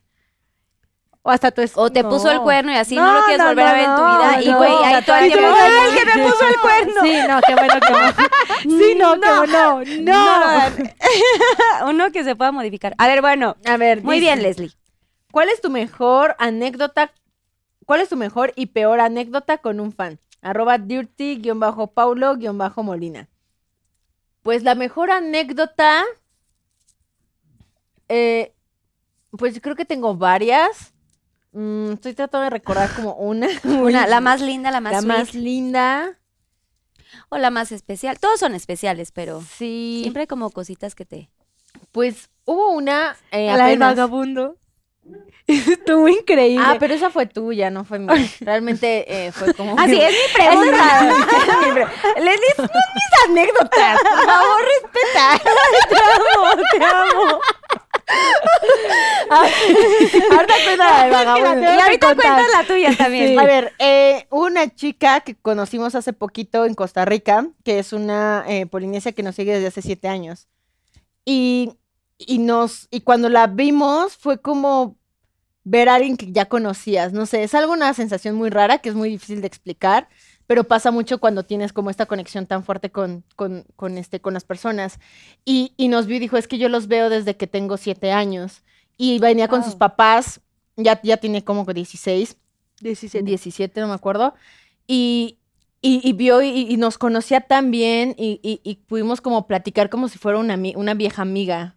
[1.28, 2.08] O hasta tu o te no.
[2.08, 4.42] puso el cuerno y así no, lo quieres volver a ver en tu no, vida.
[4.42, 4.56] y no.
[4.56, 5.54] güey, ahí todo el tiempo.
[5.60, 7.02] "Ay, que me puso el cuerno.
[7.02, 7.98] Sí, no, qué bueno que no.
[8.78, 9.82] Sí, no, qué bueno.
[10.00, 11.86] No.
[11.90, 12.94] Uno que se pueda modificar.
[12.96, 13.56] A ver, bueno.
[13.66, 14.72] A ver, Muy dice, bien, Leslie.
[15.30, 17.12] ¿Cuál es tu mejor anécdota?
[17.84, 20.18] ¿Cuál es tu mejor y peor anécdota con un fan?
[20.40, 23.28] Arroba dirty-paulo-molina.
[24.42, 26.04] Pues la mejor anécdota.
[28.08, 28.54] eh,
[29.36, 30.94] pues creo que tengo varias.
[31.60, 33.48] Mm, estoy tratando de recordar como una.
[33.64, 36.18] Una, la más linda, la más la sweet, más linda.
[37.30, 38.18] o la más especial.
[38.20, 39.98] Todos son especiales, pero Sí.
[40.02, 41.30] siempre hay como cositas que te.
[41.90, 43.16] Pues hubo una.
[43.32, 44.56] eh, La del vagabundo.
[45.48, 46.64] Estuvo increíble.
[46.64, 48.14] Ah, pero esa fue tuya, no fue mía.
[48.40, 49.76] Realmente eh, fue como.
[49.80, 51.02] Así es mi pregunta.
[52.18, 54.00] Leslie, son mis anécdotas.
[54.00, 55.40] Por favor, respeta.
[55.88, 57.40] te amo, te amo.
[59.30, 61.68] Ahorita cuenta la de vagabundo.
[61.68, 63.38] ahorita cuentas la tuya también.
[63.38, 67.92] A ver, eh, hubo una chica que conocimos hace poquito en Costa Rica, que es
[67.92, 70.48] una eh, polinesia que nos sigue desde hace siete años.
[71.24, 71.74] Y,
[72.16, 74.96] y nos, y cuando la vimos fue como
[75.64, 77.12] ver a alguien que ya conocías.
[77.12, 80.08] No sé, es algo una sensación muy rara que es muy difícil de explicar,
[80.48, 84.32] pero pasa mucho cuando tienes como esta conexión tan fuerte con, con, con este, con
[84.32, 84.98] las personas.
[85.44, 88.12] Y, y nos vio y dijo, es que yo los veo desde que tengo siete
[88.12, 88.62] años.
[88.96, 90.40] Y venía con sus papás,
[90.74, 92.38] ya, ya tiene como que 16.
[92.80, 93.26] 17.
[93.26, 94.32] 17, no me acuerdo.
[94.86, 95.36] Y,
[95.82, 100.16] y, y vio y, y nos conocía tan bien y, pudimos como platicar como si
[100.16, 101.76] fuera una, una vieja amiga.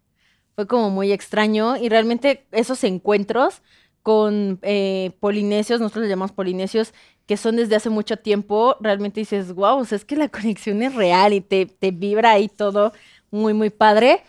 [0.55, 3.63] Fue como muy extraño y realmente esos encuentros
[4.03, 6.93] con eh, polinesios, nosotros les llamamos polinesios,
[7.27, 10.81] que son desde hace mucho tiempo, realmente dices, wow, o sea, es que la conexión
[10.81, 12.93] es real y te, te vibra ahí todo
[13.31, 14.23] muy, muy padre.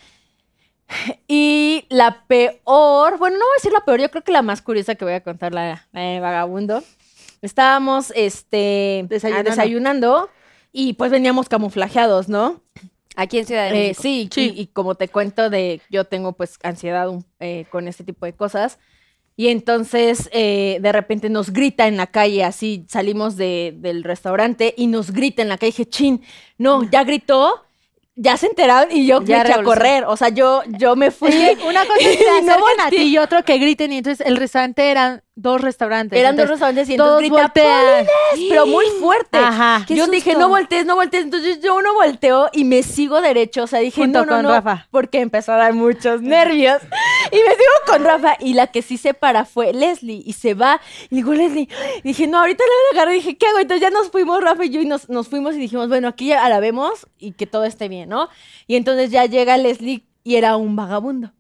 [1.27, 4.61] Y la peor, bueno, no voy a decir la peor, yo creo que la más
[4.61, 6.83] curiosa que voy a contar, la, la de vagabundo.
[7.41, 9.51] Estábamos este, Desayunando.
[9.51, 10.31] desayunando
[10.71, 12.61] y pues veníamos camuflajeados, ¿no?
[13.17, 14.03] Aquí en Ciudad de Eh, México.
[14.03, 14.53] sí, Sí.
[14.55, 18.27] Y, y como te cuento de, yo tengo pues ansiedad un- eh, con este tipo
[18.27, 18.79] de cosas.
[19.37, 24.75] Y entonces eh, de repente nos grita en la calle, así salimos de- del restaurante
[24.77, 25.71] y nos grita en la calle.
[25.73, 26.23] Dije, chin,
[26.59, 27.65] no, ya gritó,
[28.15, 30.05] ya se enteraron y yo me Ya eché a correr.
[30.05, 31.31] O sea, yo, yo me fui.
[31.67, 34.91] Una cosa que se no a ti y otro que griten y entonces el restaurante
[34.91, 36.19] eran dos restaurantes.
[36.19, 38.07] Eran dos restaurantes y entonces grita, voltean.
[38.49, 39.39] Pero muy fuerte.
[39.39, 39.85] Ajá.
[39.89, 41.25] Yo dije, no voltees, no voltees.
[41.25, 43.65] Entonces yo no volteo y me sigo derecho.
[43.65, 44.49] O sea, dije, Junto no, no, con no.
[44.51, 44.87] Rafa.
[44.91, 46.83] Porque empezó a dar muchos nervios.
[47.31, 48.37] Y me sigo con Rafa.
[48.41, 50.23] Y la que sí se para fue Leslie.
[50.25, 50.81] Y se va.
[51.11, 51.69] Y digo, Leslie.
[51.99, 53.15] Y dije, no, ahorita la agarré.
[53.15, 53.59] Dije, ¿qué hago?
[53.59, 56.27] Entonces ya nos fuimos, Rafa y yo, y nos, nos fuimos y dijimos, bueno, aquí
[56.29, 58.29] ya la vemos y que todo esté bien, ¿no?
[58.67, 61.33] Y entonces ya llega Leslie y era un vagabundo.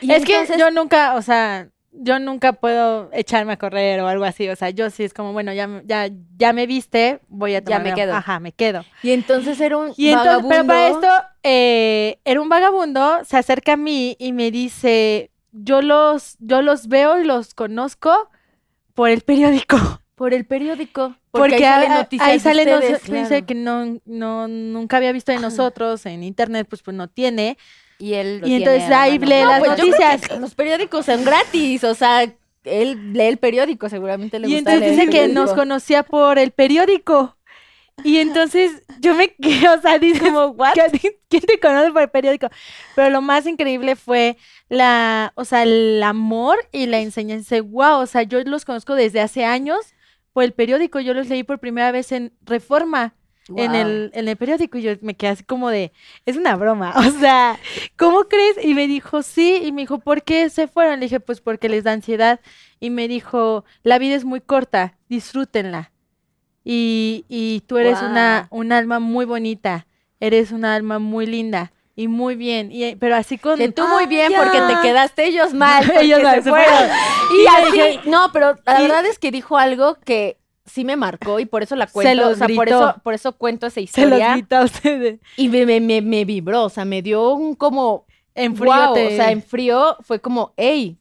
[0.00, 1.68] Y es que yo nunca, o sea,
[1.98, 4.48] yo nunca puedo echarme a correr o algo así.
[4.48, 7.58] O sea, yo sí es como, bueno, ya, me- ya, ya me viste, voy a
[7.60, 7.82] Ya tomar.
[7.82, 8.14] me quedo.
[8.14, 8.84] Ajá, me quedo.
[9.02, 10.48] Y entonces era un Y entonces, vagabundo.
[10.48, 15.82] pero para esto, eh, era un vagabundo, se acerca a mí y me dice, yo
[15.82, 18.30] los, yo los veo y los conozco
[18.94, 19.76] por el periódico.
[20.16, 21.14] Por el periódico.
[21.30, 23.46] Porque, ahí salen noticias ahí claro.
[23.46, 27.58] que no, no, nunca había visto de nosotros en internet, pues, pues no tiene.
[27.98, 30.40] Y él lo Y tiene entonces ahí lee No, las pues noticias.
[30.40, 32.22] los periódicos son gratis, o sea,
[32.64, 36.38] él lee el periódico, seguramente le Y gusta entonces leer dice que nos conocía por
[36.38, 37.36] el periódico.
[38.04, 40.22] Y entonces yo me quedé, o sea, dices,
[41.00, 42.48] ¿qué- ¿quién te conoce por el periódico?
[42.94, 44.36] Pero lo más increíble fue
[44.68, 47.56] la, o sea, el amor y la enseñanza.
[47.62, 49.78] Wow, o sea, yo los conozco desde hace años
[50.34, 51.00] por el periódico.
[51.00, 53.14] Yo los leí por primera vez en Reforma.
[53.54, 55.92] En, el, en el periódico y yo me quedé así como de,
[56.24, 57.58] es una broma, o sea,
[57.96, 58.56] ¿cómo crees?
[58.64, 60.98] Y me dijo, sí, y me dijo, ¿por qué se fueron?
[60.98, 62.40] Le dije, pues porque les da ansiedad.
[62.80, 65.92] Y me dijo, la vida es muy corta, disfrútenla.
[66.64, 69.86] Y, y tú eres una, un alma muy bonita,
[70.18, 73.56] eres una alma muy linda y muy bien, y, pero así con...
[73.56, 74.42] Que tú muy bien ya.
[74.42, 75.88] porque te quedaste ellos mal.
[76.00, 76.74] Ellos se se fueron.
[76.74, 76.96] fueron.
[77.38, 80.36] Y Y así, dije- no, pero la y- verdad es que dijo algo que
[80.66, 82.22] sí me marcó y por eso la Se cuento.
[82.22, 83.88] los o sea, por eso, por eso cuento esa Se los
[84.20, 84.34] historia.
[84.50, 85.20] a ustedes.
[85.36, 88.04] Y me, me, me, me vibró, o sea, me dio un como
[88.34, 90.98] En frío Guau, te- o sea, en frío fue como, hey,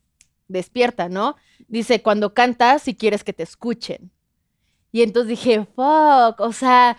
[0.47, 1.35] despierta, ¿no?
[1.67, 4.11] Dice, cuando cantas, si quieres que te escuchen.
[4.91, 6.97] Y entonces dije, fuck, o sea,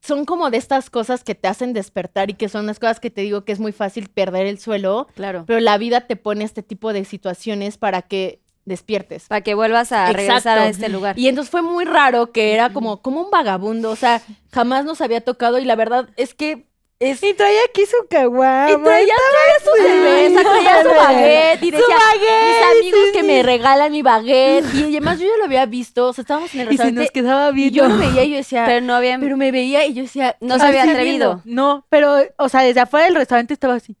[0.00, 3.10] son como de estas cosas que te hacen despertar y que son las cosas que
[3.10, 5.44] te digo que es muy fácil perder el suelo, Claro.
[5.46, 9.26] pero la vida te pone este tipo de situaciones para que despiertes.
[9.28, 11.18] Para que vuelvas a regresar a este lugar.
[11.18, 15.00] Y entonces fue muy raro que era como, como un vagabundo, o sea, jamás nos
[15.00, 16.66] había tocado y la verdad es que
[17.00, 17.20] es...
[17.20, 18.70] Y traía aquí su caguama.
[18.70, 23.12] Y traía, traía su cerveza, traía su baguette y Su decía, baguette, mis amigos sí,
[23.12, 24.72] que me regalan mi baguette.
[24.74, 27.04] Y además yo ya lo había visto, o sea, estábamos en el Y se nos
[27.04, 27.76] restaurante quedaba y viendo.
[27.76, 29.18] yo lo veía y yo decía, Pero pero, no había...
[29.18, 31.40] me veía y yo decía, No ¿qué se había atrevido.
[31.42, 31.62] viendo?
[31.62, 33.96] No, pero, o sea, desde afuera del restaurante estaba así.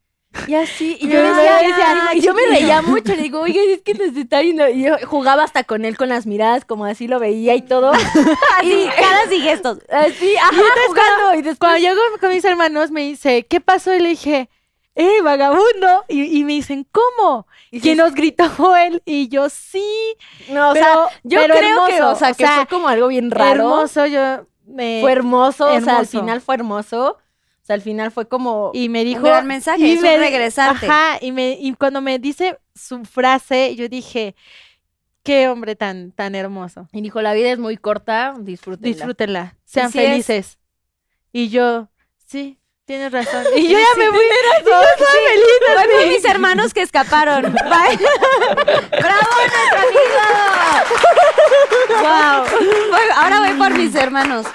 [0.46, 3.40] Y así, y Y yo yo decía, decía, y yo me reía mucho, le digo,
[3.40, 4.68] oiga, es que nos está yendo.
[4.68, 7.92] Y yo jugaba hasta con él con las miradas, como así lo veía y todo.
[8.58, 9.78] Así, caras y gestos.
[9.90, 10.50] Así, ajá,
[10.86, 11.34] jugando.
[11.38, 13.94] Y después, Cuando llego con mis hermanos me dice, ¿qué pasó?
[13.94, 14.48] Y le dije,
[14.94, 16.04] ¡eh, vagabundo!
[16.08, 17.46] Y, y me dicen, ¿cómo?
[17.70, 19.02] Y ¿Quién sí, nos gritó él?
[19.04, 19.84] Y yo, sí.
[20.50, 22.66] no, o pero- sea, yo pero creo que, hermoso, o sea, o que sea, fue
[22.66, 23.50] como algo bien raro.
[23.62, 25.00] Hermoso, yo me...
[25.02, 26.20] fue hermoso, o sea, al hermoso.
[26.20, 27.18] final fue hermoso.
[27.72, 28.70] Sea, al final fue como...
[28.74, 29.22] Y me dijo...
[29.22, 30.86] gran mensaje, y es un me- regresarte.
[30.86, 34.34] Ajá, y, me, y cuando me dice su frase, yo dije,
[35.22, 36.88] qué hombre tan, tan hermoso.
[36.92, 38.94] Y dijo, la vida es muy corta, disfrútenla.
[38.96, 40.04] Disfrútenla, sean sí es.
[40.04, 40.58] felices.
[41.32, 41.88] Y yo,
[42.26, 43.44] sí, tienes razón.
[43.56, 44.18] Y yo ya me fui.
[44.18, 45.44] yo estaba feliz.
[45.66, 46.08] Voy por así.
[46.10, 47.42] mis hermanos que escaparon.
[47.52, 47.98] Bye.
[48.90, 50.22] ¡Bravo, nuestro amigo!
[52.00, 52.44] ¡Wow!
[53.16, 54.46] Ahora voy por mis hermanos.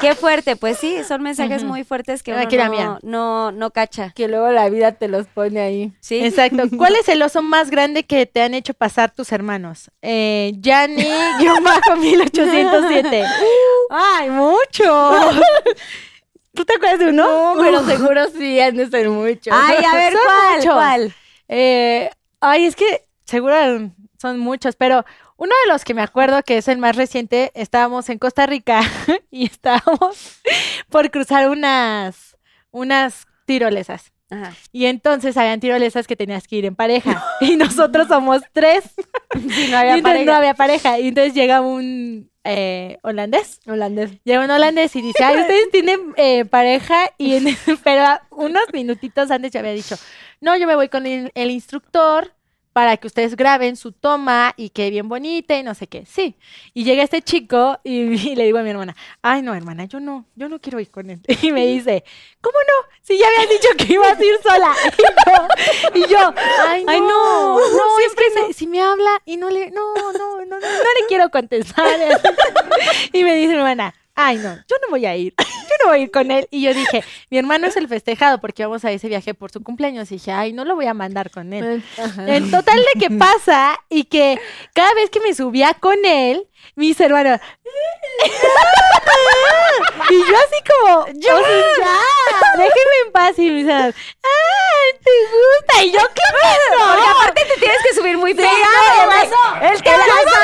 [0.00, 0.56] Qué fuerte.
[0.56, 1.72] Pues sí, son mensajes Ujú.
[1.72, 2.98] muy fuertes que uno la no, mía.
[3.02, 4.12] no, no cacha.
[4.14, 5.92] Que luego la vida te los pone ahí.
[6.00, 6.24] ¿Sí?
[6.24, 6.64] Exacto.
[6.76, 9.90] ¿Cuál es el oso más grande que te han hecho pasar tus hermanos?
[10.02, 11.04] Eh, Yanni,
[11.40, 13.24] yo bajo 1807.
[13.90, 15.30] ¡Ay, mucho!
[16.54, 17.54] ¿Tú te acuerdas de uno?
[17.54, 19.52] No, pero seguro sí han de ser muchos.
[19.52, 20.56] Ay, a ver, Son ¿cuál?
[20.56, 20.72] muchos.
[20.74, 21.14] ¿Cuál?
[21.48, 23.54] Eh, ay, es que seguro
[24.20, 25.04] son muchos, pero
[25.36, 28.80] uno de los que me acuerdo que es el más reciente, estábamos en Costa Rica
[29.30, 30.40] y estábamos
[30.88, 32.36] por cruzar unas,
[32.70, 34.12] unas tirolesas.
[34.30, 34.54] Ajá.
[34.72, 37.22] Y entonces habían tirolesas que tenías que ir en pareja.
[37.40, 38.84] Y nosotros somos tres.
[39.34, 40.24] No y había entonces pareja.
[40.24, 40.98] no había pareja.
[40.98, 43.60] Y entonces llega un eh, holandés.
[43.66, 44.10] Holandés.
[44.24, 47.10] Llega un holandés y dice, ay, ustedes tienen eh, pareja.
[47.18, 49.96] Y en- pero unos minutitos antes ya había dicho,
[50.40, 52.33] no, yo me voy con el, el instructor
[52.74, 56.04] para que ustedes graben su toma y quede bien bonita y no sé qué.
[56.04, 56.36] Sí.
[56.74, 58.00] Y llega este chico y,
[58.32, 60.90] y le digo a mi hermana, ay, no, hermana, yo no, yo no quiero ir
[60.90, 61.20] con él.
[61.42, 62.04] Y me dice,
[62.42, 62.96] ¿cómo no?
[63.02, 64.74] Si ya habías dicho que ibas a ir sola.
[65.94, 66.34] Y yo, y yo,
[66.66, 69.94] ay, no, Ay, no, no, es que se- si me habla y no le, no,
[69.94, 71.86] no, no, no, no le quiero contestar.
[73.12, 76.02] Y me dice hermana, ay, no, yo no voy a ir, yo no voy a
[76.02, 76.48] ir con él.
[76.50, 79.62] Y yo dije, mi hermano es el festejado porque vamos a ese viaje por su
[79.62, 80.10] cumpleaños.
[80.10, 81.84] Y dije, ay, no lo voy a mandar con él.
[81.98, 82.26] Ajá.
[82.28, 84.40] En total de que pasa y que
[84.72, 87.40] cada vez que me subía con él, mis hermanos.
[90.10, 91.98] y yo así como, yo ya,
[92.56, 93.38] déjenme en paz.
[93.38, 95.84] Y mis hermanos, ¡ay, te gusta!
[95.84, 96.94] Y yo, claro.
[96.94, 98.54] Porque aparte te tienes que subir muy pegado.
[99.62, 100.40] Él te abrazaba,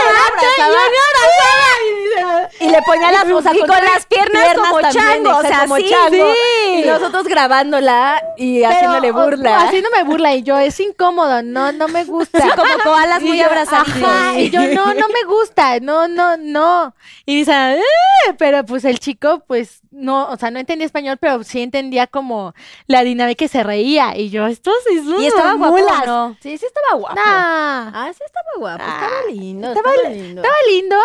[2.60, 5.76] y le ponía las o sea, Y con las piernas como chango, o sea, como
[5.76, 6.32] sí, chango.
[6.32, 6.80] sí.
[6.80, 9.60] Y nosotros grabándola y Pero, haciéndole o- burla.
[9.62, 12.40] Haciéndome burla y yo, es incómodo, no, no me gusta.
[12.40, 13.40] Sí, como koalas muy.
[13.40, 16.94] Ajá, y yo, no, no me gusta, no, no, no.
[17.26, 21.42] Y dice, "Eh", pero pues el chico, pues, no, o sea, no entendía español, pero
[21.44, 22.54] sí entendía como
[22.86, 24.16] la dinámica y se reía.
[24.16, 25.78] Y yo, esto sí Y estaba guapo.
[26.06, 26.36] ¿no?
[26.40, 27.14] Sí, sí estaba guapo.
[27.16, 30.42] Nah, Ah, sí estaba guapo, Ah, estaba lindo, estaba estaba, li- lindo.
[30.42, 30.96] estaba lindo,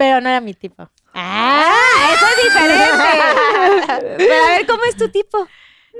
[0.00, 0.88] pero no era mi tipo.
[1.12, 1.74] Ah,
[2.14, 4.16] eso es diferente.
[4.16, 5.46] Pero a ver, ¿cómo es tu tipo?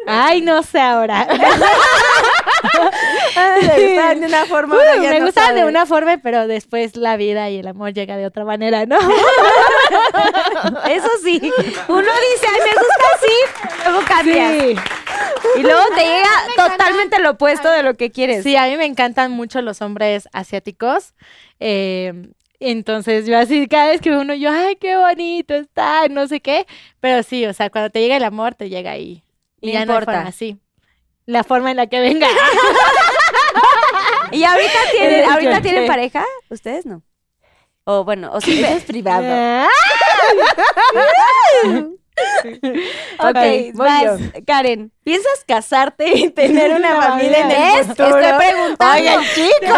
[0.06, 1.28] Ay, no sé ahora.
[3.60, 7.18] Le gustaban de una forma, ya me no gustaban de una forma, pero después la
[7.18, 8.96] vida y el amor llega de otra manera, ¿no?
[10.88, 11.52] Eso sí.
[11.88, 13.34] Uno dice, ay, me gusta así,
[13.84, 14.50] luego cambias.
[14.52, 14.76] Sí.
[15.56, 18.44] Y luego te llega totalmente lo opuesto de lo que quieres.
[18.44, 21.12] Sí, a mí me encantan mucho los hombres asiáticos.
[21.58, 22.14] eh,
[22.60, 26.40] entonces, yo así, cada vez que veo uno, yo, ay, qué bonito está, no sé
[26.40, 26.66] qué.
[27.00, 29.24] Pero sí, o sea, cuando te llega el amor, te llega ahí.
[29.60, 30.32] Y No ya no hay importa.
[30.32, 30.58] sí.
[31.26, 32.26] La forma en la que venga.
[34.32, 36.24] ¿Y ahorita tienen, ahorita tienen pareja?
[36.48, 37.02] ¿Ustedes no?
[37.84, 38.38] O bueno, o.
[38.38, 39.24] Eso es privado.
[43.18, 44.20] Ok, voy vas.
[44.46, 44.92] Karen.
[45.04, 47.86] ¿Piensas casarte y tener una familia en el ¿Ves?
[47.88, 48.18] futuro?
[48.18, 48.94] Estoy preguntando.
[48.94, 49.74] Oye, chico.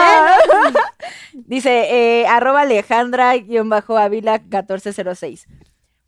[1.53, 5.47] Dice, eh, arroba Alejandra-Ávila 1406.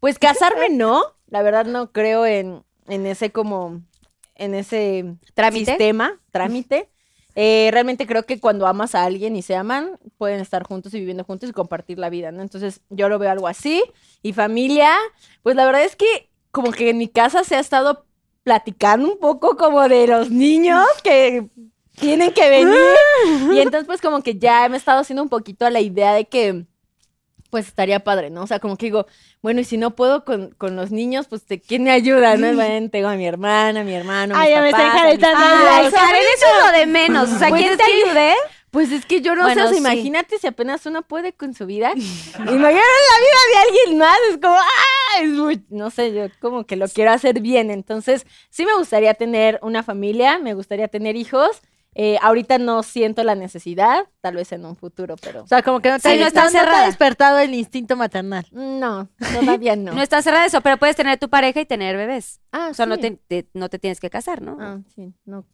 [0.00, 3.82] Pues casarme no, la verdad no creo en, en ese como,
[4.36, 5.72] en ese ¿Trámite?
[5.72, 6.88] sistema, trámite.
[7.34, 11.00] Eh, realmente creo que cuando amas a alguien y se aman, pueden estar juntos y
[11.00, 12.40] viviendo juntos y compartir la vida, ¿no?
[12.40, 13.84] Entonces yo lo veo algo así.
[14.22, 14.96] Y familia,
[15.42, 18.06] pues la verdad es que como que en mi casa se ha estado
[18.44, 21.50] platicando un poco como de los niños que
[21.98, 22.74] tienen que venir.
[23.52, 26.12] Y entonces pues como que ya me he estado haciendo un poquito a la idea
[26.14, 26.64] de que
[27.50, 28.42] pues estaría padre, ¿no?
[28.42, 29.06] O sea, como que digo,
[29.40, 32.36] bueno, y si no puedo con, con los niños, pues ¿de quién me ayuda?
[32.36, 32.52] ¿No?
[32.54, 34.92] Bueno, tengo a mi hermana, mi hermano, Ay, mis ya me estoy a.
[35.04, 37.30] Ay, eso es lo de menos.
[37.32, 38.34] O sea, Pues ¿quién te que- ayude?
[38.72, 39.78] Pues es que yo no Bueno, sé, o sea, sí.
[39.78, 41.92] imagínate si apenas uno puede con su vida.
[42.38, 45.22] Imagínate la vida de alguien más, es como, ¡ah!
[45.22, 47.70] Es muy, no sé, yo como que lo quiero hacer bien.
[47.70, 51.62] Entonces, sí me gustaría tener una familia, me gustaría tener hijos.
[51.96, 55.78] Eh, ahorita no siento la necesidad, tal vez en un futuro, pero O sea, como
[55.80, 58.46] que no te, Sí, no está no te ha despertado el instinto maternal.
[58.50, 59.92] no, todavía no.
[59.94, 62.40] No está cerrada eso, pero puedes tener tu pareja y tener bebés.
[62.52, 64.56] ah, O sea, no, te, te- no te tienes que casar, ¿no?
[64.60, 65.44] Ah, sí, no.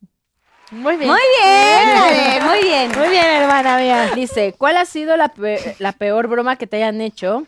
[0.70, 1.10] Muy bien.
[1.10, 2.92] Muy bien, muy bien.
[2.96, 4.10] Muy bien, hermana mía.
[4.14, 7.44] Dice, ¿cuál ha sido la, pe- la peor broma que te hayan hecho?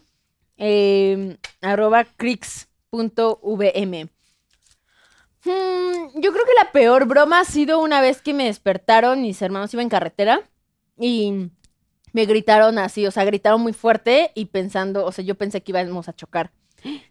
[0.59, 4.09] Eh, arroba crix.vm.
[5.45, 9.43] Hmm, yo creo que la peor broma ha sido una vez que me despertaron, mis
[9.43, 10.41] hermanos iban en carretera
[10.99, 11.51] y
[12.13, 15.73] me gritaron así, o sea, gritaron muy fuerte y pensando, o sea, yo pensé que
[15.73, 16.53] íbamos a chocar.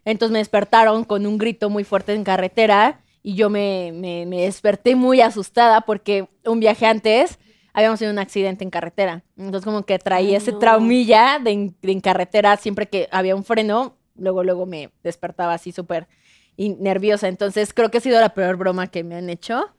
[0.04, 4.42] Entonces me despertaron con un grito muy fuerte en carretera y yo me, me- me
[4.42, 7.38] desperté muy asustada porque un viaje antes
[7.74, 9.24] habíamos tenido un accidente en carretera.
[9.36, 10.58] Entonces como que traía Ay, ese no.
[10.58, 15.54] traumilla de en, de en carretera siempre que había un freno, luego luego me despertaba
[15.54, 16.08] así súper
[16.56, 17.28] y nerviosa.
[17.28, 19.74] Entonces creo que ha sido la peor broma que me han hecho.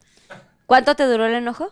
[0.66, 1.72] ¿Cuánto te duró el enojo,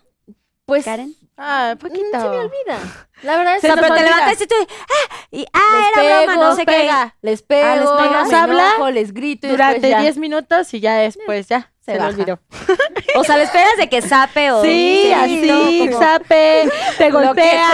[0.65, 1.15] Pues Karen?
[1.37, 2.05] Ah, mm, poquito.
[2.11, 3.07] se me olvida.
[3.23, 4.15] La verdad es Se O sea, que pero te olvida.
[4.15, 6.71] levantaste y tú, ah, y, ah, Les era broma, pego, no sé qué.
[6.71, 7.15] pega.
[7.21, 8.23] les pego, Ah, les pega.
[8.25, 10.01] me habla enojo, les grito y Durante después ya.
[10.01, 12.09] 10 minutos y ya después ya Se se, baja.
[12.09, 12.39] olvidó.
[13.15, 14.61] O sea, le esperas de que sape o...
[14.63, 17.67] Sí, así, como- zape, te que golpea.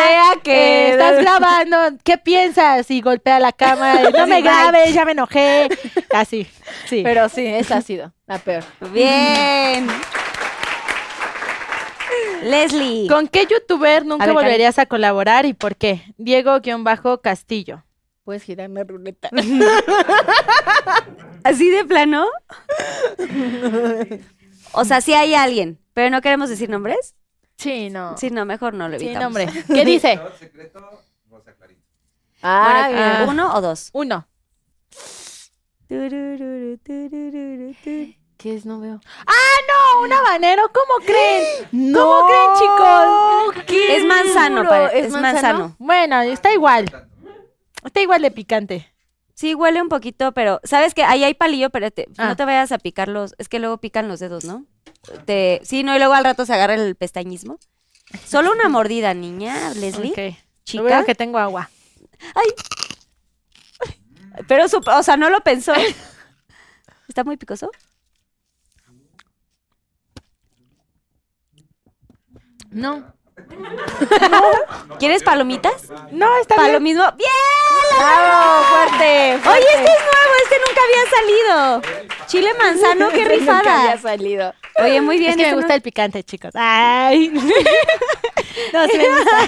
[0.44, 2.90] que- eh, estás grabando, ¿qué piensas?
[2.90, 5.70] Y golpea la cámara, no me Sí, grabes, ya me enojé.
[6.12, 6.48] Así,
[6.88, 7.02] sí.
[7.04, 8.64] Pero sí, esa ha sido la peor.
[8.92, 9.88] Bien.
[12.44, 13.08] Leslie.
[13.08, 16.02] ¿Con qué youtuber nunca ver, volverías a colaborar y por qué?
[16.18, 17.84] Diego-Castillo.
[18.28, 19.30] Puedes girarme ruleta.
[21.46, 22.28] ¿Así de plano?
[24.74, 27.16] O sea, sí hay alguien, pero no queremos decir nombres.
[27.56, 28.18] Sí, no.
[28.18, 29.40] Sí, no, mejor no lo Sí, evitamos.
[29.40, 29.64] nombre.
[29.74, 30.20] ¿Qué dice?
[30.38, 31.02] secreto,
[31.32, 31.82] Rosa Clarita.
[32.42, 33.26] Ah, Bueno, mira.
[33.30, 33.92] ¿Uno o dos?
[33.94, 34.28] Uno.
[38.38, 38.66] ¿Qué es?
[38.66, 39.00] No veo.
[39.30, 41.46] No, un habanero, ¿cómo creen?
[41.72, 43.64] No, ¿Cómo creen, chicos?
[43.68, 44.70] qué Es manzano, duro.
[44.70, 45.78] pare- es manzano.
[45.80, 47.08] Bueno, está igual.
[47.86, 48.94] Está igual de picante.
[49.34, 51.04] Sí, huele un poquito, pero ¿sabes qué?
[51.04, 52.28] Ahí hay palillo, pero te- Ah.
[52.30, 53.36] no te vayas a picar los...
[53.38, 54.66] Es que luego pican los dedos, ¿no?
[55.26, 57.60] Te, sí, no, y luego al rato se agarra el pestañismo.
[58.26, 60.12] Solo una mordida, niña, Leslie.
[60.12, 60.18] Ok.
[60.18, 60.82] Lo Chica.
[60.84, 61.70] bueno que tengo agua.
[64.48, 65.74] Pero, su- o sea, no lo pensó.
[67.08, 67.70] ¿Está muy picoso?
[72.72, 73.14] No.
[75.00, 75.90] ¿Quieres palomitas?
[76.12, 76.84] No, está bien.
[76.84, 77.04] mismo.
[77.18, 77.30] ¡Bien!
[77.98, 78.64] ¡Bravo!
[78.64, 79.40] ¡Fuerte!
[79.50, 81.04] Oye, este es nuevo, este nunca había
[81.82, 81.82] salido.
[82.28, 83.98] Chile manzano, qué Ese nunca había rifada.
[83.98, 84.54] salido.
[84.84, 85.32] Oye, muy bien.
[85.32, 86.52] Es que me este gusta el picante, chicos.
[86.56, 87.30] Ay.
[88.74, 89.48] no, sí me gusta.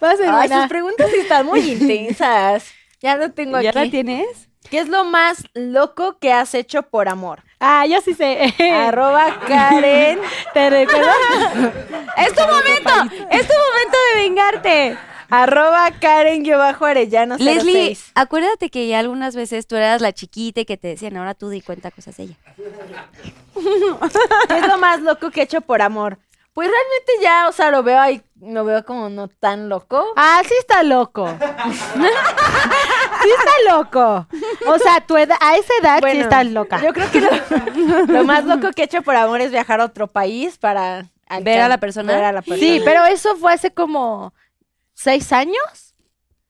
[0.02, 0.60] Va a Ay, buena.
[0.60, 2.72] sus preguntas están muy intensas.
[3.00, 3.90] Ya lo tengo no- ¿Ya la aquí.
[3.90, 4.48] tienes?
[4.70, 7.42] ¿Qué es lo más loco que has hecho por amor?
[7.60, 8.54] Ah, yo sí sé.
[8.72, 10.18] Arroba Karen.
[10.52, 11.10] Te recuerdo.
[12.16, 13.14] ¡Es tu momento!
[13.30, 14.98] ¡Es tu momento de vengarte!
[15.28, 20.86] Arroba Karen-Arellano Leslie, acuérdate que ya algunas veces tú eras la chiquita y que te
[20.88, 22.36] decían, ahora tú di cuenta cosas de ella.
[24.46, 26.18] ¿Qué es lo más loco que he hecho por amor?
[26.54, 30.02] Pues realmente ya, o sea, lo veo ahí, lo veo como no tan loco.
[30.16, 31.26] Ah, sí está loco.
[33.26, 34.26] sí está loco.
[34.68, 36.80] O sea, tu edad- a esa edad sí Bueno, estás loca.
[36.82, 39.84] Yo creo que lo, lo más loco que he hecho por amor es viajar a
[39.84, 41.06] otro país para
[41.42, 42.14] ¿Ver a la persona?
[42.14, 42.58] ver a la persona.
[42.60, 44.32] Sí, pero eso fue hace como
[44.94, 45.94] seis años.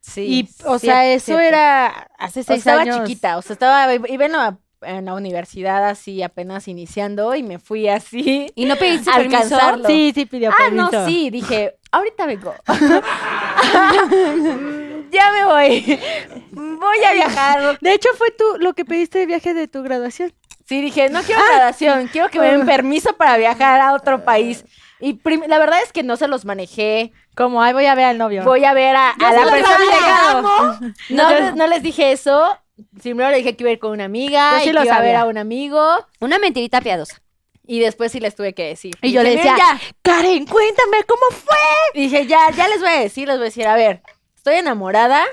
[0.01, 1.49] Sí, y, o sea, eso siete.
[1.49, 2.99] era hace O sea, seis estaba años.
[3.09, 7.59] chiquita, o sea, estaba iba en la, en la universidad así apenas iniciando y me
[7.59, 8.53] fui así.
[8.55, 9.37] ¿Y no pediste a permiso?
[9.39, 9.89] alcanzarlo.
[9.89, 11.07] Sí, sí pidió Ah, no, permiso.
[11.09, 12.55] sí, dije, ahorita vengo.
[15.11, 16.01] ya me voy.
[16.53, 17.79] Voy a viajar.
[17.81, 20.33] De hecho, fue tú lo que pediste de viaje de tu graduación.
[20.69, 24.65] Sí, dije, no quiero graduación, quiero que me den permiso para viajar a otro país.
[24.99, 27.13] Y prim- la verdad es que no se los manejé.
[27.37, 28.43] Como, ay, voy a ver al novio.
[28.45, 30.79] Voy a ver a, la persona dado.
[31.11, 32.59] No, les- no les dije eso.
[33.03, 34.97] Primero le dije que iba a ir con una amiga sí y lo que iba
[34.97, 35.83] a ver a un amigo.
[36.21, 37.21] Una mentirita piadosa.
[37.69, 38.95] Y después sí les tuve que decir.
[39.03, 39.95] Y yo le Dije, decía, "Miren, ya.
[40.03, 41.57] Karen, cuéntame cómo fue.
[41.95, 44.03] Y dije, ya, ya les voy a decir, les voy a decir, a ver,
[44.47, 45.25] estoy enamorada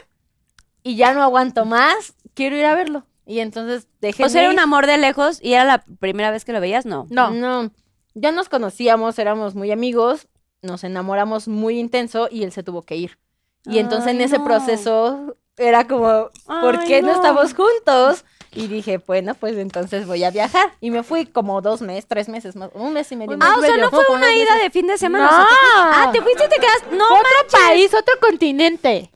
[0.82, 3.06] y ya no aguanto más, quiero ir a verlo.
[3.28, 6.46] Y entonces dejé O sea, era un amor de lejos y era la primera vez
[6.46, 7.06] que lo veías, no.
[7.12, 7.30] No.
[7.30, 7.70] No,
[8.16, 10.28] ya nos conocíamos, éramos muy amigos,
[10.64, 13.20] nos enamoramos muy intenso y él se tuvo que ir.
[13.66, 14.46] Y entonces en ese no.
[14.46, 17.10] proceso era como, ¿por Ay, qué no.
[17.10, 17.14] no.
[17.14, 18.26] estamos juntos?
[18.56, 20.74] Y dije, bueno, pues entonces voy a viajar.
[20.80, 23.38] Y me fui como dos meses, tres meses más, un mes y medio.
[23.42, 24.64] Ah, o sea, no fue una ida meses.
[24.64, 25.26] de fin de semana.
[25.26, 25.32] No.
[25.32, 26.96] o sea, te ah, te fuiste y te quedaste.
[26.96, 29.10] No, otro país, otro continente.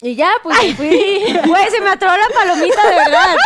[0.00, 0.88] Y ya, pues me fui.
[1.46, 3.36] güey, se me atoró la palomita, de verdad.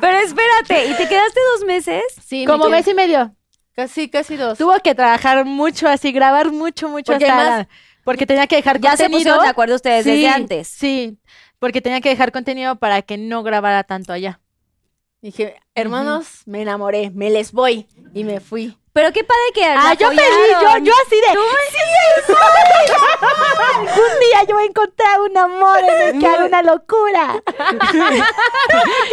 [0.00, 2.02] Pero espérate, ¿y te quedaste dos meses?
[2.24, 3.34] Sí, Como me mes y medio.
[3.74, 4.58] Casi, casi dos.
[4.58, 7.68] Tuvo que trabajar mucho así, grabar mucho, mucho Porque hasta la-
[8.04, 9.18] porque tenía que dejar Ya se contenido.
[9.18, 10.68] pusieron de acuerdo ustedes desde antes.
[10.68, 11.18] Sí,
[11.62, 14.40] porque tenía que dejar contenido para que no grabara tanto allá.
[15.20, 17.86] Dije, hermanos, me enamoré, me les voy.
[18.12, 18.76] Y me fui.
[18.94, 21.28] Pero qué padre que Ah, yo feliz, yo, yo así de.
[21.32, 22.34] ¡Sí!
[23.74, 27.42] Algún día yo voy a encontrar un amor en el que haga una locura.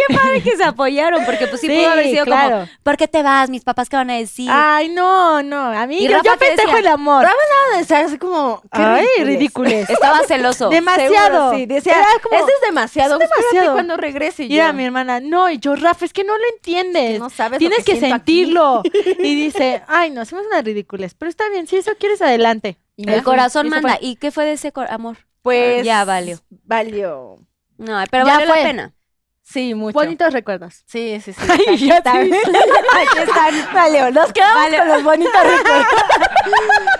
[0.07, 2.49] Qué padre que se apoyaron, porque pues sí, Sí, pudo haber sido claro.
[2.61, 3.49] como, ¿por qué te vas?
[3.49, 4.49] Mis papás, ¿qué van a decir?
[4.51, 5.57] Ay, no, no.
[5.71, 7.23] A mí ¿Y yo, yo festejo el amor.
[7.23, 8.61] Rafa nada de estar así como.
[8.73, 9.71] qué Ay, ridículos.
[9.73, 10.69] Estaba celoso.
[10.69, 11.51] Demasiado.
[11.51, 11.65] Seguro, sí.
[11.65, 13.19] Decía, Era como- "Este es demasiado.
[13.19, 13.73] es demasiado.
[13.73, 14.47] Cuando regrese.
[14.47, 17.13] Yo, mi hermana, no, y yo, Rafa, es que no lo entiendes.
[17.13, 18.09] que no sabes lo Tienes que que, aquí".
[18.11, 18.81] sentirlo.
[19.19, 21.13] Y dice, ay, no, hacemos una ridiculez.
[21.15, 22.77] Pero está bien, si eso quieres, adelante.
[22.95, 23.89] y El corazón Y manda.
[23.97, 23.99] fue.
[24.01, 25.17] ¿Y qué fue de ese amor?
[25.41, 25.83] Pues.
[25.85, 26.39] Ya valió.
[26.65, 27.35] Valió.
[27.77, 28.57] No, pero Ya valió fue.
[28.61, 28.93] la pena.
[29.41, 29.93] Sí, mucho.
[29.93, 30.83] Bonitos recuerdos.
[30.85, 31.41] Sí, sí, sí.
[31.49, 32.23] Ay, aquí ya están.
[32.25, 32.31] sí.
[32.33, 33.73] Aquí están.
[33.73, 34.11] Valió.
[34.11, 34.79] Nos quedamos Valió.
[34.79, 35.87] con los bonitos recuerdos.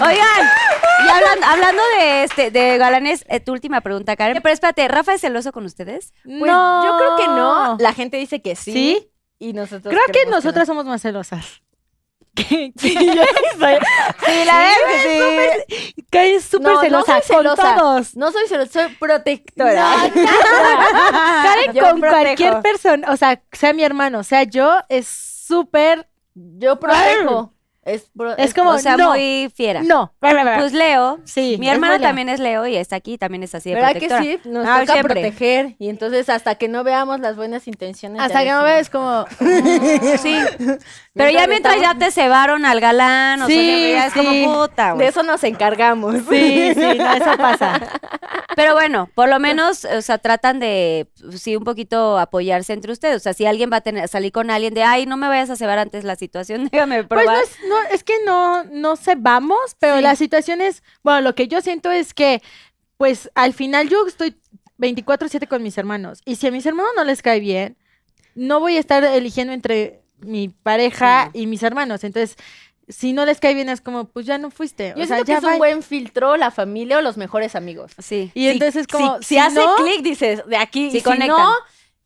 [0.00, 0.48] Oigan,
[1.04, 4.40] y hablan- hablando de este, de galanes, eh, tu última pregunta, Karen.
[4.42, 6.12] Pero espérate, ¿Rafa es celoso con ustedes?
[6.24, 7.76] Pues yo creo que no.
[7.80, 8.72] La gente dice que sí.
[8.72, 9.10] ¿Sí?
[9.38, 9.94] Y nosotros.
[9.94, 10.74] Creo que nosotras no.
[10.74, 11.62] somos más celosas.
[12.78, 13.26] Sí, la
[13.66, 16.04] verdad sí.
[16.10, 17.62] Que es súper No, no celosa, soy celosa.
[17.62, 18.16] con todos.
[18.16, 19.84] No soy celosa, soy protectora.
[20.14, 22.22] Karen Yo con protejo.
[22.22, 26.08] cualquier persona, o sea, sea mi hermano, sea yo, es súper...
[26.34, 27.52] Yo protejo.
[27.94, 29.82] Es, Es como, o sea, no, muy fiera.
[29.82, 30.12] no.
[30.20, 32.00] Pues Leo, sí, mi es Leo.
[32.00, 34.22] también es Leo y está aquí, también es así de ¿Verdad que protectora.
[34.22, 34.40] sí?
[34.48, 35.14] Nos Ah, toca siempre.
[35.22, 35.76] proteger.
[35.78, 38.20] Y entonces, hasta que no veamos las buenas intenciones.
[38.20, 39.24] Hasta que no ves como...
[40.18, 40.36] Sí.
[41.14, 44.18] Pero ya mientras ya te cebaron al galán, o Sí, sea, ya es sí.
[44.46, 44.94] como puta.
[44.94, 46.14] De eso nos encargamos.
[46.28, 47.80] Sí, sí, no, eso pasa.
[48.56, 53.16] Pero bueno, por lo menos, o sea, tratan de, sí, un poquito apoyarse entre ustedes.
[53.16, 55.50] O sea, si alguien va a tener, salir con alguien de, ay, no me vayas
[55.50, 57.36] a cebar antes la situación, déjame Pues probar.
[57.36, 57.50] no es,
[57.82, 60.02] no, es que no, no se vamos, pero Sí.
[60.02, 62.42] la situación es, bueno, lo que yo siento es que,
[62.96, 64.36] pues al final yo estoy
[64.78, 67.76] 24/7 con mis hermanos y si a mis hermanos no les cae bien,
[68.34, 72.04] no voy a estar eligiendo entre mi pareja y mis hermanos.
[72.04, 72.36] Entonces,
[72.88, 74.94] si no les cae bien es como, pues ya no fuiste.
[74.96, 77.92] Yo o sea, que ya es un buen filtro la familia o los mejores amigos.
[77.98, 78.30] Sí.
[78.34, 80.90] Y entonces es como, si, si, si hace no- clic, dices, de aquí.
[80.90, 81.28] Sí y si conectan.
[81.36, 81.52] no,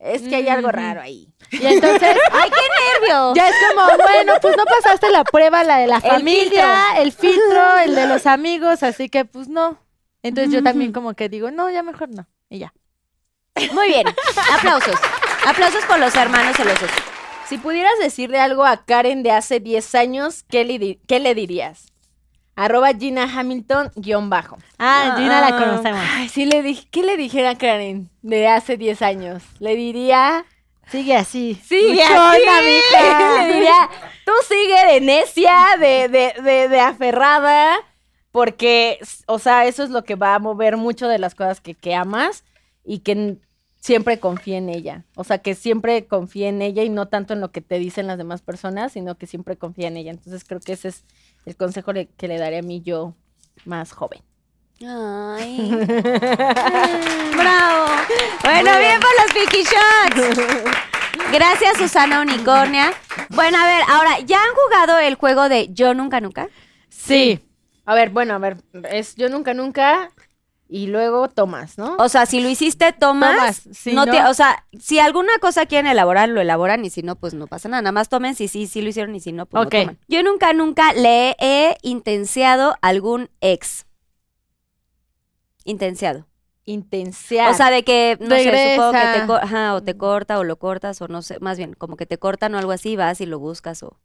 [0.03, 1.29] es que hay algo raro ahí.
[1.51, 3.35] Y entonces, ¡Ay, qué nervios!
[3.37, 7.13] ya es como, bueno, pues no pasaste la prueba, la de la El familia, el
[7.13, 9.79] filtro, el de los amigos, así que pues no.
[10.23, 12.27] Entonces yo también como que digo, no, ya mejor no.
[12.49, 12.73] Y ya.
[13.73, 14.07] Muy bien.
[14.53, 14.95] Aplausos.
[15.47, 16.91] Aplausos por los hermanos celosos.
[17.49, 21.92] Si pudieras decirle algo a Karen de hace 10 años, ¿qué le, qué le dirías?
[22.55, 24.59] Arroba Gina Hamilton, guion bajo.
[24.79, 25.59] Ah, Gina la Ah.
[25.59, 26.01] conocemos.
[26.13, 29.43] Ay, sí le dije, ¿qué le dijera a Karen de hace 10 años?
[29.59, 30.45] Le diría,
[30.91, 31.55] Sigue así.
[31.67, 32.67] sigue Luchona, así.
[32.67, 33.43] mija.
[33.47, 33.91] Le diría,
[34.27, 37.77] tú sigue de necia, de, de, de, de aferrada,
[38.33, 41.75] porque, o sea, eso es lo que va a mover mucho de las cosas que,
[41.75, 42.45] que amas
[42.85, 43.37] y que
[43.83, 45.05] siempre confía en ella.
[45.17, 48.07] O sea, que siempre confía en ella y no tanto en lo que te dicen
[48.07, 50.13] las demás personas, sino que siempre confía en ella.
[50.13, 51.05] Entonces creo que ese es
[51.47, 53.15] el consejo le- que le daré a mí yo
[53.65, 54.21] más joven.
[54.87, 55.69] Ay.
[57.37, 57.87] Bravo.
[58.45, 60.41] Bueno, bien por los Vicky Shots.
[61.33, 62.93] Gracias, Susana Unicornia.
[63.31, 66.49] Bueno, a ver, ahora, ¿ya han jugado el juego de Yo Nunca Nunca?
[66.89, 67.41] Sí.
[67.85, 68.59] A ver, bueno, a ver,
[68.91, 70.11] es yo nunca, nunca
[70.73, 71.97] y luego Tomás, ¿no?
[71.99, 73.35] O sea, si lo hiciste, tomas.
[73.63, 74.13] Tomas, sí, no ¿no?
[74.13, 77.47] te- o sea, si alguna cosa quieren elaborar, lo elaboran y si no, pues no
[77.47, 77.83] pasa nada.
[77.83, 79.75] Nada más tomen si sí, sí lo hicieron y si no, pues Ok.
[79.75, 79.99] lo toman.
[80.09, 83.85] Yo nunca, nunca le he intenseado algún ex.
[85.65, 86.27] Intenseado.
[86.65, 87.51] Intensear.
[87.51, 90.59] O sea, de que, no sé, supongo que te, ajá, o te corta o lo
[90.59, 93.27] cortas o no sé, más bien, como que te cortan o algo así, vas y
[93.27, 93.99] lo buscas o...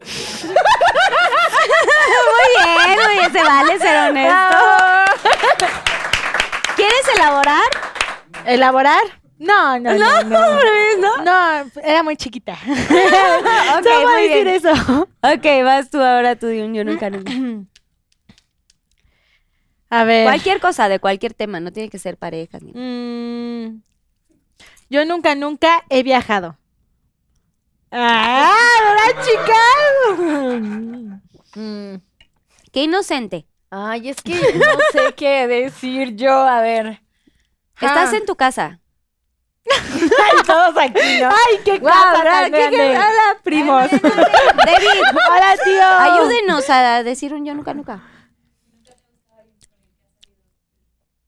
[2.32, 4.56] muy bien, muy bien, se vale ser honesto.
[6.76, 7.64] ¿Quieres elaborar?
[8.44, 9.02] ¿Elaborar?
[9.38, 10.22] No, no, no.
[10.22, 10.46] No,
[10.98, 11.24] ¿no?
[11.24, 12.56] No, era muy chiquita.
[13.74, 14.72] Ok, Solo voy a decir eso.
[15.22, 17.32] Ok, vas tú ahora, tú de un yo nunca nunca.
[19.90, 20.24] A ver.
[20.24, 22.62] Cualquier cosa, de cualquier tema, no tiene que ser parejas.
[22.62, 22.72] Ni...
[22.72, 23.82] Mm,
[24.88, 26.56] yo nunca, nunca he viajado.
[27.90, 28.54] ¡Ah!
[28.84, 31.10] ¿Verdad, chicas?
[31.54, 31.96] Mm.
[32.72, 33.46] Qué inocente.
[33.70, 37.02] Ay, es que no sé qué decir yo, a ver.
[37.80, 38.16] Estás Ah.
[38.16, 38.78] en tu casa.
[39.70, 41.28] Ay, todos aquí, ¿no?
[41.28, 42.90] ¡Ay, qué Guau, casa ¿Qué- qué-!
[42.96, 43.90] Hola, primos.
[43.90, 45.84] David, ¡Hola, tío!
[45.86, 48.02] ayúdenos a decir un yo nunca nunca.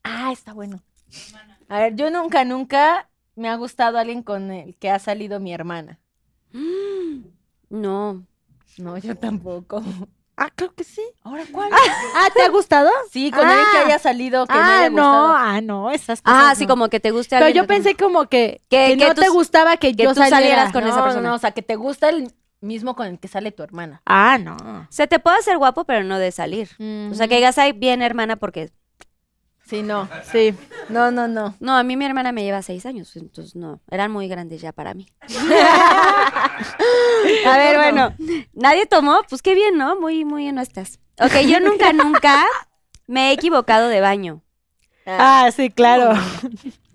[0.02, 0.82] Ah, está bueno.
[1.68, 5.52] A ver, yo nunca, nunca me ha gustado alguien con el que ha salido mi
[5.54, 5.98] hermana.
[7.70, 8.24] No.
[8.78, 9.82] No, yo tampoco.
[10.36, 11.02] Ah, creo que sí.
[11.22, 11.70] ¿Ahora cuál?
[11.72, 12.90] Ah, ¿te ha gustado?
[13.12, 13.84] Sí, con alguien que Ah.
[13.86, 15.34] haya salido que me ah, haya no, gustado.
[15.36, 16.42] ah, no, esas cosas.
[16.44, 16.68] Ah, sí, no.
[16.70, 19.28] como que te guste Pero yo pensé como que, Que- que, que no tú- te
[19.28, 20.36] gustaba que, que yo tú saliera.
[20.38, 21.28] salieras con no, esa persona.
[21.28, 24.02] No, o sea, que te gusta el mismo con el que sale tu hermana.
[24.06, 24.56] Ah, no.
[24.90, 26.70] Se te puede hacer guapo, pero no de salir.
[27.10, 28.72] O sea, que digas, ay, bien, hermana, porque...
[29.74, 30.08] Sí, no.
[30.30, 30.54] Sí.
[30.88, 31.56] No, no, no.
[31.58, 34.70] No, a mí mi hermana me lleva seis años, entonces no, eran muy grandes ya
[34.70, 35.08] para mí.
[37.46, 38.14] a ver, bueno,
[38.52, 39.98] nadie tomó, pues qué bien, ¿no?
[39.98, 41.00] Muy, muy honestas.
[41.20, 42.44] Ok, yo nunca, nunca
[43.08, 44.42] me he equivocado de baño.
[45.06, 46.12] Ah, sí, claro.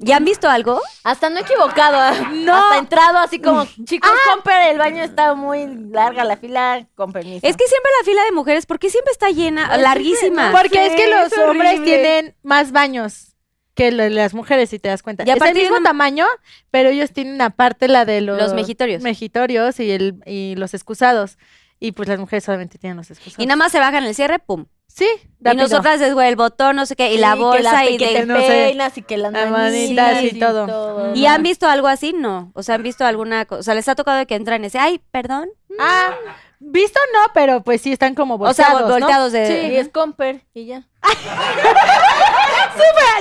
[0.02, 0.82] ¿Ya han visto algo?
[1.04, 2.26] Hasta no he equivocado.
[2.32, 2.56] No.
[2.56, 7.46] Hasta entrado así como, chicos, Comper, el baño está muy larga la fila, con permiso.
[7.46, 10.52] Es que siempre la fila de mujeres, ¿por qué siempre está llena, larguísima?
[10.52, 13.36] Porque es que los es hombres tienen más baños
[13.76, 15.24] que las mujeres, si te das cuenta.
[15.26, 16.26] Y es el mismo tamaño,
[16.72, 18.38] pero ellos tienen aparte la de los...
[18.38, 19.02] Los mejitorios.
[19.02, 21.38] Mejitorios y, el, y los excusados.
[21.80, 23.42] Y pues las mujeres solamente tienen los excusados.
[23.42, 24.66] Y nada más se bajan el cierre, pum.
[24.92, 25.08] Sí,
[25.40, 27.90] Y nosotras es, güey, el botón, no sé qué, y la Sí, que bolsa las-
[27.92, 28.26] y que de...
[28.26, 31.16] sé, peinas y que las las manitas manitas y todo.
[31.16, 32.12] ¿Y han visto algo así?
[32.12, 32.52] No.
[32.56, 33.60] O sea, ¿han visto alguna cosa?
[33.60, 35.48] O sea, ¿les ha tocado que entran y dicen, ay, perdón?
[35.80, 36.14] Ah,
[36.60, 39.00] visto no, pero pues sí están como o sea, volteados, ¿no?
[39.00, 39.46] volteados de...
[39.48, 40.84] Sí, es Comper y ya.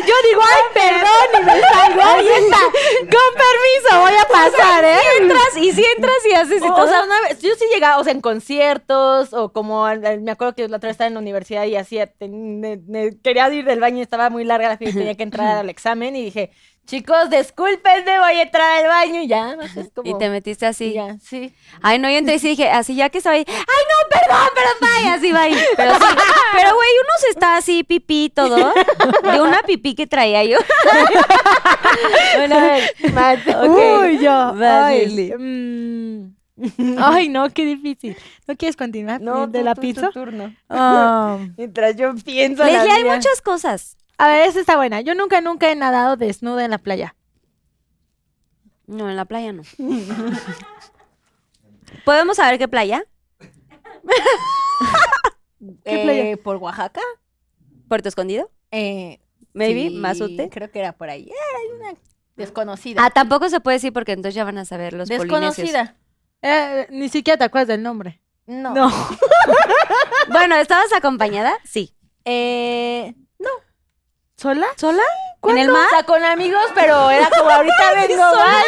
[0.07, 2.03] Yo digo, ay, perdón, y me salgo.
[2.03, 2.59] Ahí está.
[2.59, 4.99] Con permiso, voy a pasar, ¿eh?
[5.21, 7.99] entras y si entras y haces y O, o sea, una vez, yo sí llegaba,
[7.99, 9.87] o sea, en conciertos, o como,
[10.21, 12.87] me acuerdo que la otra vez estaba en la universidad y hacía, ten-
[13.23, 15.71] quería ir del baño y estaba muy larga la fila y tenía que entrar al
[15.71, 16.51] examen y dije,
[16.89, 20.09] chicos, discúlpenme, voy a entrar al baño y ya, es como...
[20.11, 20.95] y te metiste así.
[20.95, 21.53] ya, sí.
[21.83, 24.49] Ay, no, yo entré y sí dije, así ya que estaba ahí, ay, no, perdón,
[24.55, 25.55] pero vaya, así va ahí.
[25.77, 26.01] Pero sí,
[26.53, 28.73] pero güey, uno se está así pipí y todo,
[29.33, 30.57] de una pipí que traía yo.
[32.37, 33.69] bueno, a ver.
[33.69, 34.55] Uy, yo.
[34.61, 36.99] Ay, mm.
[36.99, 38.17] Ay, no, qué difícil.
[38.47, 39.21] ¿No quieres continuar?
[39.21, 40.07] No, ¿De tú- la tú- pizza?
[40.09, 40.55] tu turno.
[40.69, 41.39] Ah.
[41.57, 43.97] Mientras yo pienso Les la hay muchas cosas.
[44.19, 45.01] A ver, esa está buena.
[45.01, 47.15] Yo nunca, nunca he nadado desnuda en la playa.
[48.87, 49.63] No, en la playa no.
[52.05, 53.05] ¿Podemos saber qué playa?
[55.85, 56.37] ¿Qué Eh, playa?
[56.43, 57.01] ¿Por Oaxaca?
[57.89, 58.51] ¿Puerto Escondido?
[58.71, 59.21] Eh,
[59.55, 60.49] Maybe, sí, Mazute.
[60.51, 61.29] Creo que era por ahí.
[61.29, 61.99] Era una
[62.37, 63.05] desconocida.
[63.05, 65.97] Ah, tampoco se puede decir porque entonces ya van a saber los desconocida.
[66.43, 68.21] Eh, ni siquiera te acuerdas del nombre.
[68.47, 68.75] No.
[68.75, 68.91] No.
[70.31, 71.55] Bueno, ¿estabas acompañada?
[71.65, 71.95] Sí.
[72.27, 73.15] Eh,
[74.39, 74.67] ¿Sola?
[74.77, 75.03] ¿Sola?
[75.43, 75.89] ¿En el o mar?
[75.91, 78.65] sea, con amigos, pero era como ahorita vengo mal.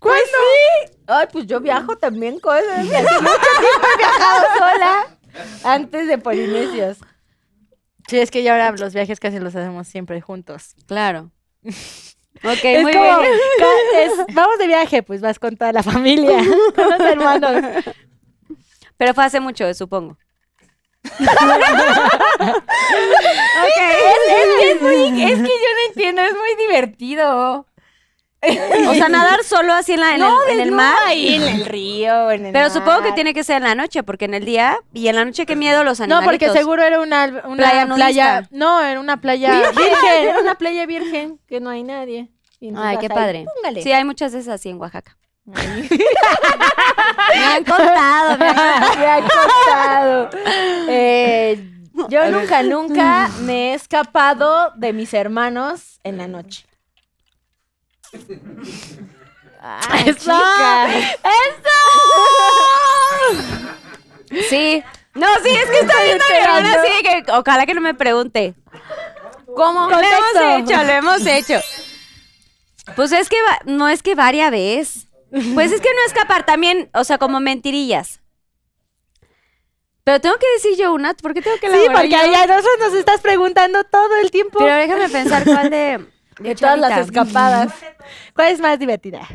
[0.00, 0.92] Pues sí.
[1.06, 5.06] Ay, pues yo viajo también con mucho tiempo he viajado sola.
[5.64, 6.98] Antes de Polinesios.
[8.08, 10.74] Sí, es que ya ahora los viajes casi los hacemos siempre juntos.
[10.86, 11.30] Claro.
[12.44, 13.32] Ok, es muy como, bien.
[13.96, 16.36] es, vamos de viaje, pues vas con toda la familia,
[16.74, 17.64] con los hermanos.
[18.98, 20.18] Pero fue hace mucho, supongo.
[21.02, 21.16] Es
[23.74, 25.70] que es muy, es que yo
[26.12, 27.66] no entiendo, es muy divertido.
[28.88, 30.94] O sea, nadar solo así en, la, en el, en el mar.
[31.06, 34.02] ahí en el río, en el Pero supongo que tiene que ser en la noche,
[34.04, 36.26] porque en el día, y en la noche qué miedo los No, animalitos.
[36.48, 38.46] porque seguro era una, una Playa.
[38.52, 42.28] No, era una playa Virgen, era una playa virgen que no hay nadie.
[42.76, 43.46] Ay, qué ahí, padre.
[43.56, 43.82] póngale.
[43.82, 45.16] Sí, hay muchas de esas así en Oaxaca.
[45.54, 45.88] Ay.
[47.36, 50.30] Me han contado, me han Me ha costado.
[50.88, 51.58] Eh,
[52.08, 56.66] yo nunca, nunca me he escapado de mis hermanos en la noche.
[59.60, 60.16] Ay, ¡Eso!
[60.18, 60.88] chica.
[64.48, 64.82] Sí.
[65.14, 67.94] No, sí, es que estoy viendo a mi hermana así que ojalá que no me
[67.94, 68.54] pregunte.
[69.56, 69.88] ¿Cómo?
[69.88, 71.58] Lo hemos hecho, lo hemos hecho.
[72.94, 75.08] Pues es que no es que varia vez.
[75.54, 78.20] Pues es que no escapar también, o sea, como mentirillas.
[80.06, 82.18] Pero tengo que decir yo una, ¿por qué tengo que Sí, elaborar porque yo?
[82.36, 84.60] a nosotros nos estás preguntando todo el tiempo.
[84.60, 86.06] Pero déjame pensar cuál de...
[86.38, 87.72] De todas las escapadas.
[88.34, 89.26] ¿Cuál es más divertida?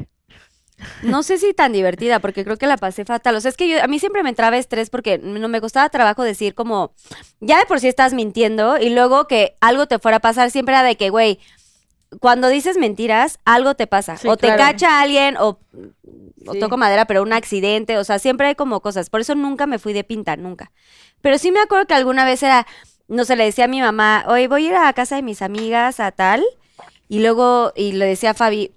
[1.02, 3.36] No sé si tan divertida, porque creo que la pasé fatal.
[3.36, 5.90] O sea, es que yo, a mí siempre me entraba estrés porque no me costaba
[5.90, 6.94] trabajo decir como,
[7.40, 10.74] ya de por sí estás mintiendo y luego que algo te fuera a pasar, siempre
[10.76, 11.40] era de que, güey,
[12.20, 14.18] cuando dices mentiras, algo te pasa.
[14.18, 14.64] Sí, o te claro.
[14.64, 15.60] cacha alguien, o,
[16.60, 17.98] toco madera, pero un accidente.
[17.98, 19.10] O sea, siempre hay como cosas.
[19.10, 20.72] Por eso nunca me fui de pinta, nunca.
[21.22, 22.68] Pero sí me acuerdo que alguna vez era,
[23.08, 25.42] no sé, le decía a mi mamá, oye, voy a ir a casa de mis
[25.42, 26.44] amigas a tal.
[27.08, 28.72] Y luego, y le decía a Fabi,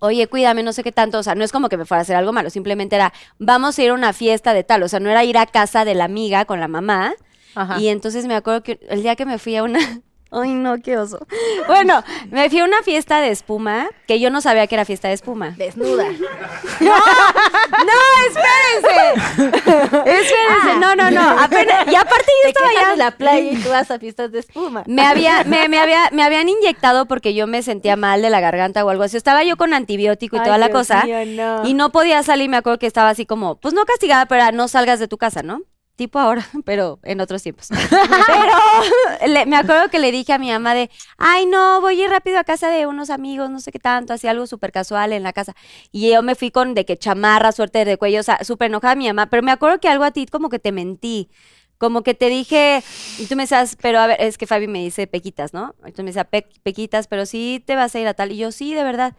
[0.00, 2.02] oye, cuídame, no sé qué tanto, o sea, no es como que me fuera a
[2.02, 5.00] hacer algo malo, simplemente era, vamos a ir a una fiesta de tal, o sea,
[5.00, 7.14] no era ir a casa de la amiga con la mamá.
[7.54, 7.78] Ajá.
[7.80, 9.80] Y entonces me acuerdo que el día que me fui a una...
[10.30, 11.18] Ay, no, qué oso.
[11.66, 15.08] Bueno, me fui a una fiesta de espuma, que yo no sabía que era fiesta
[15.08, 15.54] de espuma.
[15.56, 16.04] Desnuda.
[16.80, 17.92] ¡No,
[18.28, 19.48] espérense!
[20.06, 21.40] Espérense, no, no, no.
[21.40, 22.90] Apenas, y aparte yo Te estaba ya...
[22.90, 24.82] de la playa y tú vas a fiestas de espuma.
[24.86, 28.40] Me, había, me, me había, me habían inyectado porque yo me sentía mal de la
[28.40, 29.16] garganta o algo así.
[29.16, 31.04] Estaba yo con antibiótico y Ay, toda la Dios cosa.
[31.04, 31.66] mío, no.
[31.66, 34.68] Y no podía salir, me acuerdo que estaba así como, pues no castigada, pero no
[34.68, 35.62] salgas de tu casa, ¿no?
[35.98, 37.68] Tipo ahora, pero en otros tiempos.
[38.26, 42.04] pero le- me acuerdo que le dije a mi mamá de, ay, no, voy a
[42.04, 45.12] ir rápido a casa de unos amigos, no sé qué tanto, así algo súper casual
[45.12, 45.54] en la casa.
[45.90, 48.94] Y yo me fui con de que chamarra, suerte de cuello, o sea, súper enojada
[48.94, 49.26] mi mamá.
[49.26, 51.30] Pero me acuerdo que algo a ti como que te mentí.
[51.78, 52.82] Como que te dije,
[53.18, 55.74] y tú me decías, pero a ver, es que Fabi me dice pequitas, ¿no?
[55.96, 58.32] Tú me decías, "Pe- pequitas, pero sí te vas a ir a tal.
[58.32, 59.14] Y yo, sí, de verdad.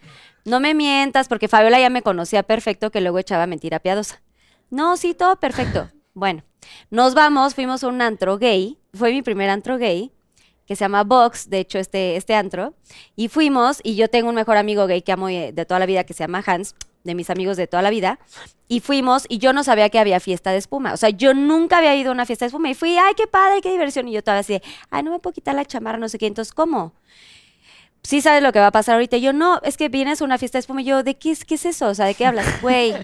[0.46, 4.22] No me mientas, porque Fabiola ya me conocía perfecto que luego echaba mentira piadosa.
[4.70, 5.90] No, sí, todo perfecto.
[6.14, 6.44] Bueno,
[6.90, 8.78] nos vamos, fuimos a un antro gay.
[8.94, 10.12] Fue mi primer antro gay,
[10.66, 12.74] que se llama Vox, de hecho, este, este antro.
[13.16, 15.86] Y fuimos, y yo tengo un mejor amigo gay que amo eh, de toda la
[15.86, 18.20] vida, que se llama Hans, de mis amigos de toda la vida.
[18.68, 20.94] Y fuimos, y yo no sabía que había fiesta de espuma.
[20.94, 22.70] O sea, yo nunca había ido a una fiesta de espuma.
[22.70, 24.08] Y fui, ay, qué padre, qué diversión.
[24.08, 26.28] Y yo todavía así, ay, no me puedo quitar la chamarra, no sé qué.
[26.28, 26.94] Entonces, ¿cómo?
[28.10, 29.18] Sí sabes lo que va a pasar ahorita.
[29.18, 30.82] Y yo, no, es que vienes a una fiesta de espuma.
[30.82, 31.90] Y yo, ¿de qué es, qué es eso?
[31.90, 32.48] O sea, ¿de qué hablas?
[32.64, 32.96] Güey,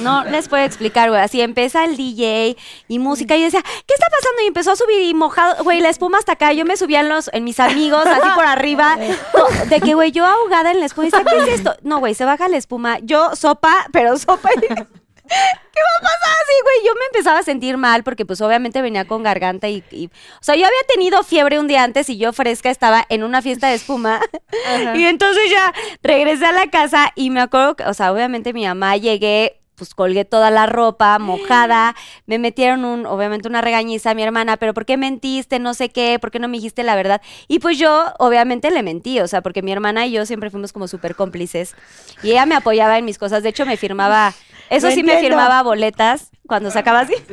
[0.00, 1.22] no les puedo explicar, güey.
[1.22, 2.54] Así empieza el DJ
[2.86, 3.34] y música.
[3.34, 4.42] Y yo decía, ¿qué está pasando?
[4.42, 6.52] Y empezó a subir y mojado, güey, la espuma hasta acá.
[6.52, 8.98] Yo me subía en, los, en mis amigos, así por arriba.
[9.34, 11.08] No, de que, güey, yo ahogada en la espuma.
[11.08, 11.74] Y decía, ¿qué es esto?
[11.82, 12.98] No, güey, se baja la espuma.
[12.98, 14.50] Yo, sopa, pero sopa.
[15.30, 16.86] ¿Qué va a pasar así, güey?
[16.86, 20.42] Yo me empezaba a sentir mal porque pues obviamente venía con garganta y, y- o
[20.42, 23.68] sea, yo había tenido fiebre un día antes y yo fresca estaba en una fiesta
[23.68, 24.20] de espuma
[24.96, 28.66] y entonces ya regresé a la casa y me acuerdo que, o sea, obviamente mi
[28.66, 31.96] mamá llegué pues colgué toda la ropa mojada,
[32.26, 35.58] me metieron un, obviamente una regañiza a mi hermana, pero ¿por qué mentiste?
[35.58, 37.22] No sé qué, ¿por qué no me dijiste la verdad?
[37.48, 40.74] Y pues yo obviamente le mentí, o sea, porque mi hermana y yo siempre fuimos
[40.74, 41.76] como súper cómplices
[42.22, 44.34] y ella me apoyaba en mis cosas, de hecho me firmaba,
[44.70, 47.14] eso No sí me firmaba boletas cuando sacaba así.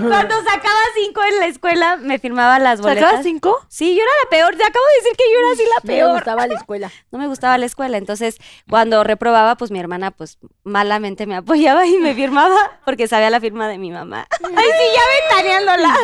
[0.00, 3.04] Cuando sacaba cinco en la escuela, me firmaba las boletas.
[3.04, 3.58] ¿Sacabas cinco?
[3.68, 4.56] Sí, yo era la peor.
[4.56, 6.12] Te acabo de decir que yo era así la Me peor.
[6.16, 6.90] gustaba la escuela.
[7.10, 7.96] No me gustaba la escuela.
[7.96, 8.36] Entonces,
[8.68, 13.40] cuando reprobaba, pues mi hermana, pues malamente me apoyaba y me firmaba porque sabía la
[13.40, 14.26] firma de mi mamá.
[14.44, 15.94] Ay, sí, ya ventaneándola.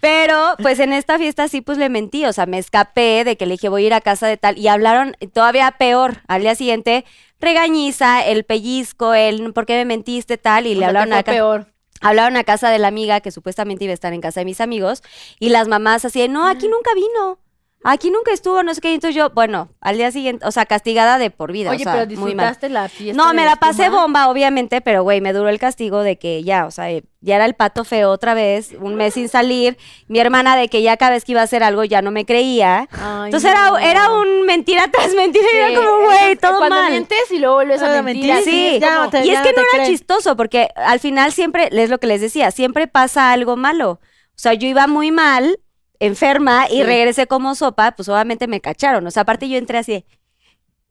[0.00, 2.24] Pero, pues en esta fiesta sí, pues le mentí.
[2.26, 4.56] O sea, me escapé de que le dije voy a ir a casa de tal.
[4.56, 6.18] Y hablaron todavía peor.
[6.28, 7.04] Al día siguiente,
[7.40, 10.66] regañiza, el pellizco, el por qué me mentiste, tal.
[10.66, 11.72] Y O le hablaron a peor.
[12.00, 14.60] Hablaron a casa de la amiga que supuestamente iba a estar en casa de mis
[14.60, 15.02] amigos
[15.38, 17.38] y las mamás así de, no, aquí nunca vino,
[17.84, 18.92] aquí nunca estuvo, no sé qué.
[18.94, 21.70] Entonces yo, bueno, al día siguiente, o sea, castigada de por vida.
[21.70, 22.46] Oye, o sea, pero muy mal.
[22.48, 23.22] disfrutaste la fiesta.
[23.22, 24.02] No, me la pasé espuma?
[24.02, 27.36] bomba, obviamente, pero güey, me duró el castigo de que ya, o sea, eh, ya
[27.36, 29.76] era el pato feo otra vez, un mes sin salir.
[30.08, 32.24] Mi hermana de que ya cada vez que iba a hacer algo ya no me
[32.24, 32.88] creía.
[32.92, 33.76] Ay, Entonces no.
[33.78, 36.90] era, era un mentira tras mentira, y Sí, era como, güey, todo Cuando mal.
[36.90, 38.32] mientes y luego vuelves a mentir.
[38.32, 39.86] así Sí, es como- ya te- y es ya que no era creen.
[39.86, 44.00] chistoso, porque al final siempre, es lo que les decía, siempre pasa algo malo.
[44.34, 45.58] sea, yo iba muy mal,
[46.00, 46.82] enferma, y Sí.
[46.82, 49.06] regresé como sopa, pues obviamente me cacharon.
[49.06, 50.04] O sea, aparte yo entré así.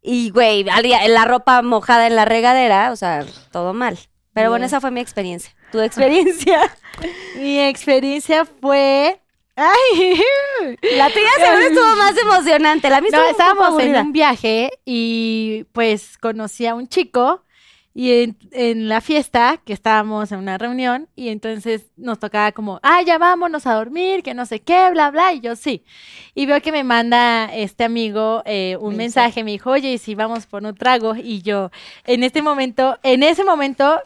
[0.02, 4.00] Y, güey, la ropa mojada en la regadera, o sea, todo mal.
[4.34, 5.54] Pero bueno, esa fue mi experiencia.
[5.72, 6.62] ¿Tu experiencia?
[7.36, 9.20] Mi experiencia fue.
[9.56, 10.22] ¡Ay!
[10.98, 12.90] La tuya seguro estuvo más emocionante.
[12.90, 17.44] La mía No, estábamos en un viaje y pues conocí a un chico
[18.02, 22.80] y en, en la fiesta que estábamos en una reunión y entonces nos tocaba como,
[22.82, 25.84] ah, ya vámonos a dormir, que no sé qué, bla, bla, y yo sí.
[26.34, 29.26] Y veo que me manda este amigo eh, un Mensaje.
[29.28, 31.14] mensaje, me dijo, oye, ¿y si vamos por un trago?
[31.18, 31.72] Y yo,
[32.06, 34.00] en este momento, en ese momento...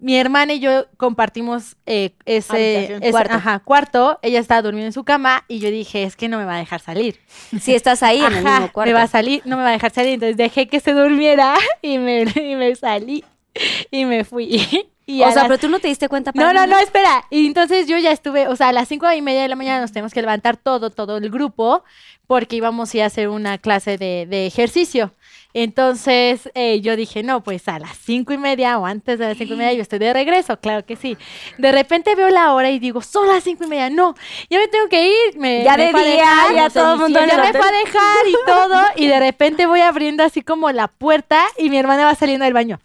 [0.00, 3.34] Mi hermana y yo compartimos eh, ese, ese- Cuarto.
[3.34, 4.18] ajá, cuarto.
[4.22, 6.58] Ella estaba durmiendo en su cama y yo dije, es que no me va a
[6.58, 7.18] dejar salir.
[7.60, 8.88] Si estás ahí en el Ajá, mismo cuarto.
[8.90, 11.56] me va a salir, no me va a dejar salir, entonces dejé que se durmiera
[11.82, 13.24] y me, y me salí
[13.90, 14.60] y me fui.
[15.10, 16.32] Y o sea, pero tú no te diste cuenta.
[16.34, 16.66] no, para no, nada?
[16.66, 17.24] no, espera.
[17.30, 19.80] Y entonces yo ya estuve, o sea, a las cinco y media de la mañana
[19.80, 21.82] nos tenemos que levantar todo, todo el grupo,
[22.26, 25.14] porque íbamos a ir a hacer una clase de, de ejercicio.
[25.54, 29.38] Entonces eh, yo dije, no, pues a las cinco y media o antes de las
[29.38, 31.16] cinco y media yo estoy de regreso, claro que sí.
[31.56, 34.14] De repente veo la hora y digo, son las cinco y media, no,
[34.50, 35.38] ya me tengo que ir.
[35.38, 38.28] Me, Ya me de día, dejar, ya todo el mundo ya me fue a dejar
[38.28, 42.14] y todo, y de repente voy abriendo así como la puerta y mi hermana va
[42.14, 42.78] saliendo del baño.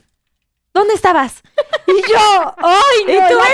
[0.73, 1.41] ¿Dónde estabas?
[1.85, 2.17] Y yo,
[2.59, 3.11] ¡ay, no!
[3.13, 3.45] ¿Y tú la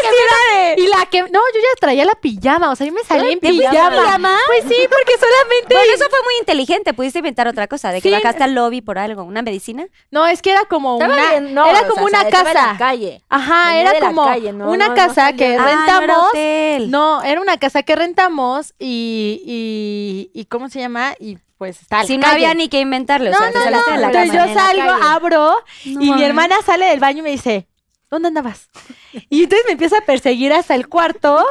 [0.75, 3.33] que Y la que, no, yo ya traía la pijama, o sea, yo me salí
[3.33, 3.89] en ¿Te fuiste en pijama.
[4.03, 4.37] pijama?
[4.45, 5.73] Pues sí, porque solamente...
[5.73, 6.93] Bueno, eso fue muy inteligente.
[6.93, 8.13] Pudiste inventar otra cosa, de que Sí.
[8.15, 9.87] bajaste al lobby por algo, una medicina.
[10.11, 12.53] No, es que era como Estaba una, bien, no, era o como sea, una casa.
[12.53, 13.23] la calle.
[13.29, 16.87] Ajá, Venía era la como calle, no, una no, casa que Ah, era rentamos.
[16.89, 19.41] No, era una casa que rentamos y,
[20.33, 21.15] y, y ¿cómo se llama?
[21.19, 24.07] Y pues está Si no había ni que inventarle, o sea, te saliste de la
[24.07, 24.47] Entonces cama.
[24.47, 25.55] yo salgo, abro
[25.85, 27.67] No y mi hermana sale del baño y me dice,
[28.09, 28.69] ¿dónde andabas?
[29.29, 31.45] Y entonces me empieza a perseguir hasta el cuarto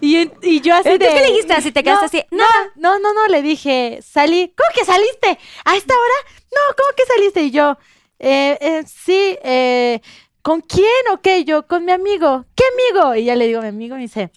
[0.00, 1.20] y, en- y yo así ¿Entonces de...
[1.20, 1.72] qué le dijiste así?
[1.72, 2.24] ¿Te quedaste así?
[2.30, 2.44] No,
[2.76, 4.54] no, no, no, le dije, salí.
[4.56, 5.38] ¿Cómo que saliste?
[5.64, 6.34] ¿A esta hora?
[6.52, 7.42] No, ¿cómo que saliste?
[7.42, 7.76] Y yo,
[8.20, 10.00] eh, eh, sí, eh,
[10.42, 11.44] ¿con quién o qué?
[11.44, 12.44] Yo, con mi amigo.
[12.54, 13.14] ¿Qué amigo?
[13.16, 14.30] Y ya le digo a mi amigo y me dice,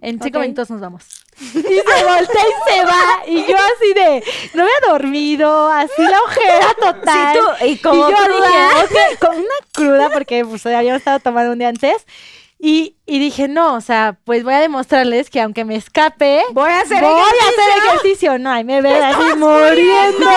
[0.00, 0.42] en cinco ok.
[0.42, 1.23] minutos nos vamos.
[1.40, 3.22] Y se voltea y se va.
[3.26, 4.24] Y yo así de,
[4.54, 7.34] no había dormido, así la ojera total.
[7.34, 11.20] Sí, tú, y como y yo dije, ok, con una cruda, porque pues habíamos estado
[11.20, 12.06] tomando un día antes.
[12.66, 16.70] Y, y dije, no, o sea, pues voy a demostrarles que aunque me escape, Voy
[16.70, 18.38] a hacer voy a hacer ejercicio.
[18.38, 20.30] No, y me ven así muriendo.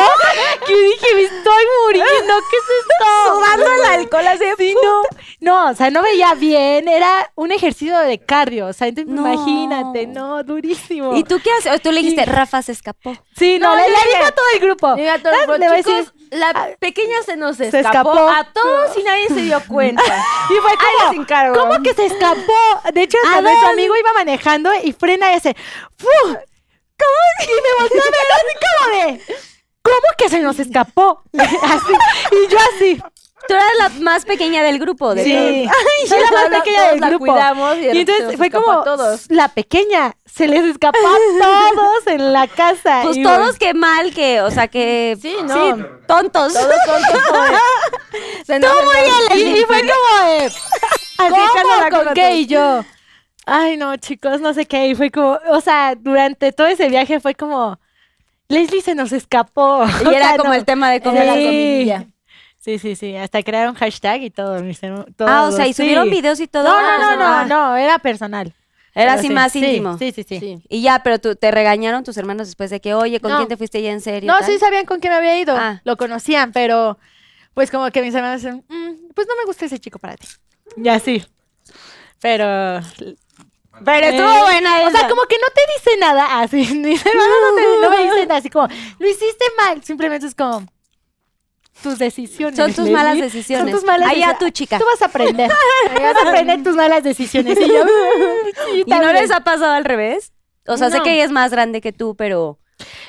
[0.67, 2.33] que dije, me estoy muriendo.
[2.51, 3.33] ¿Qué es esto?
[3.33, 4.43] Sudando el alcohol así.
[4.57, 5.01] Sí, no,
[5.39, 9.21] no, o sea, no veía bien, era un ejercicio de cardio, o sea, entonces No.
[9.31, 11.15] imagínate, no, durísimo.
[11.15, 11.75] ¿Y tú qué haces?
[11.75, 13.15] O tú le dijiste, Rafa se escapó.
[13.37, 14.87] Sí, no, No, le, le dije- a todo el grupo.
[14.87, 18.29] A le voy a chicos, decir, la pequeña se nos se escapó, escapó.
[18.29, 20.01] a todos y nadie se dio cuenta.
[20.49, 21.59] Y fue como, les encargo.
[21.59, 22.53] ¿cómo que se escapó?
[22.93, 23.41] De hecho, ¿A
[23.71, 25.55] amigo iba manejando y frena y hace,
[25.97, 26.07] ¡fu!
[26.23, 27.43] ¿Cómo?
[27.43, 29.21] Y me volteó a ver así como de,
[29.81, 31.21] ¿cómo que se nos escapó?
[31.33, 31.93] así,
[32.31, 33.01] y yo así.
[33.47, 35.13] Tú eras la más pequeña del grupo.
[35.15, 36.09] De Sí, todos.
[36.09, 37.25] soy la más pequeña del la grupo.
[37.27, 39.25] cuidamos y, Y entonces fue escapó como todos.
[39.29, 43.01] la pequeña, se les escapó a todos en la casa.
[43.03, 45.17] Pues Y todos bueno, qué mal, que, o sea, que...
[45.19, 45.85] Sí, no.
[46.07, 46.53] tontos.
[46.53, 47.21] Todos tontos.
[48.47, 49.39] Muy.
[49.39, 50.57] Y, y fue como
[51.17, 51.97] echándola ¿cómo?
[51.97, 52.35] con ¿Con qué?
[52.37, 52.83] Y yo,
[53.45, 54.87] ay no, chicos, no sé qué.
[54.87, 57.79] Y fue como, o sea, durante todo ese viaje fue como,
[58.47, 59.85] Leslie se nos escapó.
[60.03, 60.55] Y O era sea, como no.
[60.55, 62.05] el tema de comer la comidilla.
[62.59, 63.15] Sí, sí, sí.
[63.15, 64.57] Hasta crearon hashtag y todo.
[65.19, 65.83] Ah, o sea, y sí.
[65.83, 66.63] subieron videos y todo.
[66.65, 67.45] No, no, Ah, no, no, ah.
[67.45, 68.53] no, era personal.
[68.97, 69.97] Era Pero así sí, más sí, íntimo.
[69.97, 70.39] Sí, sí, sí.
[70.39, 70.63] Sí.
[70.69, 73.37] Y ya, pero tú, te regañaron tus hermanos después de que, oye, ¿con No.
[73.37, 74.31] quién te fuiste ya en serio?
[74.31, 74.47] No, tal?
[74.47, 75.55] sí sabían con quién me había ido.
[75.55, 75.81] Ah.
[75.83, 76.97] Lo conocían, pero
[77.53, 80.27] pues como que mis hermanos dicen, "Mm, pues no me gusta ese chico para ti.
[80.77, 81.23] Ya sí.
[82.21, 82.81] Pero.
[83.85, 86.57] Pero estuvo buena O sea, como que no te dice nada así.
[86.75, 88.67] Mis hermanos no, te- no me dicen así como,
[88.99, 89.83] lo hiciste mal.
[89.83, 90.65] Simplemente es como.
[91.83, 92.57] Tus decisiones.
[92.57, 93.71] Son tus malas decisiones.
[93.71, 94.39] Son tus malas Ahí a decisiones.
[94.39, 94.79] tu chica.
[94.79, 95.49] Tú vas a aprender.
[96.01, 97.57] vas a aprender tus malas decisiones.
[97.59, 97.87] Y yo, "Mm,
[98.71, 99.13] sí, ¿Y no también".
[99.15, 100.33] les ha pasado al revés?
[100.67, 102.59] O sea, sé que ella es más grande que tú, pero...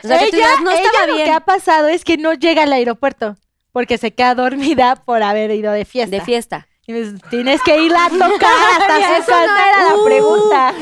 [0.04, 1.26] O sea, que tú ella, digas, no ella estaba lo bien.
[1.26, 3.36] que ha pasado es que no llega al aeropuerto
[3.72, 6.16] porque se queda dormida por haber ido de fiesta.
[6.16, 6.68] De fiesta.
[6.86, 10.74] Y me dice, Tienes que ir a tocar hasta Eso no era la pregunta.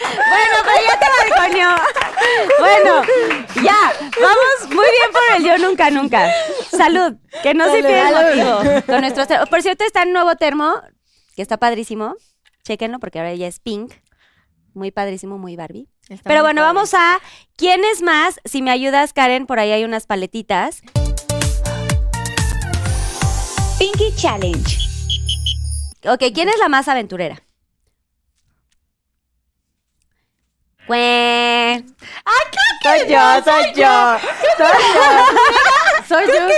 [0.00, 1.68] Bueno, pero ya te balconeó.
[2.58, 3.02] Bueno,
[3.62, 3.92] ya.
[4.20, 6.30] Vamos muy bien por el yo nunca, nunca.
[6.70, 7.14] Salud.
[7.42, 8.82] Que no se pierda el motivo.
[8.86, 10.74] Con nuestros ter- Por cierto, está el nuevo termo,
[11.36, 12.14] que está padrísimo.
[12.64, 13.92] Chéquenlo porque ahora ya es pink.
[14.72, 15.88] Muy padrísimo, muy Barbie.
[16.24, 17.18] Pero bueno, vamos a
[17.56, 18.40] ¿Quién es más?
[18.44, 20.82] Si me ayudas, Karen, por ahí hay unas paletitas.
[23.78, 24.78] Pinky Challenge.
[26.06, 27.40] Ok, ¿quién es la más aventurera?
[30.86, 31.84] Cue.
[32.82, 34.18] Soy yo, soy yo.
[34.58, 36.26] Soy yo.
[36.26, 36.48] Soy yo.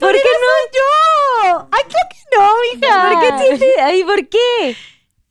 [0.00, 0.52] ¿Por qué no?
[0.72, 1.68] yo.
[1.70, 3.10] Ay, claro que no, mija.
[3.10, 4.76] ¿Por qué tienes- Ay, ¿por qué?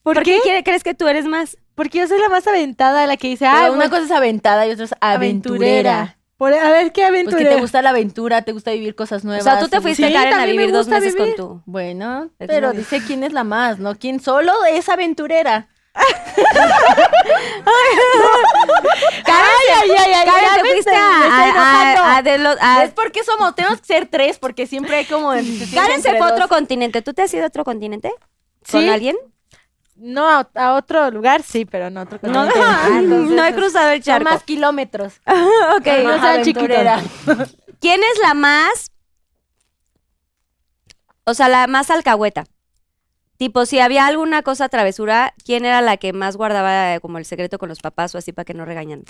[0.03, 0.61] ¿Por, ¿Por qué?
[0.63, 1.57] crees que tú eres más?
[1.75, 4.71] Porque yo soy la más aventada, la que dice, ah, una cosa es aventada y
[4.71, 6.17] otra es aventurera.
[6.37, 7.49] Por, a ver, ¿qué Pues aventurera?
[7.49, 9.43] que te gusta la aventura, te gusta vivir cosas O nuevas.
[9.43, 11.35] sea, tú te te fuiste Sí, a Karen a vivir dos meses vivir.
[11.35, 11.61] con tu.
[11.65, 13.95] Bueno, pero dice quién es la más, ¿no?
[13.95, 15.67] ¿Quién solo es aventurera?
[19.25, 22.17] Ay, ay, ay, Karen, te fuiste a,
[22.61, 25.29] a, Es porque somos, tenemos que ser tres, porque siempre hay como...
[25.29, 27.01] Karen se fue a otro continente.
[27.01, 28.11] ¿Tú te has ido a otro continente?
[28.69, 29.15] ¿Con alguien?
[29.95, 32.59] No, a, a otro lugar sí, pero no a otro No, continente.
[32.65, 34.29] Ah, entonces no he cruzado el Son charco.
[34.29, 35.13] más kilómetros.
[35.25, 35.87] ok.
[36.03, 36.59] no sea chiquito.
[36.59, 37.01] aventurera.
[37.81, 38.91] ¿Quién es la más?
[41.25, 42.45] O sea, la más alcahueta.
[43.39, 47.23] Tipo, si había alguna cosa travesura, ¿quién era la que más guardaba eh, como el
[47.23, 49.05] secreto con los papás o así para que no regañan?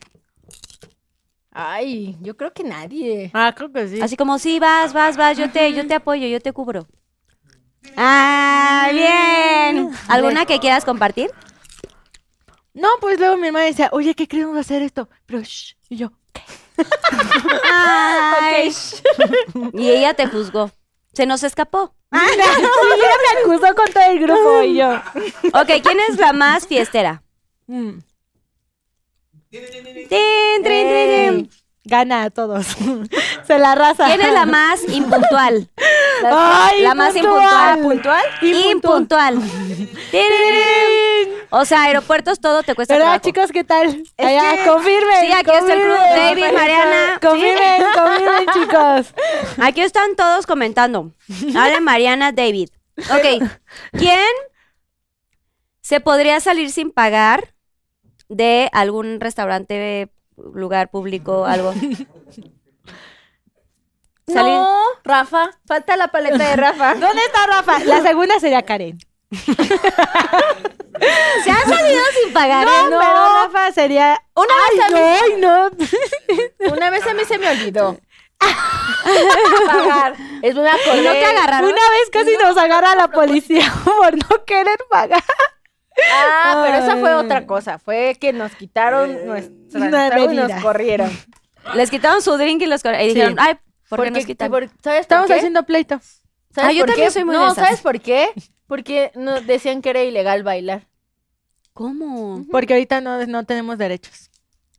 [1.49, 3.31] Ay, yo creo que nadie.
[3.33, 3.99] Ah, creo que sí.
[3.99, 6.85] Así como, sí, vas, vas, vas, yo te, yo te apoyo, yo te cubro.
[7.97, 9.89] Ah, bien.
[10.07, 11.31] ¿Alguna que quieras compartir?
[12.75, 15.09] No, pues luego mi mamá decía, oye, ¿qué queremos hacer esto?
[15.25, 15.75] Pero, shh.
[15.89, 16.43] Y yo, ¿qué?
[17.73, 18.71] Ay.
[19.73, 20.69] Y ella te juzgó.
[21.19, 21.93] Se nos escapó.
[22.11, 24.89] Sí, ella me acusó con todo el grupo y yo.
[25.53, 27.23] Ok, ¿quién es la más fiestera?
[27.67, 27.89] mm,
[29.49, 29.83] Tin, trin,
[30.63, 31.49] trin, trin.
[31.83, 32.67] Gana a todos.
[33.47, 34.05] Se la raza.
[34.07, 35.69] ¿Quién es la más impuntual?
[36.25, 37.77] Ay, La más puntual.
[37.79, 38.23] impuntual.
[38.41, 39.35] Impuntual.
[39.35, 39.49] Impuntual.
[41.51, 43.25] O sea, aeropuertos todo te cuesta ¿Verdad, trabajo.
[43.25, 43.51] chicos?
[43.51, 44.03] ¿Qué tal?
[44.17, 45.21] Allá, confirmen.
[45.21, 45.97] Sí, aquí está el club.
[45.97, 47.19] David, Mariana.
[47.21, 49.13] Confirmen, confirmen, chicos.
[49.59, 51.11] Aquí están todos comentando.
[51.55, 52.69] Ale, Mariana, David.
[52.97, 53.49] Ok.
[53.93, 54.19] ¿Quién
[55.81, 57.53] se podría salir sin pagar
[58.27, 60.09] de algún restaurante,
[60.53, 61.73] lugar público, algo?
[64.27, 65.49] Salir- No, Rafa.
[65.65, 66.93] Falta la paleta de Rafa.
[66.99, 67.79] ¿Dónde está Rafa?
[67.79, 68.97] La segunda sería Karen.
[71.43, 72.65] ¿Se han salido sin pagar?
[72.65, 74.21] No, pero Rafa sería.
[74.35, 75.69] Una vez a mí, no.
[76.73, 77.97] una vez a mí se me olvidó.
[79.65, 80.15] Pagar.
[80.41, 81.69] Es una ¿Y no te agarraron?
[81.71, 85.23] Una vez casi nos agarra la policía por no querer pagar.
[86.13, 87.79] Ah, pero esa fue otra cosa.
[87.79, 91.09] Fue que nos quitaron nuestra Una trago y nos corrieron.
[91.75, 93.57] Les quitaron su drink y los cor- y dijeron, ay,
[93.89, 94.49] ¿por qué nos quitan?
[94.49, 95.39] por- ¿Sabes Estamos por qué?
[95.39, 95.99] haciendo pleito.
[96.53, 97.13] ¿Sabes Ah, yo por también qué?
[97.13, 97.63] soy muy de No, esas.
[97.65, 98.29] ¿sabes por qué?
[98.65, 100.87] Porque nos decían que era ilegal bailar.
[101.73, 102.43] ¿Cómo?
[102.51, 104.29] Porque ahorita no, no tenemos derechos.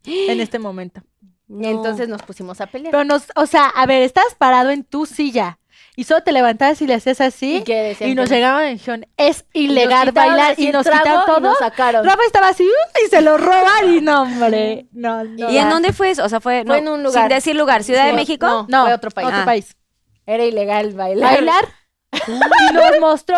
[0.05, 1.01] En este momento.
[1.49, 2.91] Y entonces nos pusimos a pelear.
[2.91, 5.59] Pero nos, o sea, a ver, estás parado en tu silla
[6.01, 9.45] y solo te levantabas y le hacías así ¿Y y nos llegaban y dijeron, es
[9.53, 11.39] Y nos ilegal bailar y nos quitaron y todo.
[11.41, 12.03] nos sacaron.
[12.03, 12.67] Rafa estaba así
[13.05, 14.87] y se lo roban y no, hombre.
[14.93, 15.51] No, no.
[15.51, 16.23] ¿Y en dónde fue eso?
[16.25, 17.23] O sea, fue, Fue no, en un lugar.
[17.27, 18.47] Sin decir lugar, ¿Ciudad de México?
[18.47, 18.65] no.
[18.67, 19.27] No, Fue otro país.
[19.27, 19.45] Otro Ah.
[19.45, 19.75] país.
[20.25, 21.33] Era ilegal bailar.
[21.35, 21.65] Bailar.
[22.69, 23.37] y nos mostró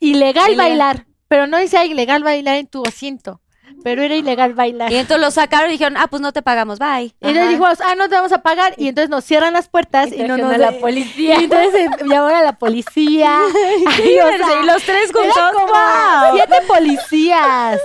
[0.00, 0.56] ilegal Ilegal.
[0.56, 1.06] bailar.
[1.28, 3.39] Pero no decía ilegal bailar en tu asiento.
[3.82, 4.92] Pero era ilegal bailar.
[4.92, 7.04] Y entonces lo sacaron y dijeron, ah, pues no te pagamos, bye.
[7.04, 8.74] Y entonces dijimos, ah, no te vamos a pagar.
[8.76, 11.40] Y entonces nos cierran las puertas y, Y no trajeron nos a la policía.
[11.40, 13.38] Y entonces llamaron a la policía.
[13.86, 15.34] Ay, o sea, y los tres juntos.
[15.52, 16.34] como ¡Wow!
[16.34, 17.80] siete policías.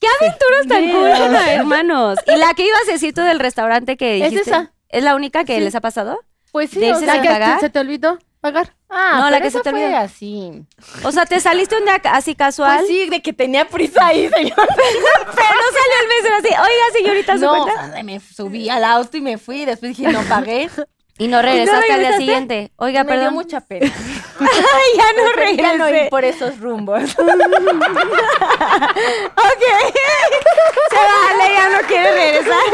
[0.00, 2.18] ¡Qué aventuras tan cool, hermanos!
[2.26, 4.50] ¿Y la que ibas a decir tú del restaurante que Es dijiste?
[4.50, 4.72] esa.
[4.90, 5.60] ¿Es la única que Sí.
[5.64, 6.20] les ha pasado?
[6.52, 7.58] Pues sí, ¿De o irse sea, sin pagar?
[7.60, 8.74] se te olvidó pagar.
[8.90, 9.96] Ah, No, la que se te olvidó.
[9.96, 10.62] así.
[11.02, 12.76] O sea, ¿te saliste un día así casual?
[12.80, 14.54] Pues sí, de que tenía prisa ahí, señor.
[14.56, 18.02] Pero no salió el mesero así, oiga, señorita, su No, cuenta.
[18.02, 19.62] me subí al auto y me fui.
[19.62, 20.68] y Después dije, no pagué.
[21.16, 22.72] Y no regresaste al día siguiente.
[22.74, 23.86] Oiga, me dio mucha pena.
[24.40, 24.48] Ay,
[24.96, 26.04] ya no Preferí ya no regresé.
[26.06, 27.08] ir por esos rumbos.
[27.08, 27.22] Se
[30.96, 32.64] vale, ya no quiere regresar.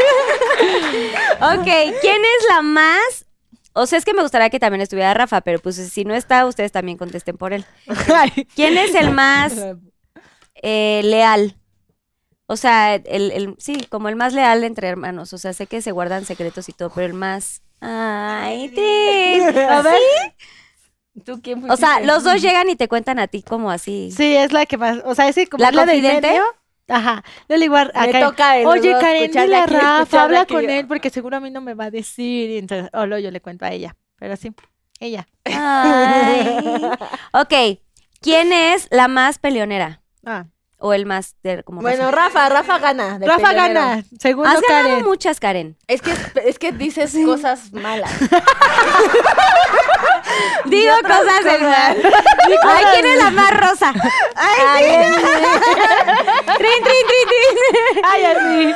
[1.59, 1.67] ok,
[2.01, 3.25] ¿quién es la más?
[3.73, 6.45] O sea, es que me gustaría que también estuviera Rafa, pero pues si no está,
[6.45, 7.65] ustedes también contesten por él.
[8.55, 9.53] ¿Quién es el más
[10.55, 11.55] eh, leal?
[12.47, 15.31] O sea, el, el- sí, como el más leal entre hermanos.
[15.33, 17.61] O sea, sé que se guardan secretos y todo, pero el más.
[17.79, 19.57] Ay, Trin.
[19.69, 19.95] A ver.
[21.25, 24.11] ¿Tú quién O sea, los dos llegan y te cuentan a ti como así.
[24.15, 26.43] Sí, es la que más, o sea, ese como ¿La es la del medio.
[26.87, 27.23] Ajá.
[27.47, 30.63] Yo le digo a, Me Karen, toca los oye Karen, dile a Rafa, habla con
[30.63, 30.69] yo.
[30.69, 32.49] él porque seguro a mí no me va a decir.
[32.49, 33.95] Y entonces, o luego yo le cuento a ella.
[34.17, 34.51] Pero sí,
[34.99, 35.27] ella.
[35.45, 36.57] Ay.
[37.33, 37.53] Ok,
[38.19, 40.01] ¿quién es la más peleonera?
[40.25, 40.45] Ah,
[40.81, 43.19] o el más de, como Bueno, más- Rafa, Rafa gana.
[43.19, 44.03] de Rafa gana.
[44.19, 45.05] Segundo Has ganado Karen.
[45.05, 45.77] muchas, Karen.
[45.87, 46.13] Es que,
[46.45, 48.11] es que dices cosas malas.
[50.65, 51.97] Digo cosas del mal.
[52.63, 53.93] Ay, ¿quién es la más rosa?
[54.35, 55.21] Ay, sí.
[56.57, 58.05] trin, trin, trin, trin.
[58.05, 58.75] Ay, así.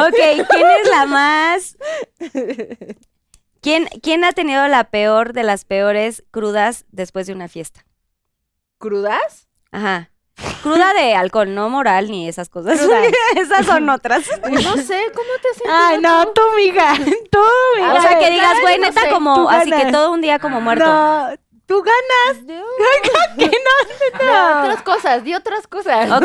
[0.00, 1.76] Ok, ¿quién es la más?
[3.60, 7.84] ¿Quién, ¿Quién ha tenido la peor de las peores crudas después de una fiesta?
[8.78, 9.48] ¿Crudas?
[9.72, 10.10] Ajá.
[10.64, 12.80] Cruda de alcohol, no moral ni esas cosas.
[13.36, 14.24] Esas son otras.
[14.50, 15.70] No sé, ¿cómo te sientes?
[15.70, 16.94] Ay, no, tú, mija.
[17.30, 17.38] Tú,
[17.76, 17.92] mija.
[17.98, 20.62] O sea, que digas, güey, no neta, sé, como así que todo un día como
[20.62, 20.86] muerto.
[20.86, 21.28] No,
[21.66, 22.46] tú ganas.
[23.36, 26.10] que no, No, otras cosas, di otras cosas.
[26.10, 26.24] Ok.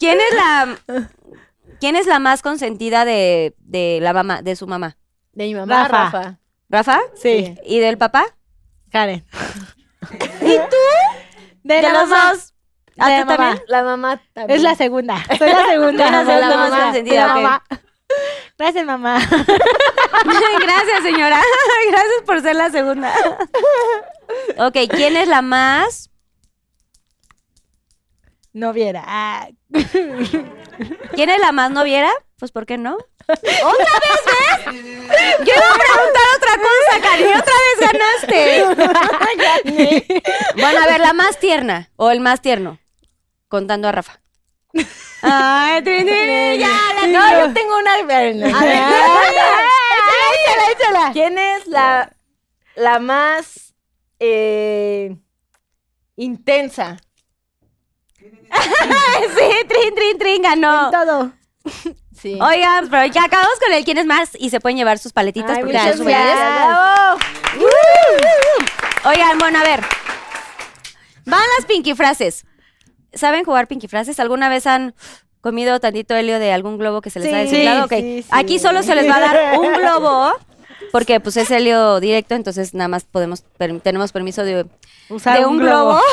[0.00, 0.78] ¿Quién es la
[1.78, 4.96] quién es la más consentida de, de la mamá, de su mamá?
[5.32, 6.02] De mi mamá, Rafa.
[6.10, 6.38] Rafa.
[6.68, 7.00] ¿Rafa?
[7.14, 7.54] Sí.
[7.64, 8.24] ¿Y del papá?
[8.90, 9.24] Karen.
[10.12, 10.76] ¿Y tú?
[11.62, 12.32] De, De la los mamá.
[12.32, 12.54] dos.
[12.98, 13.36] ¿A De tú la mamá.
[13.36, 13.64] también?
[13.68, 14.56] La mamá también.
[14.58, 15.22] Es la segunda.
[15.38, 16.24] Soy la segunda.
[16.24, 16.92] Soy la más mamá.
[16.92, 17.64] De la mamá.
[18.58, 19.18] Gracias, mamá.
[20.24, 21.40] Gracias, señora.
[21.90, 23.12] Gracias por ser la segunda.
[24.58, 26.10] Ok, ¿quién es la más?
[28.52, 29.04] No viera.
[29.06, 29.48] Ah,
[31.14, 32.10] ¿Quién es la más noviera?
[32.38, 32.96] Pues, ¿por qué no?
[33.28, 34.64] ¿Otra vez ves?
[35.44, 37.24] Yo iba a preguntar otra cosa, Cari.
[37.24, 38.40] Otra vez ganaste.
[40.60, 42.78] Bueno, a ver, la más tierna o el más tierno.
[43.48, 44.20] Contando a Rafa.
[45.22, 47.94] Ay, Trin, Trin, ya, la No, yo tengo una.
[47.94, 48.46] A ver, no.
[48.48, 48.62] échala,
[50.72, 51.10] échala.
[51.12, 52.10] ¿Quién es la,
[52.76, 53.74] la más
[54.18, 55.16] eh,
[56.16, 56.96] intensa?
[58.50, 60.90] Sí, Trin, Trin, Trin ganó.
[60.90, 61.32] Todo.
[62.20, 62.38] Sí.
[62.40, 65.50] Oigan, pero ya acabamos con el quién es más y se pueden llevar sus paletitas
[65.56, 66.24] Ay, porque muchas son souvenirs.
[66.34, 66.66] gracias.
[66.66, 67.18] Bravo.
[69.04, 69.80] Oigan, bueno, a ver.
[71.24, 72.44] Van las pinky frases.
[73.12, 74.18] ¿Saben jugar pinky frases?
[74.20, 74.94] ¿Alguna vez han
[75.40, 77.84] comido tantito helio de algún globo que se les Sí, ha desinflado?
[77.84, 77.90] Ok.
[77.92, 78.28] sí, sí.
[78.30, 80.32] Aquí solo se les va a dar un globo
[80.92, 84.66] porque pues es helio directo, entonces nada más podemos per- tenemos permiso de,
[85.08, 86.00] Usar de un globo.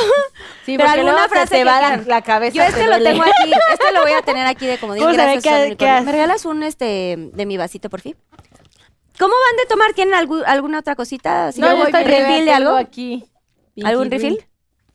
[0.65, 2.55] Sí, Pero alguna luego se frase te va la, cabeza.
[2.55, 5.03] Yo este te lo tengo aquí, este lo voy a tener aquí de comodín.
[5.11, 6.01] Gracias, qué- qué.
[6.01, 8.15] ¿Me regalas un este de mi vasito, por fin?
[9.19, 9.93] ¿Cómo van de tomar?
[9.93, 11.51] ¿Tienen algu- alguna otra cosita?
[11.51, 12.75] ¿Sí, No, yo estoy refill de algo?
[12.75, 13.25] aquí.
[13.83, 14.45] ¿Algún refill?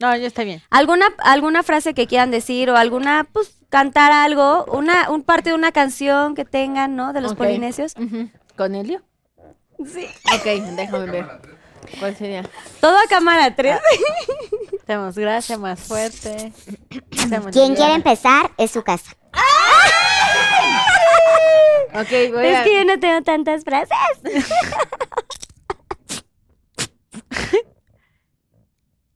[0.01, 0.63] No, yo estoy bien.
[0.71, 4.65] ¿Alguna, alguna frase que quieran decir o alguna, pues, cantar algo?
[4.73, 7.13] Una, un parte de una canción que tengan, ¿no?
[7.13, 7.95] De los polinesios.
[8.57, 9.03] ¿Con Helio?
[9.87, 10.07] Sí.
[10.35, 10.45] Ok,
[10.77, 11.27] déjame ver.
[11.99, 12.43] ¿Cuál sería?
[12.81, 13.79] Todo a cámara 3.
[14.87, 16.53] Demos gracias más fuerte.
[17.53, 19.13] Quien quiere empezar es su casa.
[21.93, 22.63] Ok, voy es a...
[22.65, 23.97] que yo no tengo tantas frases.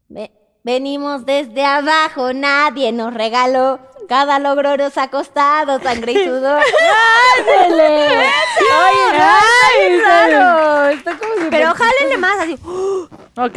[0.08, 0.32] Ve-
[0.62, 3.80] venimos desde abajo, nadie nos regaló.
[4.08, 6.62] Cada logro nos ha costado sangre y sudor.
[7.48, 12.54] Oye, ay, Claro, está como si- Pero jálenle más así.
[12.54, 13.56] Ok.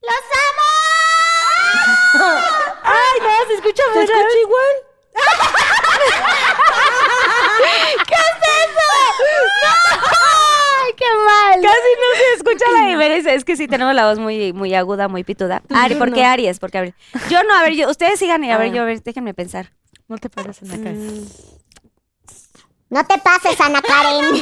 [0.00, 0.68] ¡Los amo!
[2.84, 4.76] Ay, no, se escucha ¿Se escucha igual?
[7.64, 8.14] ¡Ay, qué
[11.28, 11.60] mal!
[11.62, 13.34] Casi no se escucha la diferencia.
[13.34, 15.62] Es que sí tenemos la voz muy, muy aguda, muy pituda.
[15.74, 16.58] Ari, ¿por qué Aries?
[16.58, 16.94] Porque a ver.
[17.28, 18.74] Yo no, a ver, yo, ustedes sigan y a ver, Ah.
[18.74, 19.72] yo, a ver, déjenme pensar.
[20.08, 20.96] No te pares en la cara.
[22.90, 24.24] No te pases, Ana Karen.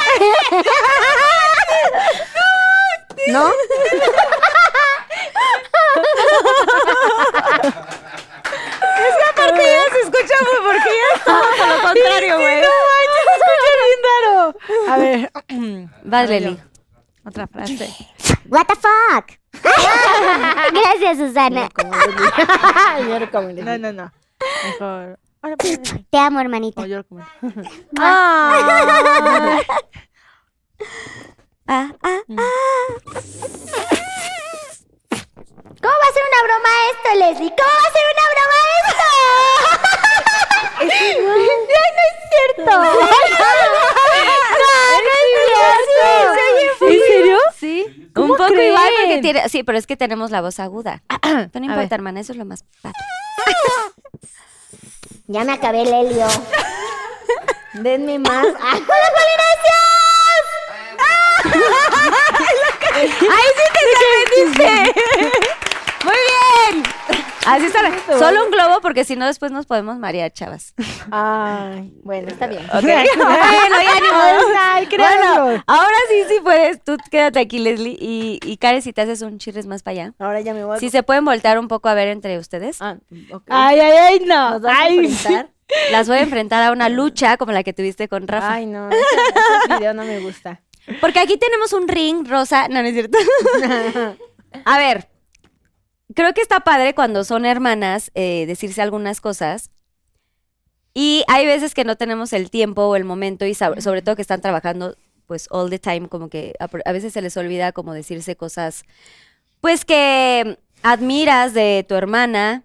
[3.28, 3.50] ¿No?
[9.36, 12.62] Porque ya se escucha muy, porque ya es todo lo contrario, güey.
[14.88, 15.30] A ver,
[16.04, 16.58] Vas, Leli.
[17.26, 17.94] Otra frase.
[18.48, 19.32] What the fuck?
[20.72, 21.68] Gracias, Susana.
[23.64, 24.12] No, no, no.
[24.64, 25.18] Mejor.
[26.10, 26.80] Te amo, hermanita.
[26.80, 27.24] No, yo lo como.
[27.98, 28.54] Ah,
[31.68, 32.20] ah, ah.
[35.82, 37.50] ¿Cómo va a ser una broma esto, Leslie?
[37.56, 39.04] ¿Cómo va a ser una broma esto?
[40.80, 41.34] Es no
[42.06, 42.72] es cierto.
[46.88, 47.38] ¿En serio?
[47.56, 48.05] Sí.
[48.16, 49.48] Un poco igual porque tiene.
[49.48, 51.02] Sí, pero es que tenemos la voz aguda.
[51.20, 52.94] Pero no importa, hermana, eso es lo más padre.
[55.28, 56.28] Ya me acabé el helio.
[57.74, 58.46] Denme más.
[58.60, 58.78] ¡Ah!
[62.94, 63.80] ¡Ahí sí te
[64.48, 64.70] sorprendiste!
[66.04, 67.25] Muy bien.
[67.46, 67.80] Así está.
[68.18, 70.74] Solo un globo, porque si no, después nos podemos marear, chavas.
[71.10, 72.64] Ay, bueno, está bien.
[72.64, 72.72] Ok.
[72.82, 76.82] bueno, ya ni Bueno, ahora sí, sí puedes.
[76.82, 77.96] Tú quédate aquí, Leslie.
[78.00, 80.14] Y, y Karen, si te haces un chirres más para allá.
[80.18, 80.80] Ahora ya me voy a...
[80.80, 82.82] Si se pueden voltear un poco a ver entre ustedes.
[82.82, 82.96] Ah.
[83.48, 84.50] Ay, ay, ay, no.
[84.50, 85.50] ¿Nos vas a Ay, enfrentar?
[85.92, 88.54] Las voy a enfrentar a una lucha como la que tuviste con Rafa.
[88.54, 88.98] Ay, no, ese,
[89.64, 90.60] ese video no me gusta.
[91.00, 92.68] Porque aquí tenemos un ring rosa.
[92.68, 93.18] No, no es cierto.
[94.64, 95.08] A ver,
[96.16, 99.70] creo que está padre cuando son hermanas eh, decirse algunas cosas.
[100.94, 104.22] Y hay veces que no tenemos el tiempo o el momento y sobre todo que
[104.22, 107.92] están trabajando pues all the time, como que a, a veces se les olvida como
[107.92, 108.84] decirse cosas
[109.60, 112.64] pues que admiras de tu hermana,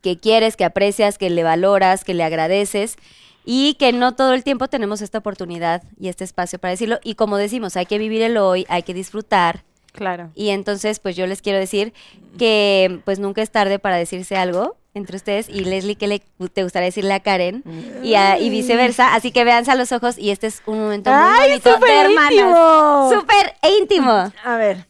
[0.00, 2.96] que quieres, que aprecias, que le valoras, que le agradeces
[3.44, 6.98] y que no todo el tiempo tenemos esta oportunidad y este espacio para decirlo.
[7.04, 9.64] Y como decimos, hay que vivir el hoy, hay que disfrutar.
[9.92, 10.30] Claro.
[10.34, 11.92] Y entonces, pues yo les quiero decir
[12.38, 15.48] que pues nunca es tarde para decirse algo entre ustedes.
[15.48, 17.62] Y Leslie, ¿qué le te gustaría decirle a Karen?
[18.02, 19.14] Y, a- y viceversa.
[19.14, 21.74] Así que véanse a los ojos y este es un momento muy Ay, bonito de
[21.76, 22.32] súper hermanas.
[22.32, 23.10] íntimo.
[23.12, 24.32] Súper íntimo.
[24.44, 24.86] A ver.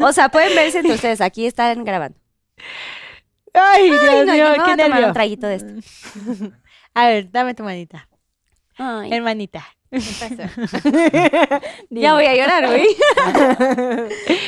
[0.00, 1.20] O sea, pueden verse entre ustedes.
[1.20, 2.18] Aquí están grabando.
[3.54, 5.72] Ay, Dios Ay, no, mío, yo me voy qué a tomar un traguito de esto.
[6.94, 8.08] A ver, dame tu manita.
[8.76, 9.64] Ay, Hermanita.
[11.90, 12.86] ya voy a llorar, güey.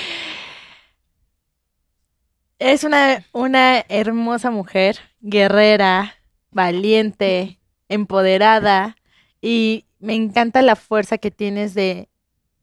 [2.61, 6.15] Es una, una hermosa mujer, guerrera,
[6.51, 7.59] valiente,
[7.89, 8.97] empoderada
[9.43, 12.09] y me encanta la fuerza que tienes de,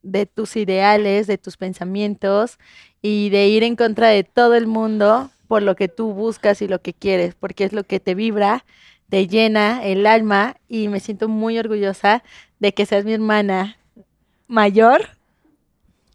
[0.02, 2.58] de tus ideales, de tus pensamientos
[3.02, 6.68] y de ir en contra de todo el mundo por lo que tú buscas y
[6.68, 8.66] lo que quieres, porque es lo que te vibra,
[9.12, 12.24] te llena el alma y me siento muy orgullosa
[12.60, 13.76] de que seas mi hermana
[14.48, 15.10] mayor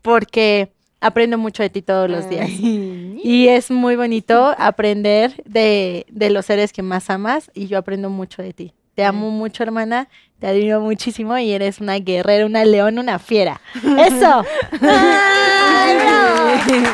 [0.01, 2.49] porque aprendo mucho de ti todos los días.
[2.49, 8.09] Y es muy bonito aprender de, de los seres que más amas y yo aprendo
[8.09, 8.73] mucho de ti.
[8.95, 10.09] Te amo mucho, hermana.
[10.39, 13.61] Te admiro muchísimo y eres una guerrera, una león, una fiera.
[13.75, 14.43] ¡Eso!
[14.81, 16.87] Ay, bravo.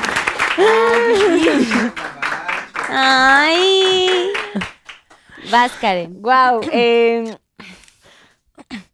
[2.89, 4.33] Ay.
[5.51, 6.23] Vas, Karen.
[6.23, 6.61] Wow.
[6.73, 7.37] Eh,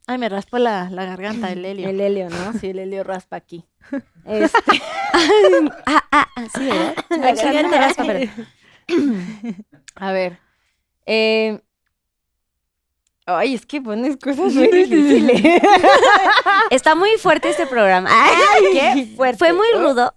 [0.06, 1.88] Ay, me raspó la, la garganta el helio.
[1.88, 2.52] el helio, ¿no?
[2.54, 3.64] Sí, el helio raspa aquí.
[4.24, 4.58] Este,
[5.86, 6.94] Ah, ah, ah, sí, ¿verdad?
[7.10, 7.78] La garganta.
[7.78, 8.30] raspa, pero-
[9.96, 10.38] a ver.
[11.06, 11.60] Eh,
[13.26, 15.60] ay, es que pones cosas muy difíciles.
[16.70, 18.08] Está muy fuerte este programa.
[18.10, 19.38] Ay, qué fuerte.
[19.38, 20.14] Fue muy rudo.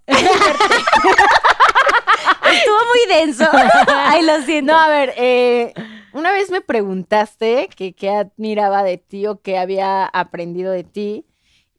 [2.52, 3.46] Estuvo muy denso.
[3.88, 4.74] Ay, lo siento.
[4.74, 5.74] No, a ver, eh,
[6.14, 11.26] una vez me preguntaste que qué admiraba de ti o qué había aprendido de ti.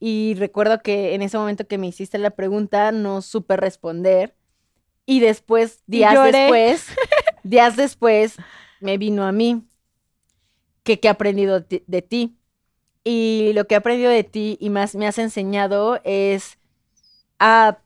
[0.00, 4.34] Y recuerdo que en ese momento que me hiciste la pregunta no supe responder.
[5.06, 6.32] Y después, días lloré.
[6.38, 6.86] después,
[7.44, 8.36] días después,
[8.80, 9.62] me vino a mí
[10.82, 12.36] que qué he aprendido de ti- de ti.
[13.04, 16.58] Y lo que he aprendido de ti y más me has enseñado es
[17.38, 17.78] a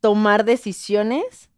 [0.00, 1.50] tomar decisiones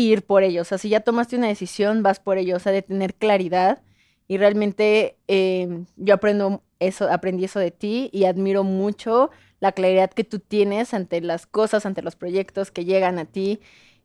[0.00, 0.62] ir por ello.
[0.62, 2.56] O sea, si ya tomaste una decisión, vas por ello.
[2.56, 3.82] O sea, de tener claridad.
[4.28, 9.30] Y realmente eh, yo aprendo eso, aprendí eso de ti y admiro mucho
[9.60, 13.60] la claridad que tú tienes ante las cosas, ante los proyectos que llegan a ti.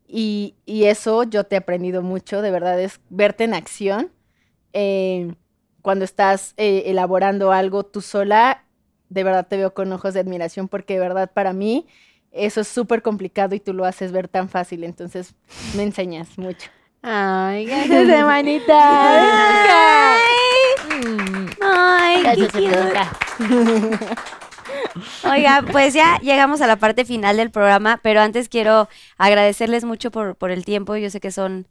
[0.07, 4.11] Y, y eso yo te he aprendido mucho, de verdad, es verte en acción.
[4.74, 5.34] eh,
[5.82, 8.66] cuando estás eh, elaborando algo tú sola,
[9.10, 11.88] de verdad te veo con ojos de admiración porque de verdad para mí
[12.31, 14.84] eso es súper complicado y tú lo haces ver tan fácil.
[14.84, 15.34] Entonces
[15.76, 16.69] me enseñas mucho.
[17.01, 20.15] Ay, gracias, hermanita.
[21.61, 23.18] Ay, qué Gracias.
[25.23, 30.11] Oiga, pues ya llegamos a la parte final del programa, pero antes quiero agradecerles mucho
[30.11, 30.95] por, por el tiempo.
[30.95, 31.68] Yo sé que son,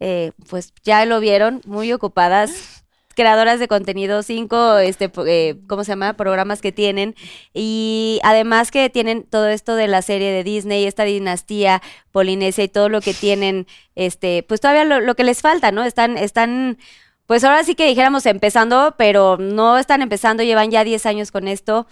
[0.00, 2.81] eh, pues ya lo vieron, muy ocupadas,
[3.14, 6.14] creadoras de contenido, cinco, este, eh, ¿cómo se llama?
[6.14, 7.14] Programas que tienen.
[7.54, 12.68] Y además que tienen todo esto de la serie de Disney, esta dinastía polinesia y
[12.68, 15.84] todo lo que tienen, este, pues todavía lo, lo que les falta, ¿no?
[15.84, 16.78] Están, están
[17.26, 21.48] pues ahora sí que dijéramos empezando, pero no están empezando, llevan ya 10 años con
[21.48, 21.86] esto.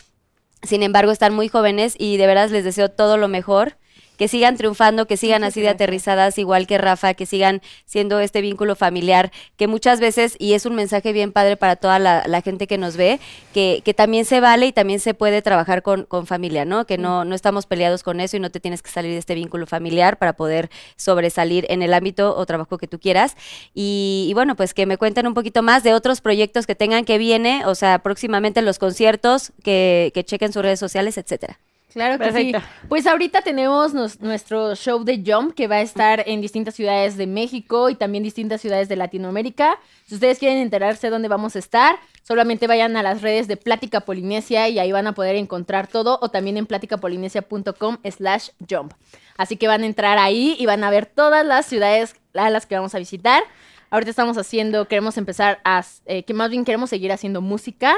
[0.62, 3.78] Sin embargo, están muy jóvenes y de veras les deseo todo lo mejor.
[4.20, 8.42] Que sigan triunfando, que sigan así de aterrizadas, igual que Rafa, que sigan siendo este
[8.42, 12.42] vínculo familiar, que muchas veces, y es un mensaje bien padre para toda la, la
[12.42, 13.18] gente que nos ve,
[13.54, 16.84] que, que también se vale y también se puede trabajar con, con familia, ¿no?
[16.84, 19.34] Que no, no estamos peleados con eso y no te tienes que salir de este
[19.34, 23.38] vínculo familiar para poder sobresalir en el ámbito o trabajo que tú quieras.
[23.72, 27.06] Y, y bueno, pues que me cuenten un poquito más de otros proyectos que tengan
[27.06, 31.58] que viene, o sea, próximamente los conciertos, que, que chequen sus redes sociales, etcétera.
[31.92, 32.60] Claro que Perfecto.
[32.60, 32.66] sí.
[32.88, 37.16] Pues ahorita tenemos nos- nuestro show de Jump que va a estar en distintas ciudades
[37.16, 39.78] de México y también distintas ciudades de Latinoamérica.
[40.06, 44.00] Si ustedes quieren enterarse dónde vamos a estar, solamente vayan a las redes de Plática
[44.02, 48.92] Polinesia y ahí van a poder encontrar todo o también en platicapolinesia.com slash jump.
[49.36, 52.66] Así que van a entrar ahí y van a ver todas las ciudades a las
[52.66, 53.42] que vamos a visitar.
[53.90, 57.96] Ahorita estamos haciendo, queremos empezar a, eh, que más bien queremos seguir haciendo música.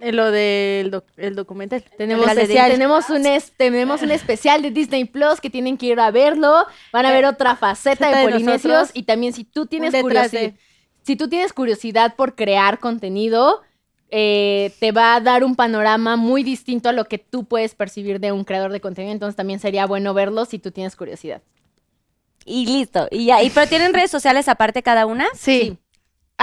[0.00, 1.84] Lo del doc- el documental.
[1.98, 2.70] Tenemos, El especial.
[2.70, 6.66] tenemos, un es- tenemos un especial de Disney Plus que tienen que ir a verlo.
[6.92, 8.64] Van a ver otra faceta de de Polinesios.
[8.64, 8.90] nosotros.
[8.94, 10.54] Y también si tú tienes curiosidad, de.
[11.02, 13.60] si tú tienes curiosidad por crear contenido,
[14.10, 18.20] eh, te va a dar un panorama muy distinto a lo que tú puedes percibir
[18.20, 19.12] de un creador de contenido.
[19.12, 21.42] Entonces también sería bueno verlo si tú tienes curiosidad.
[22.46, 23.06] Y listo.
[23.10, 23.42] Y ya.
[23.42, 25.26] ¿Y pero tienen redes sociales aparte cada una?
[25.34, 25.76] Sí.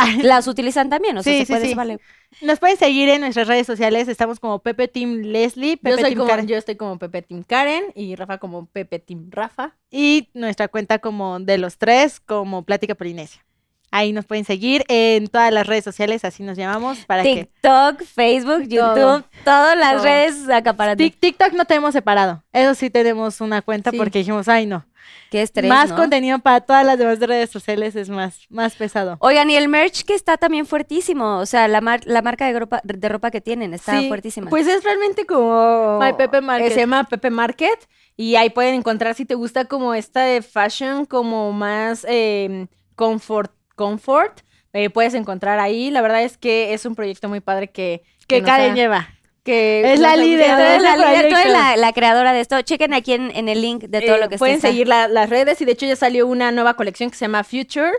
[0.24, 1.70] Las utilizan también, o sea, Sí, se sí, puede, sí.
[1.70, 2.00] se vale.
[2.42, 4.08] Nos pueden seguir en nuestras redes sociales.
[4.08, 6.48] Estamos como Pepe Team Leslie, Yo, Pepe soy Team como, Karen.
[6.48, 9.76] yo estoy como Pepe Team Karen y Rafa como Pepe Team Rafa.
[9.90, 13.44] Y nuestra cuenta como de los tres, como Plática Polinesia.
[13.92, 17.46] Ahí nos pueden seguir en todas las redes sociales, así nos llamamos, para que...
[17.46, 19.24] TikTok, Facebook, YouTube, Todo.
[19.46, 20.04] todas las Todo.
[20.04, 21.04] redes acaparando.
[21.04, 22.44] Tic- TikTok no tenemos separado.
[22.52, 23.98] Eso sí tenemos una cuenta Sí.
[23.98, 24.86] porque dijimos, ay no.
[25.32, 25.96] Qué estrés, más ¿no?
[25.98, 29.18] contenido para todas las demás redes sociales es más, más pesado.
[29.20, 31.38] Oigan, y el merch que está también fuertísimo.
[31.40, 34.50] O sea, la, mar- la marca de ropa, de ropa que tienen está Sí, fuertísima.
[34.50, 36.00] Pues es realmente como...
[36.02, 36.72] My Pepe Market.
[36.74, 41.06] Se llama Pepe Market y ahí pueden encontrar si te gusta como esta de fashion
[41.06, 44.42] como más eh, comfort, comfort,
[44.74, 45.90] eh, puedes encontrar ahí.
[45.92, 48.04] La verdad es que es un proyecto muy padre que...
[48.28, 49.08] Que nos Karen ha- lleva.
[49.44, 50.54] que Es la líder.
[50.54, 52.62] Tú eres la, líder, tú eres la, la creadora de esto.
[52.62, 55.30] Chequen aquí en, en el link de todo Eh, lo que Pueden seguir la- las
[55.30, 57.92] redes y de hecho ya salió una nueva colección que se llama Future,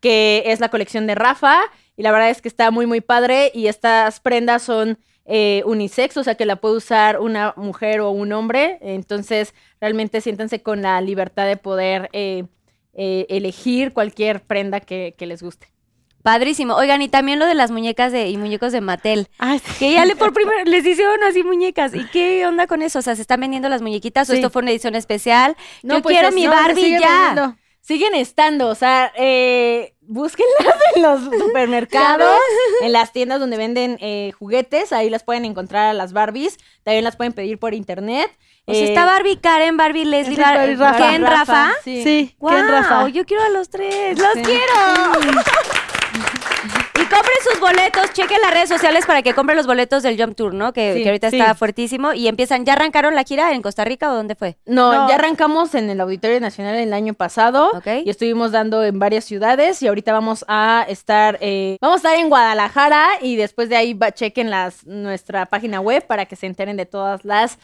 [0.00, 1.60] que es la colección de Rafa
[1.96, 6.16] y la verdad es que está muy muy padre y estas prendas son eh, unisex,
[6.18, 10.82] o sea que la puede usar una mujer o un hombre, entonces realmente siéntanse con
[10.82, 12.44] la libertad de poder eh,
[12.96, 15.68] eh, elegir cualquier prenda que, que les guste.
[16.22, 16.74] Padrísimo.
[16.74, 19.28] Oigan, y también lo de las muñecas de, y muñecos de Mattel.
[19.38, 19.72] Ay, sí.
[19.78, 21.94] Que ya le por primera les hicieron así muñecas.
[21.94, 22.98] ¿Y qué onda con eso?
[22.98, 25.56] O sea, ¿se están vendiendo las muñequitas o esto fue una edición especial?
[25.84, 27.26] No, Yo pues quiero es- mi no, Barbie sigue ya.
[27.28, 27.56] vendiendo.
[27.80, 32.34] Siguen estando, o sea, eh, búsquenlas en los supermercados,
[32.82, 37.04] en las tiendas donde venden eh, juguetes, ahí las pueden encontrar a las Barbies, también
[37.04, 38.28] las pueden pedir por internet.
[38.68, 41.10] O sea, Eh, está Barbie Karen, Barbie Leslie, Bar- Barbie, Rafa.
[41.10, 41.70] Ken, Rafa.
[41.84, 42.02] Sí.
[42.02, 42.54] Sí, ¡Guau!
[42.54, 43.08] ¿quién, Rafa?
[43.08, 44.42] Yo quiero a los tres, los Sí.
[44.42, 44.62] quiero.
[46.94, 50.34] y compren sus boletos, chequen las redes sociales para que compren los boletos del Jump
[50.34, 50.72] Tour, ¿no?
[50.72, 51.38] Que, Sí, que ahorita sí.
[51.38, 52.12] está fuertísimo.
[52.14, 54.56] Y empiezan, ¿ya arrancaron la gira en Costa Rica o dónde fue?
[54.66, 55.08] No, No.
[55.08, 57.86] ya arrancamos en el Auditorio Nacional el año pasado Ok.
[58.04, 62.14] y estuvimos dando en varias ciudades y ahorita vamos a estar, eh, vamos a estar
[62.18, 66.46] en Guadalajara y después de ahí va- chequen las, nuestra página web para que se
[66.46, 67.58] enteren de todas las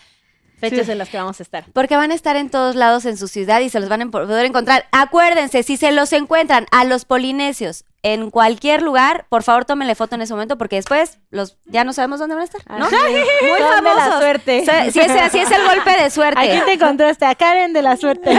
[0.71, 0.93] fechas Sí.
[0.93, 1.65] en las que vamos a estar.
[1.73, 4.11] Porque van a estar en todos lados en su ciudad y se los van a
[4.11, 4.87] poder encontrar.
[4.93, 10.15] Acuérdense, si se los encuentran a los polinesios en cualquier lugar, por favor tómenle foto
[10.17, 12.69] en ese momento porque después los ya no sabemos dónde van a estar, es.
[12.71, 14.19] Muy de la famosos.
[14.21, 14.65] suerte.
[14.91, 16.41] Si ese, así es el golpe de suerte.
[16.41, 18.31] Aquí te encontraste a Karen de la suerte.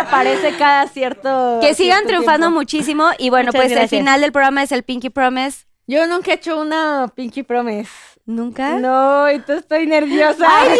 [0.00, 2.58] aparece cada cierto Que sigan cierto triunfando tiempo.
[2.60, 3.98] muchísimo y bueno, Muchas pues el gracias.
[4.00, 5.66] final del programa es el Pinky Promise.
[5.86, 7.90] Yo nunca he hecho una Pinky Promise.
[8.24, 8.78] ¿Nunca?
[8.78, 10.46] No, entonces estoy nerviosa.
[10.60, 10.78] Ay,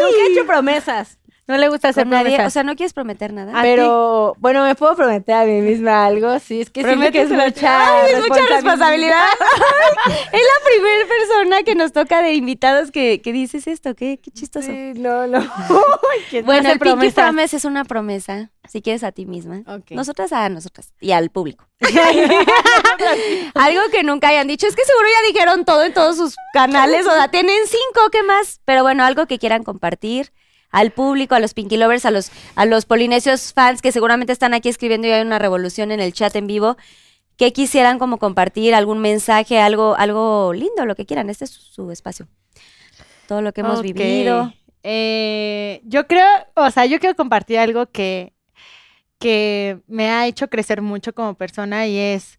[0.00, 1.18] Nunca he hecho promesas.
[1.46, 2.46] No le gusta hacer nadie, promesas.
[2.46, 3.58] o sea, ¿no quieres prometer nada?
[3.58, 6.38] ¿A Pero, bueno, me puedo prometer a mí misma algo.
[6.38, 9.24] Sí, es que siento que es mucha, Ay, es mucha responsabilidad.
[10.32, 13.94] es la primera persona que nos toca de invitados que, que dices esto.
[13.94, 14.68] Qué, qué chistoso.
[14.68, 15.40] Sí, no, no.
[16.44, 17.10] Bueno, el Pinky.
[17.10, 19.62] Promise es una promesa, si quieres a ti misma.
[19.66, 19.90] Ok.
[19.90, 21.66] Nosotras a nosotras y al público.
[23.54, 24.66] Algo que nunca hayan dicho.
[24.66, 27.06] Es que seguro ya dijeron todo en todos sus canales.
[27.06, 28.60] O sea, tienen cinco, ¿qué más?
[28.64, 30.32] Pero bueno, algo que quieran compartir
[30.74, 34.54] al público, a los Pinky Lovers, a los, a los polinesios fans que seguramente están
[34.54, 36.76] aquí escribiendo y hay una revolución en el chat en vivo.
[37.36, 38.74] que quisieran como compartir?
[38.74, 39.60] ¿Algún mensaje?
[39.60, 41.30] Algo, algo lindo, lo que quieran.
[41.30, 42.28] Este es su, su espacio.
[43.28, 44.52] Todo lo que hemos vivido.
[44.82, 48.34] Eh, yo creo, o sea, yo quiero compartir algo que,
[49.18, 52.38] que me ha hecho crecer mucho como persona y es,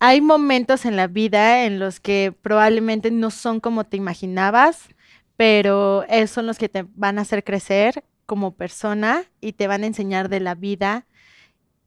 [0.00, 4.88] hay momentos en la vida en los que probablemente no son como te imaginabas,
[5.36, 9.82] pero esos son los que te van a hacer crecer como persona y te van
[9.82, 11.06] a enseñar de la vida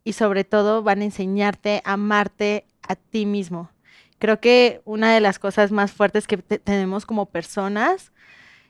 [0.03, 3.71] y sobre todo van a enseñarte a amarte a ti mismo.
[4.19, 8.11] Creo que una de las cosas más fuertes que te- tenemos como personas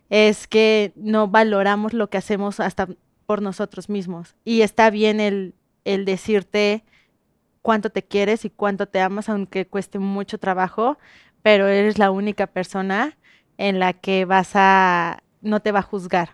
[0.10, 2.88] es que no valoramos lo que hacemos hasta
[3.26, 4.36] por nosotros mismos.
[4.45, 5.56] Y está bien el,
[5.86, 6.84] el decirte
[7.62, 10.98] cuánto te quieres y cuánto te amas, aunque cueste mucho trabajo,
[11.41, 13.18] pero eres la única persona
[13.58, 16.32] en la que vas a, no te va a juzgar.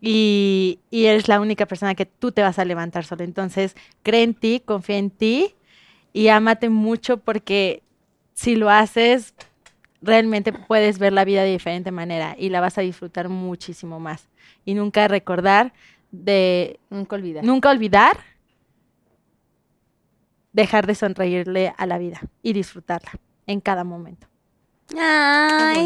[0.00, 3.24] Y, y eres la única persona que tú te vas a levantar solo.
[3.24, 5.54] Entonces, cree en ti, confía en ti
[6.12, 7.82] y ámate mucho porque
[8.32, 9.34] si lo haces,
[10.00, 14.28] realmente puedes ver la vida de diferente manera y la vas a disfrutar muchísimo más.
[14.64, 15.72] Y nunca recordar
[16.10, 17.44] de, Nunca olvidar.
[17.44, 18.16] nunca olvidar
[20.52, 23.12] dejar de sonreírle a la vida y disfrutarla
[23.46, 24.26] en cada momento.
[24.98, 25.84] Ay,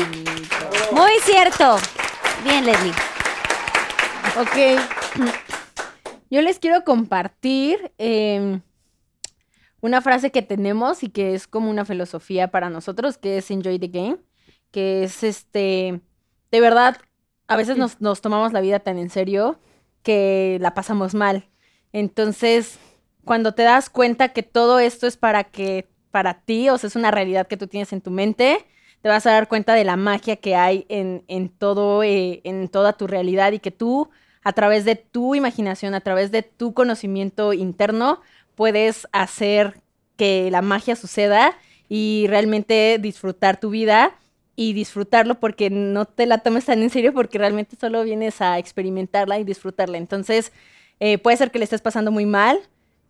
[0.93, 1.76] muy cierto.
[2.43, 2.93] Bien, Leslie.
[4.39, 4.81] Ok.
[6.31, 8.60] Yo les quiero compartir em,
[9.81, 13.78] una frase que tenemos y que es como una filosofía para nosotros, que es enjoy
[13.78, 14.16] the game,
[14.70, 16.01] que es este,
[16.51, 16.97] de verdad,
[17.47, 19.60] a veces nos, nos tomamos la vida tan en serio
[20.02, 21.48] que la pasamos mal.
[21.93, 22.78] Entonces,
[23.24, 26.97] cuando te das cuenta que todo esto es para que, para ti, o sea, es
[26.97, 28.64] una realidad que tú tienes en tu mente,
[29.05, 32.94] te vas a dar cuenta de la magia que hay en, todo, eh, en toda
[32.94, 34.09] tu realidad y que tú,
[34.43, 38.22] a través de tu imaginación, a través de tu conocimiento interno,
[38.55, 39.82] puedes hacer
[40.16, 41.55] que la magia suceda
[41.86, 44.16] y realmente disfrutar tu vida
[44.56, 48.59] y disfrutarlo porque no te la tomes tan en serio porque realmente solo vienes a
[48.59, 49.98] experimentarla y disfrutarla.
[49.98, 50.51] Entonces,
[50.98, 52.59] eh, puede ser que le estés pasando muy mal,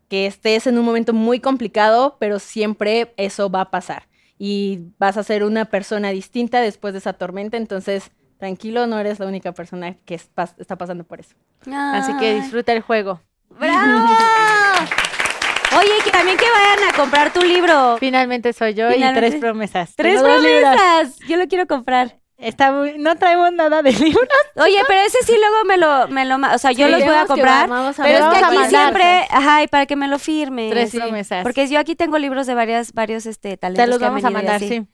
[0.09, 5.17] que estés en un momento muy complicado, pero siempre eso va a pasar y vas
[5.17, 7.57] a ser una persona distinta después de esa tormenta.
[7.57, 11.35] Entonces, tranquilo, no eres la única persona que es- pas- está pasando por eso.
[11.71, 13.21] Así que disfruta el juego.
[13.49, 14.05] ¡Bravo!
[15.77, 17.97] Oye, que también que vayan a comprar tu libro.
[17.99, 19.27] Finalmente soy yo Finalmente.
[19.27, 19.93] y tres promesas.
[19.95, 21.17] Tres promesas.
[21.27, 22.17] Yo lo quiero comprar.
[22.37, 24.27] Está muy- no traemos nada de libros.
[24.55, 27.15] Oye, pero ese sí luego me lo, me lo, o sea, yo Sí, los voy
[27.15, 27.69] a comprar.
[27.69, 28.69] vamos a Pero es que aquí mandar.
[28.69, 30.69] siempre, ajá, y para que me lo firme.
[30.69, 31.43] Tres Sí, promesas.
[31.43, 34.25] Porque yo aquí tengo libros de varias, varios este, talentos te los que han vamos
[34.25, 34.67] a mandar, así.
[34.67, 34.85] sí.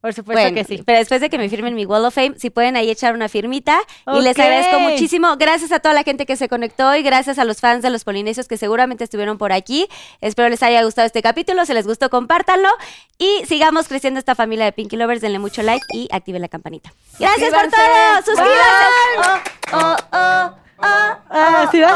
[0.00, 0.82] Por supuesto Bueno, que sí.
[0.84, 3.28] pero después de que me firmen mi Wall of Fame, si pueden ahí echar una
[3.28, 3.78] firmita.
[4.06, 5.36] Y les agradezco muchísimo.
[5.36, 8.04] Gracias a toda la gente que se conectó y gracias a los fans de los
[8.04, 9.88] polinesios que seguramente estuvieron por aquí.
[10.22, 11.66] Espero les haya gustado este capítulo.
[11.66, 12.70] Si les gustó, compártanlo.
[13.18, 15.20] Y sigamos creciendo esta familia de Pinky Lovers.
[15.20, 16.92] Denle mucho like y activen la campanita.
[17.18, 18.22] Gracias por todo.
[18.24, 19.40] Suscríbanse.
[19.72, 21.88] Oh, oh, oh, oh, Ah, sí, oh,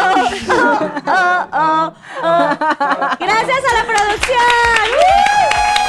[1.06, 3.16] oh, oh.
[3.18, 5.83] Gracias a la producción.